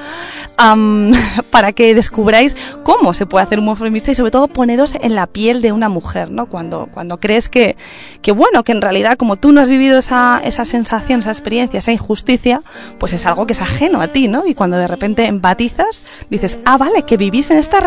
Para 1.51 1.73
que 1.73 1.95
descubráis 1.95 2.57
cómo 2.83 3.15
se 3.15 3.27
puede 3.27 3.45
hacer 3.45 3.59
humor 3.61 3.79
feminista 3.79 4.11
y 4.11 4.15
sobre 4.15 4.31
todo 4.31 4.49
poneros 4.49 4.95
en 5.01 5.15
la 5.15 5.27
piel 5.27 5.63
de 5.63 5.73
una 5.73 5.89
mujer, 5.89 6.31
¿no? 6.31 6.47
Cuando, 6.47 6.89
cuando 6.93 7.19
crees 7.19 7.49
que, 7.49 7.77
que, 8.23 8.33
bueno, 8.33 8.65
que 8.65 8.73
en 8.73 8.83
realidad 8.83 9.17
como 9.17 9.37
tú 9.37 9.53
no 9.53 9.61
has 9.61 9.69
vivido 9.69 9.99
esa, 9.99 10.41
esa 10.45 10.65
sensación, 10.65 11.21
esa 11.21 11.31
experiencia, 11.31 11.79
esa 11.79 11.93
injusticia, 11.93 12.63
pues 12.99 13.13
es 13.13 13.25
algo 13.25 13.47
que 13.47 13.53
es 13.53 13.63
ajeno 13.63 14.01
a 14.01 14.09
ti, 14.09 14.29
¿no? 14.29 14.47
Y 14.47 14.55
cuando 14.55 14.77
de 14.77 14.89
repente 14.89 15.27
empatizas, 15.27 16.05
dices, 16.29 16.59
ah, 16.65 16.77
vale, 16.77 17.05
que 17.05 17.17
vivís 17.17 17.51
en 17.51 17.59
esta 17.59 17.81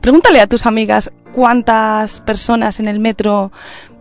Pregúntale 0.00 0.40
a 0.40 0.46
tus 0.46 0.66
amigas 0.66 1.12
cuántas 1.32 2.20
personas 2.20 2.80
en 2.80 2.88
el 2.88 2.98
metro 2.98 3.52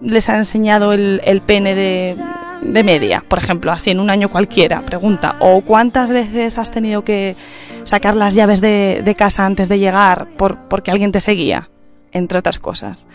les 0.01 0.29
han 0.29 0.37
enseñado 0.37 0.93
el, 0.93 1.41
pene 1.45 1.75
de, 1.75 2.17
de, 2.61 2.83
media, 2.83 3.23
por 3.27 3.39
ejemplo, 3.39 3.71
así 3.71 3.91
en 3.91 3.99
un 3.99 4.09
año 4.09 4.29
cualquiera, 4.29 4.81
pregunta. 4.81 5.35
O 5.39 5.61
cuántas 5.61 6.11
veces 6.11 6.57
has 6.57 6.71
tenido 6.71 7.03
que 7.03 7.35
sacar 7.83 8.15
las 8.15 8.33
llaves 8.33 8.61
de, 8.61 9.01
de 9.03 9.15
casa 9.15 9.45
antes 9.45 9.69
de 9.69 9.79
llegar 9.79 10.27
por, 10.37 10.57
porque 10.67 10.91
alguien 10.91 11.11
te 11.11 11.21
seguía. 11.21 11.69
Entre 12.11 12.39
otras 12.39 12.59
cosas. 12.59 13.07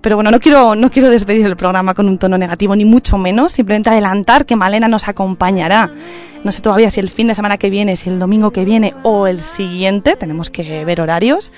Pero 0.00 0.16
bueno, 0.16 0.30
no 0.30 0.40
quiero, 0.40 0.74
no 0.74 0.90
quiero 0.90 1.10
despedir 1.10 1.46
el 1.46 1.56
programa 1.56 1.94
con 1.94 2.08
un 2.08 2.18
tono 2.18 2.36
negativo, 2.38 2.74
ni 2.74 2.84
mucho 2.84 3.18
menos, 3.18 3.52
simplemente 3.52 3.90
adelantar 3.90 4.46
que 4.46 4.56
Malena 4.56 4.88
nos 4.88 5.08
acompañará. 5.08 5.90
No 6.44 6.50
sé 6.50 6.60
todavía 6.60 6.90
si 6.90 6.98
el 6.98 7.08
fin 7.08 7.28
de 7.28 7.36
semana 7.36 7.56
que 7.56 7.70
viene, 7.70 7.94
si 7.94 8.10
el 8.10 8.18
domingo 8.18 8.50
que 8.50 8.64
viene 8.64 8.94
o 9.04 9.28
el 9.28 9.40
siguiente, 9.40 10.16
tenemos 10.16 10.50
que 10.50 10.84
ver 10.84 11.00
horarios. 11.00 11.52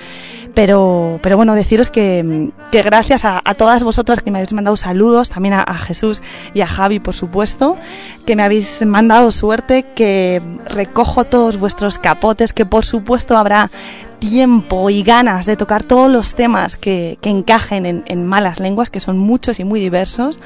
Pero, 0.53 1.19
pero 1.23 1.37
bueno, 1.37 1.55
deciros 1.55 1.91
que, 1.91 2.51
que 2.71 2.83
gracias 2.83 3.25
a, 3.25 3.41
todas 3.57 3.83
vosotras 3.83 4.21
que 4.21 4.31
me 4.31 4.39
habéis 4.39 4.53
mandado 4.53 4.77
saludos, 4.77 5.31
también 5.31 5.55
a, 5.55 5.63
a 5.63 5.75
Jesús 5.79 6.23
y 6.53 6.61
a 6.61 6.67
Javi, 6.67 7.01
por 7.01 7.15
supuesto, 7.15 7.77
que 8.25 8.37
me 8.37 8.45
habéis 8.45 8.85
mandado 8.87 9.33
suerte, 9.33 9.85
que 9.97 10.41
recojo 10.67 11.25
todos 11.25 11.57
vuestros 11.57 11.99
capotes, 11.99 12.53
que 12.53 12.67
por 12.67 12.85
supuesto 12.85 13.37
habrá 13.37 13.71
tiempo 14.19 14.91
y 14.91 15.03
ganas 15.03 15.47
de 15.47 15.57
tocar 15.57 15.83
todos 15.83 16.11
los 16.11 16.35
temas 16.35 16.77
que, 16.77 17.19
encajen 17.23 17.87
en, 17.87 18.05
en, 18.07 18.27
malas 18.27 18.61
lenguas, 18.61 18.91
que 18.91 19.01
son 19.01 19.19
muchos 19.19 19.61
y 19.61 19.65
muy 19.65 19.81
diversos, 19.81 20.41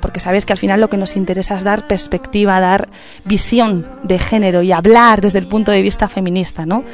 porque 0.00 0.20
sabéis 0.20 0.44
que 0.44 0.52
al 0.52 0.58
final 0.58 0.80
lo 0.80 0.88
que 0.88 0.96
nos 0.96 1.16
interesa 1.16 1.56
es 1.56 1.64
dar 1.64 1.86
perspectiva, 1.86 2.60
dar 2.60 2.88
visión 3.24 3.86
de 4.02 4.18
género 4.18 4.62
y 4.62 4.72
hablar 4.72 5.20
desde 5.20 5.38
el 5.38 5.46
punto 5.46 5.72
de 5.72 5.82
vista 5.82 6.08
feminista, 6.08 6.66
¿no? 6.66 6.84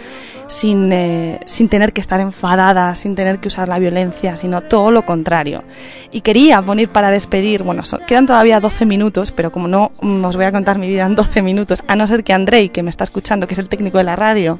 Sin, 0.51 0.93
eh, 0.93 1.39
sin 1.47 1.69
tener 1.69 1.93
que 1.93 2.01
estar 2.01 2.19
enfadada, 2.21 2.97
sin 2.97 3.15
tener 3.15 3.39
que 3.39 3.47
usar 3.47 3.69
la 3.69 3.79
violencia, 3.79 4.37
sino 4.37 4.63
todo 4.63 4.91
lo 4.91 5.07
contrario. 5.07 5.63
Y 6.11 6.23
quería 6.23 6.61
poner 6.61 6.91
para 6.91 7.13
despedir, 7.13 7.63
bueno, 7.63 7.85
so, 7.85 7.99
quedan 8.05 8.27
todavía 8.27 8.59
12 8.59 8.85
minutos, 8.85 9.31
pero 9.31 9.53
como 9.53 9.69
no 9.69 9.93
mm, 10.01 10.25
os 10.25 10.35
voy 10.35 10.47
a 10.47 10.53
contar 10.53 10.77
mi 10.79 10.89
vida 10.89 11.07
en 11.07 11.15
12 11.15 11.43
minutos, 11.43 11.85
a 11.87 11.95
no 11.95 12.05
ser 12.09 12.25
que 12.25 12.33
Andrei, 12.33 12.71
que 12.71 12.83
me 12.83 12.91
está 12.91 13.05
escuchando, 13.05 13.47
que 13.47 13.55
es 13.55 13.61
el 13.61 13.69
técnico 13.69 13.99
de 13.99 14.05
la 14.05 14.17
radio, 14.17 14.59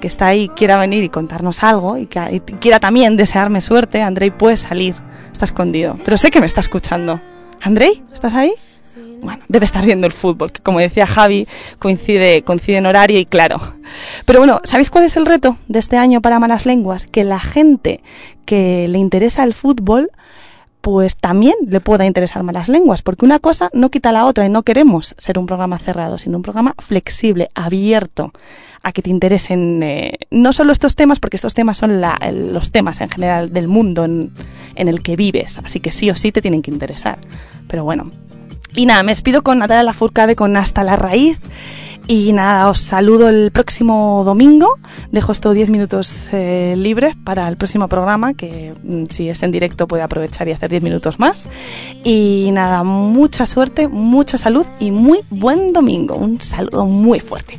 que 0.00 0.06
está 0.06 0.26
ahí 0.26 0.48
quiera 0.48 0.76
venir 0.78 1.02
y 1.02 1.08
contarnos 1.08 1.62
algo 1.62 1.96
y 1.96 2.06
que 2.06 2.42
quiera 2.60 2.78
también 2.78 3.16
desearme 3.16 3.60
suerte, 3.60 4.02
Andrei 4.02 4.30
puede 4.30 4.56
salir, 4.56 4.94
está 5.32 5.44
escondido, 5.44 5.98
pero 6.04 6.18
sé 6.18 6.30
que 6.30 6.40
me 6.40 6.46
está 6.46 6.60
escuchando. 6.60 7.20
Andrei, 7.62 8.02
¿estás 8.12 8.34
ahí? 8.34 8.52
Debe 9.48 9.64
estar 9.64 9.84
viendo 9.84 10.06
el 10.06 10.12
fútbol, 10.12 10.52
que 10.52 10.60
como 10.62 10.80
decía 10.80 11.06
Javi, 11.06 11.46
coincide, 11.78 12.42
coincide 12.42 12.78
en 12.78 12.86
horario 12.86 13.18
y 13.18 13.26
claro. 13.26 13.60
Pero 14.24 14.40
bueno, 14.40 14.60
¿sabéis 14.64 14.90
cuál 14.90 15.04
es 15.04 15.16
el 15.16 15.26
reto 15.26 15.56
de 15.68 15.78
este 15.78 15.96
año 15.96 16.20
para 16.20 16.38
Malas 16.38 16.66
Lenguas? 16.66 17.06
Que 17.06 17.24
la 17.24 17.40
gente 17.40 18.00
que 18.44 18.88
le 18.88 18.98
interesa 18.98 19.44
el 19.44 19.54
fútbol 19.54 20.10
pues 20.86 21.16
también 21.16 21.56
le 21.66 21.80
pueda 21.80 22.06
interesar 22.06 22.44
malas 22.44 22.68
lenguas, 22.68 23.02
porque 23.02 23.24
una 23.24 23.40
cosa 23.40 23.70
no 23.72 23.90
quita 23.90 24.12
la 24.12 24.24
otra 24.24 24.46
y 24.46 24.48
no 24.48 24.62
queremos 24.62 25.16
ser 25.18 25.36
un 25.36 25.46
programa 25.46 25.80
cerrado, 25.80 26.16
sino 26.16 26.36
un 26.36 26.44
programa 26.44 26.76
flexible, 26.78 27.50
abierto 27.56 28.30
a 28.84 28.92
que 28.92 29.02
te 29.02 29.10
interesen 29.10 29.82
eh, 29.82 30.12
no 30.30 30.52
solo 30.52 30.70
estos 30.70 30.94
temas, 30.94 31.18
porque 31.18 31.38
estos 31.38 31.54
temas 31.54 31.76
son 31.76 32.00
los 32.52 32.70
temas 32.70 33.00
en 33.00 33.10
general 33.10 33.52
del 33.52 33.66
mundo 33.66 34.04
en, 34.04 34.30
en 34.76 34.86
el 34.86 35.02
que 35.02 35.16
vives, 35.16 35.58
así 35.58 35.80
que 35.80 35.90
sí 35.90 36.08
o 36.08 36.14
sí 36.14 36.30
te 36.30 36.40
tienen 36.40 36.62
que 36.62 36.70
interesar. 36.70 37.18
Pero 37.66 37.82
bueno, 37.82 38.12
y 38.76 38.86
nada, 38.86 39.02
me 39.02 39.12
despido 39.12 39.42
con 39.42 39.58
Natalia 39.58 39.82
Lafourcade 39.82 40.36
con 40.36 40.56
Hasta 40.56 40.84
la 40.84 40.96
Raíz. 40.96 41.38
Y 42.08 42.32
nada, 42.32 42.68
os 42.68 42.78
saludo 42.78 43.28
el 43.28 43.50
próximo 43.50 44.22
domingo. 44.24 44.78
Dejo 45.10 45.32
estos 45.32 45.54
10 45.54 45.70
minutos 45.70 46.28
eh, 46.32 46.74
libres 46.76 47.16
para 47.16 47.48
el 47.48 47.56
próximo 47.56 47.88
programa, 47.88 48.34
que 48.34 48.74
mm, 48.84 49.06
si 49.10 49.28
es 49.28 49.42
en 49.42 49.50
directo 49.50 49.88
puede 49.88 50.04
aprovechar 50.04 50.46
y 50.46 50.52
hacer 50.52 50.70
10 50.70 50.84
minutos 50.84 51.18
más. 51.18 51.48
Y 52.04 52.50
nada, 52.52 52.84
mucha 52.84 53.44
suerte, 53.46 53.88
mucha 53.88 54.38
salud 54.38 54.66
y 54.78 54.92
muy 54.92 55.20
buen 55.30 55.72
domingo. 55.72 56.14
Un 56.14 56.40
saludo 56.40 56.86
muy 56.86 57.18
fuerte. 57.18 57.58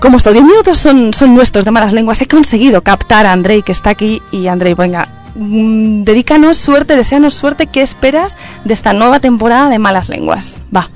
Como 0.00 0.16
estos 0.16 0.32
10 0.32 0.44
minutos 0.44 0.78
son, 0.78 1.14
son 1.14 1.34
nuestros 1.34 1.64
de 1.64 1.70
malas 1.70 1.92
lenguas, 1.92 2.20
he 2.22 2.26
conseguido 2.26 2.82
captar 2.82 3.26
a 3.26 3.32
Andrei 3.32 3.62
que 3.62 3.72
está 3.72 3.90
aquí. 3.90 4.22
Y 4.32 4.48
Andrei, 4.48 4.74
venga, 4.74 5.08
mm, 5.34 6.04
dedícanos 6.04 6.56
suerte, 6.56 6.96
deseanos 6.96 7.34
suerte. 7.34 7.66
¿Qué 7.66 7.82
esperas 7.82 8.36
de 8.64 8.74
esta 8.74 8.92
nueva 8.92 9.20
temporada 9.20 9.68
de 9.68 9.78
malas 9.78 10.08
lenguas? 10.08 10.62
Va. 10.74 10.88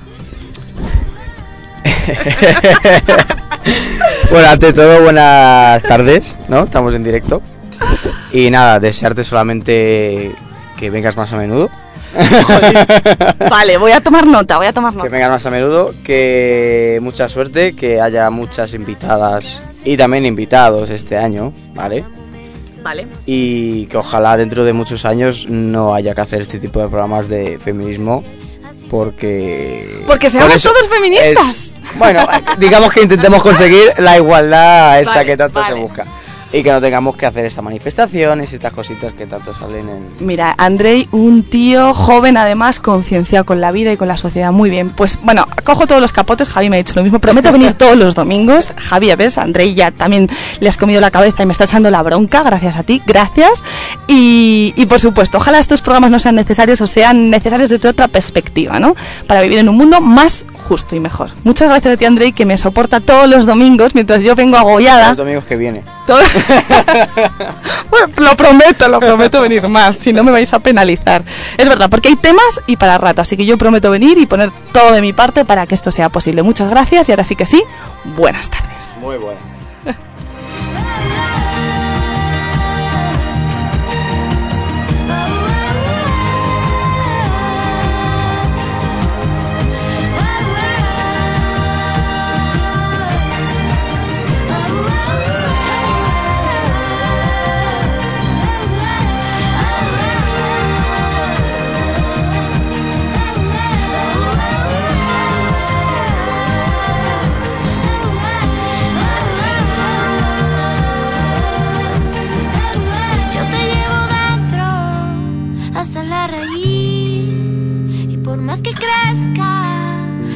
bueno, 4.31 4.49
ante 4.49 4.73
todo, 4.73 5.03
buenas 5.03 5.83
tardes, 5.83 6.35
¿no? 6.47 6.63
Estamos 6.63 6.95
en 6.95 7.03
directo. 7.03 7.41
Y 8.31 8.49
nada, 8.49 8.79
desearte 8.79 9.23
solamente 9.23 10.35
que 10.77 10.89
vengas 10.89 11.15
más 11.15 11.31
a 11.31 11.37
menudo. 11.37 11.69
Vale, 13.49 13.77
voy 13.77 13.91
a 13.91 14.01
tomar 14.01 14.25
nota, 14.27 14.57
voy 14.57 14.67
a 14.67 14.73
tomar 14.73 14.91
Que 14.93 14.97
nota. 14.97 15.09
vengas 15.09 15.29
más 15.29 15.45
a 15.45 15.49
menudo, 15.49 15.93
que 16.03 16.99
mucha 17.01 17.27
suerte, 17.29 17.75
que 17.75 18.01
haya 18.01 18.29
muchas 18.29 18.73
invitadas 18.73 19.61
y 19.83 19.97
también 19.97 20.25
invitados 20.25 20.89
este 20.89 21.17
año, 21.17 21.53
¿vale? 21.73 22.03
Vale. 22.83 23.07
Y 23.25 23.85
que 23.87 23.97
ojalá 23.97 24.37
dentro 24.37 24.63
de 24.63 24.73
muchos 24.73 25.05
años 25.05 25.47
no 25.49 25.93
haya 25.95 26.13
que 26.13 26.21
hacer 26.21 26.41
este 26.41 26.59
tipo 26.59 26.79
de 26.81 26.87
programas 26.87 27.27
de 27.27 27.57
feminismo, 27.59 28.23
porque... 28.89 30.03
Porque 30.05 30.29
seamos 30.29 30.61
todos 30.61 30.87
feministas. 30.89 31.49
es- 31.51 31.75
bueno, 31.97 32.27
digamos 32.59 32.91
que 32.91 33.01
intentemos 33.01 33.41
conseguir 33.41 33.91
la 33.97 34.17
igualdad 34.17 34.99
esa 35.01 35.15
Vale, 35.15 35.25
que 35.25 35.37
tanto 35.37 35.63
se 35.63 35.73
busca. 35.73 36.05
Y 36.51 36.63
que 36.63 36.71
no 36.71 36.79
tengamos 36.79 37.17
que 37.17 37.25
hacer 37.25 37.45
estas 37.45 37.63
manifestaciones 37.63 38.51
y 38.51 38.55
estas 38.55 38.71
cositas 38.71 39.13
que 39.13 39.25
tanto 39.25 39.53
salen 39.53 39.89
en... 39.89 40.07
Mira, 40.19 40.55
Andrei, 40.57 41.07
un 41.11 41.43
tío 41.43 41.93
joven 41.93 42.37
además, 42.37 42.79
concienciado 42.79 43.45
con 43.45 43.59
la 43.59 43.71
vida 43.71 43.91
y 43.91 43.97
con 43.97 44.07
la 44.07 44.15
sociedad. 44.15 44.51
Muy 44.51 44.69
bien. 44.69 44.89
Pues 44.89 45.19
bueno, 45.21 45.47
cojo 45.63 45.87
todos 45.87 46.01
los 46.01 46.13
capotes. 46.13 46.47
Javi 46.47 46.69
me 46.69 46.77
ha 46.77 46.79
dicho 46.79 46.93
lo 46.95 47.03
mismo. 47.03 47.19
Prometo 47.19 47.51
venir 47.51 47.73
todos 47.77 47.97
los 47.97 48.15
domingos. 48.15 48.73
Javi, 48.77 49.13
ves, 49.15 49.37
Andrei 49.37 49.73
ya 49.73 49.91
también 49.91 50.27
le 50.59 50.69
has 50.69 50.77
comido 50.77 51.01
la 51.01 51.11
cabeza 51.11 51.43
y 51.43 51.45
me 51.45 51.51
está 51.51 51.65
echando 51.65 51.91
la 51.91 52.01
bronca. 52.03 52.43
Gracias 52.43 52.77
a 52.77 52.83
ti. 52.83 53.01
Gracias. 53.05 53.63
Y, 54.07 54.73
y 54.77 54.85
por 54.85 54.99
supuesto, 54.99 55.37
ojalá 55.37 55.59
estos 55.59 55.81
programas 55.81 56.11
no 56.11 56.19
sean 56.19 56.35
necesarios 56.35 56.79
o 56.79 56.87
sean 56.87 57.29
necesarios 57.29 57.69
desde 57.69 57.89
otra 57.89 58.07
perspectiva, 58.07 58.79
¿no? 58.79 58.95
Para 59.27 59.41
vivir 59.41 59.59
en 59.59 59.67
un 59.67 59.77
mundo 59.77 59.99
más 59.99 60.45
justo 60.63 60.95
y 60.95 60.99
mejor. 60.99 61.31
Muchas 61.43 61.69
gracias 61.69 61.95
a 61.95 61.97
ti, 61.97 62.05
Andrei, 62.05 62.31
que 62.31 62.45
me 62.45 62.57
soporta 62.57 62.99
todos 62.99 63.29
los 63.29 63.45
domingos 63.45 63.95
mientras 63.95 64.21
yo 64.21 64.35
vengo 64.35 64.57
agobiada. 64.57 65.09
Los 65.09 65.17
domingos 65.17 65.45
que 65.45 65.57
viene. 65.57 65.83
Lo 68.17 68.35
prometo, 68.35 68.87
lo 68.87 68.99
prometo 68.99 69.41
venir 69.41 69.67
más, 69.67 69.95
si 69.95 70.13
no 70.13 70.23
me 70.23 70.31
vais 70.31 70.51
a 70.53 70.59
penalizar. 70.59 71.23
Es 71.57 71.67
verdad, 71.67 71.89
porque 71.89 72.09
hay 72.09 72.15
temas 72.15 72.61
y 72.67 72.77
para 72.77 72.97
rato, 72.97 73.21
así 73.21 73.37
que 73.37 73.45
yo 73.45 73.57
prometo 73.57 73.91
venir 73.91 74.17
y 74.17 74.25
poner 74.25 74.51
todo 74.71 74.91
de 74.91 75.01
mi 75.01 75.13
parte 75.13 75.45
para 75.45 75.65
que 75.65 75.75
esto 75.75 75.91
sea 75.91 76.09
posible. 76.09 76.43
Muchas 76.43 76.69
gracias 76.69 77.09
y 77.09 77.11
ahora 77.11 77.23
sí 77.23 77.35
que 77.35 77.45
sí, 77.45 77.63
buenas 78.15 78.49
tardes. 78.49 78.97
Muy 79.01 79.17
buenas. 79.17 79.54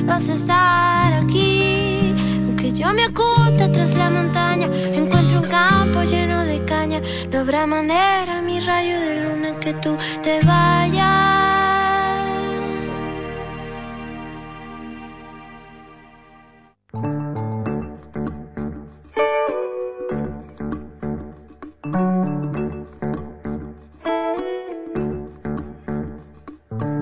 Vas 0.10 0.28
a 0.28 0.34
estar 0.34 1.14
aquí. 1.14 2.14
Aunque 2.46 2.74
yo 2.74 2.92
me 2.94 3.06
oculte 3.08 3.70
tras 3.70 3.96
la 3.96 4.10
montaña, 4.10 4.68
encuentro 5.02 5.40
un 5.42 5.48
campo 5.48 6.04
lleno 6.04 6.44
de 6.44 6.66
caña. 6.66 7.00
No 7.32 7.40
habrá 7.40 7.68
manera, 7.68 8.42
mi 8.42 8.60
rayo 8.60 9.00
de 9.00 9.12
luna, 9.24 9.60
que 9.60 9.74
tú 9.76 9.96
te 10.24 10.42
vayas. 10.42 11.30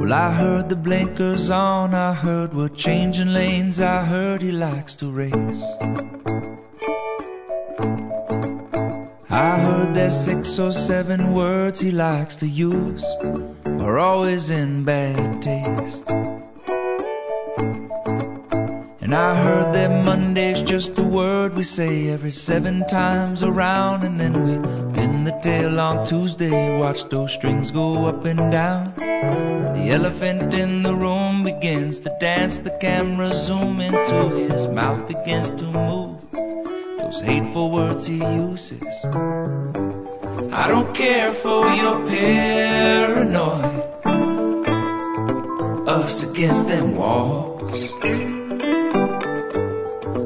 Well, 0.07 0.17
I 0.17 0.31
heard 0.31 0.69
the 0.69 0.77
blinkers 0.77 1.49
on, 1.49 1.93
I 1.93 2.13
heard 2.13 2.53
we're 2.53 2.69
changing 2.69 3.33
lanes, 3.33 3.81
I 3.81 4.05
heard 4.05 4.41
he 4.41 4.53
likes 4.53 4.95
to 5.01 5.11
race. 5.11 5.61
I 9.29 9.59
heard 9.59 9.93
there's 9.93 10.15
six 10.15 10.59
or 10.59 10.71
seven 10.71 11.33
words 11.33 11.81
he 11.81 11.91
likes 11.91 12.37
to 12.37 12.47
use, 12.47 13.03
are 13.65 13.99
always 13.99 14.49
in 14.49 14.85
bad 14.85 15.41
taste. 15.41 16.07
And 19.01 19.13
I 19.13 19.35
heard 19.35 19.73
that 19.73 20.05
Monday's 20.05 20.61
just 20.61 20.97
a 20.99 21.03
word 21.03 21.53
we 21.53 21.63
say 21.63 22.07
every 22.07 22.31
seven 22.31 22.87
times 22.87 23.43
around, 23.43 24.05
and 24.05 24.17
then 24.17 24.45
we 24.45 24.53
pin 24.93 25.25
the 25.25 25.37
tail 25.41 25.81
on 25.81 26.05
Tuesday, 26.05 26.77
watch 26.79 27.09
those 27.09 27.33
strings 27.33 27.71
go 27.71 28.05
up 28.05 28.23
and 28.23 28.49
down. 28.49 29.66
The 29.77 29.93
elephant 29.93 30.53
in 30.53 30.83
the 30.83 30.93
room 30.93 31.43
begins 31.43 31.99
to 32.01 32.09
dance, 32.19 32.57
the 32.57 32.71
camera 32.81 33.31
zoom 33.31 33.79
into 33.79 34.29
his 34.49 34.67
mouth 34.67 35.07
begins 35.07 35.49
to 35.51 35.65
move. 35.65 36.19
Those 36.97 37.21
hateful 37.21 37.71
words 37.71 38.07
he 38.07 38.17
uses. 38.17 38.83
I 40.51 40.67
don't 40.67 40.93
care 40.93 41.31
for 41.31 41.69
your 41.69 42.05
paranoid, 42.05 43.83
us 45.87 46.23
against 46.23 46.67
them 46.67 46.95
walls. 46.95 47.83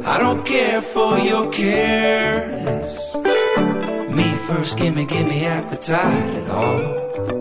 I 0.07 0.17
don't 0.17 0.43
care 0.45 0.81
for 0.81 1.19
your 1.19 1.51
careless. 1.51 3.15
Me 4.15 4.33
first, 4.47 4.77
gimme, 4.77 5.05
gimme 5.05 5.45
appetite 5.45 6.33
at 6.35 6.49
all. 6.49 7.40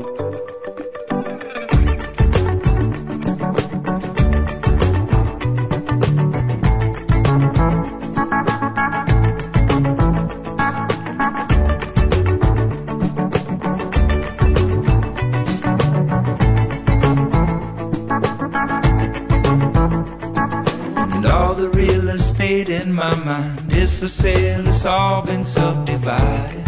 For 24.01 24.09
sale, 24.09 24.67
it's 24.67 24.87
all 24.87 25.21
been 25.27 25.45
subdivided. 25.45 26.65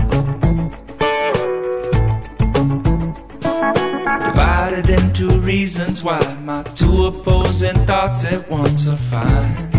Divided 4.28 4.90
into 4.90 5.30
reasons 5.40 6.04
why 6.04 6.20
my 6.44 6.62
two 6.74 7.06
opposing 7.06 7.78
thoughts 7.86 8.26
at 8.26 8.50
once 8.50 8.90
are 8.90 8.96
fine. 8.96 9.70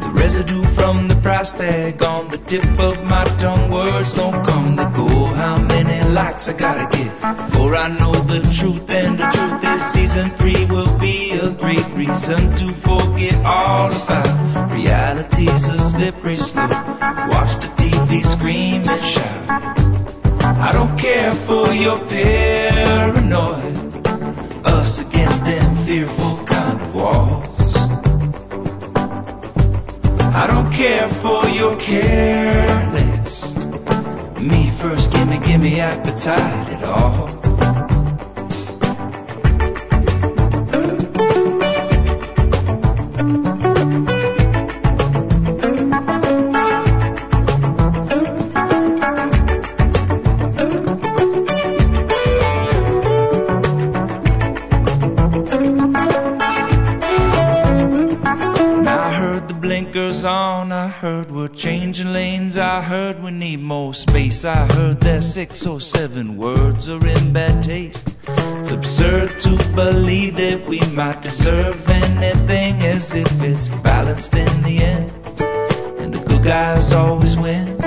The 0.00 0.10
residue 0.14 0.64
from 0.78 1.06
the 1.08 1.16
price 1.16 1.52
tag 1.52 2.02
on 2.04 2.30
the 2.30 2.38
tip 2.38 2.64
of 2.80 3.04
my 3.04 3.24
tongue, 3.36 3.70
words 3.70 4.14
don't 4.14 4.46
come, 4.46 4.76
they 4.76 4.86
go. 4.96 5.08
How 5.42 5.58
many 5.58 6.08
likes 6.08 6.48
I 6.48 6.54
gotta 6.54 6.88
get 6.96 7.12
before 7.36 7.76
I 7.76 7.88
know 7.98 8.12
the 8.12 8.40
truth? 8.40 8.46
The 8.46 8.54
truth 8.54 8.90
reason 12.28 12.56
to 12.56 12.72
forget 12.72 13.36
all 13.44 13.86
about 13.86 14.72
reality's 14.72 15.68
a 15.70 15.78
slippery 15.78 16.34
slope. 16.34 16.70
Watch 16.70 17.54
the 17.62 17.70
TV 17.76 18.24
scream 18.24 18.82
and 18.88 19.02
shout. 19.02 19.50
I 20.58 20.72
don't 20.72 20.98
care 20.98 21.32
for 21.32 21.72
your 21.72 21.98
paranoia, 22.06 23.72
us 24.64 24.98
against 25.00 25.44
them 25.44 25.76
fearful 25.86 26.44
kind 26.46 26.80
of 26.80 26.94
walls. 26.94 27.76
I 30.34 30.46
don't 30.48 30.72
care 30.72 31.08
for 31.08 31.46
your 31.48 31.76
careless. 31.76 33.56
Me 34.40 34.70
first, 34.70 35.12
gimme, 35.12 35.38
gimme 35.38 35.78
appetite 35.80 36.70
at 36.70 36.84
all. 36.84 37.35
Heard 61.06 61.30
we're 61.30 61.46
changing 61.46 62.12
lanes, 62.12 62.58
I 62.58 62.82
heard 62.82 63.22
we 63.22 63.30
need 63.30 63.60
more 63.60 63.94
space, 63.94 64.44
I 64.44 64.66
heard 64.72 65.00
that 65.02 65.22
six 65.22 65.64
or 65.64 65.80
seven 65.80 66.36
words 66.36 66.88
are 66.88 67.06
in 67.06 67.32
bad 67.32 67.62
taste. 67.62 68.16
It's 68.58 68.72
absurd 68.72 69.38
to 69.38 69.50
believe 69.76 70.34
that 70.34 70.66
we 70.66 70.80
might 71.00 71.22
deserve 71.22 71.78
anything 71.88 72.82
as 72.82 73.14
if 73.14 73.30
it's 73.40 73.68
balanced 73.68 74.34
in 74.34 74.62
the 74.64 74.78
end, 74.78 75.12
and 76.00 76.12
the 76.12 76.18
good 76.26 76.42
guys 76.42 76.92
always 76.92 77.36
win. 77.36 77.80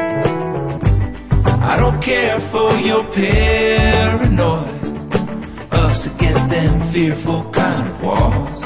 I 1.71 1.75
don't 1.75 2.01
care 2.01 2.39
for 2.39 2.71
your 2.75 3.03
paranoid, 3.03 4.63
us 5.73 6.05
against 6.05 6.49
them 6.49 6.79
fearful 6.93 7.51
kind 7.51 7.85
of 7.85 8.01
walls. 8.01 8.58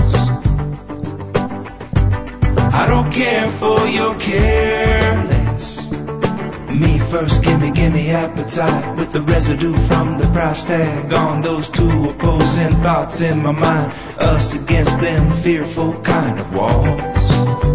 I 2.75 2.87
don't 2.87 3.11
care 3.11 3.47
for 3.49 3.87
your 3.87 4.15
careless. 4.15 5.91
Me 6.71 6.97
first, 6.97 7.43
gimme, 7.43 7.69
gimme 7.69 8.09
appetite 8.09 8.97
with 8.97 9.11
the 9.11 9.21
residue 9.21 9.77
from 9.87 10.17
the 10.17 10.25
price 10.33 10.65
tag 10.65 11.13
on 11.13 11.41
those 11.41 11.69
two 11.69 12.09
opposing 12.09 12.73
thoughts 12.81 13.21
in 13.21 13.43
my 13.43 13.51
mind. 13.51 13.93
Us 14.17 14.55
against 14.55 14.99
them 14.99 15.31
fearful 15.43 15.93
kind 16.01 16.39
of 16.39 16.51
walls. 16.51 17.72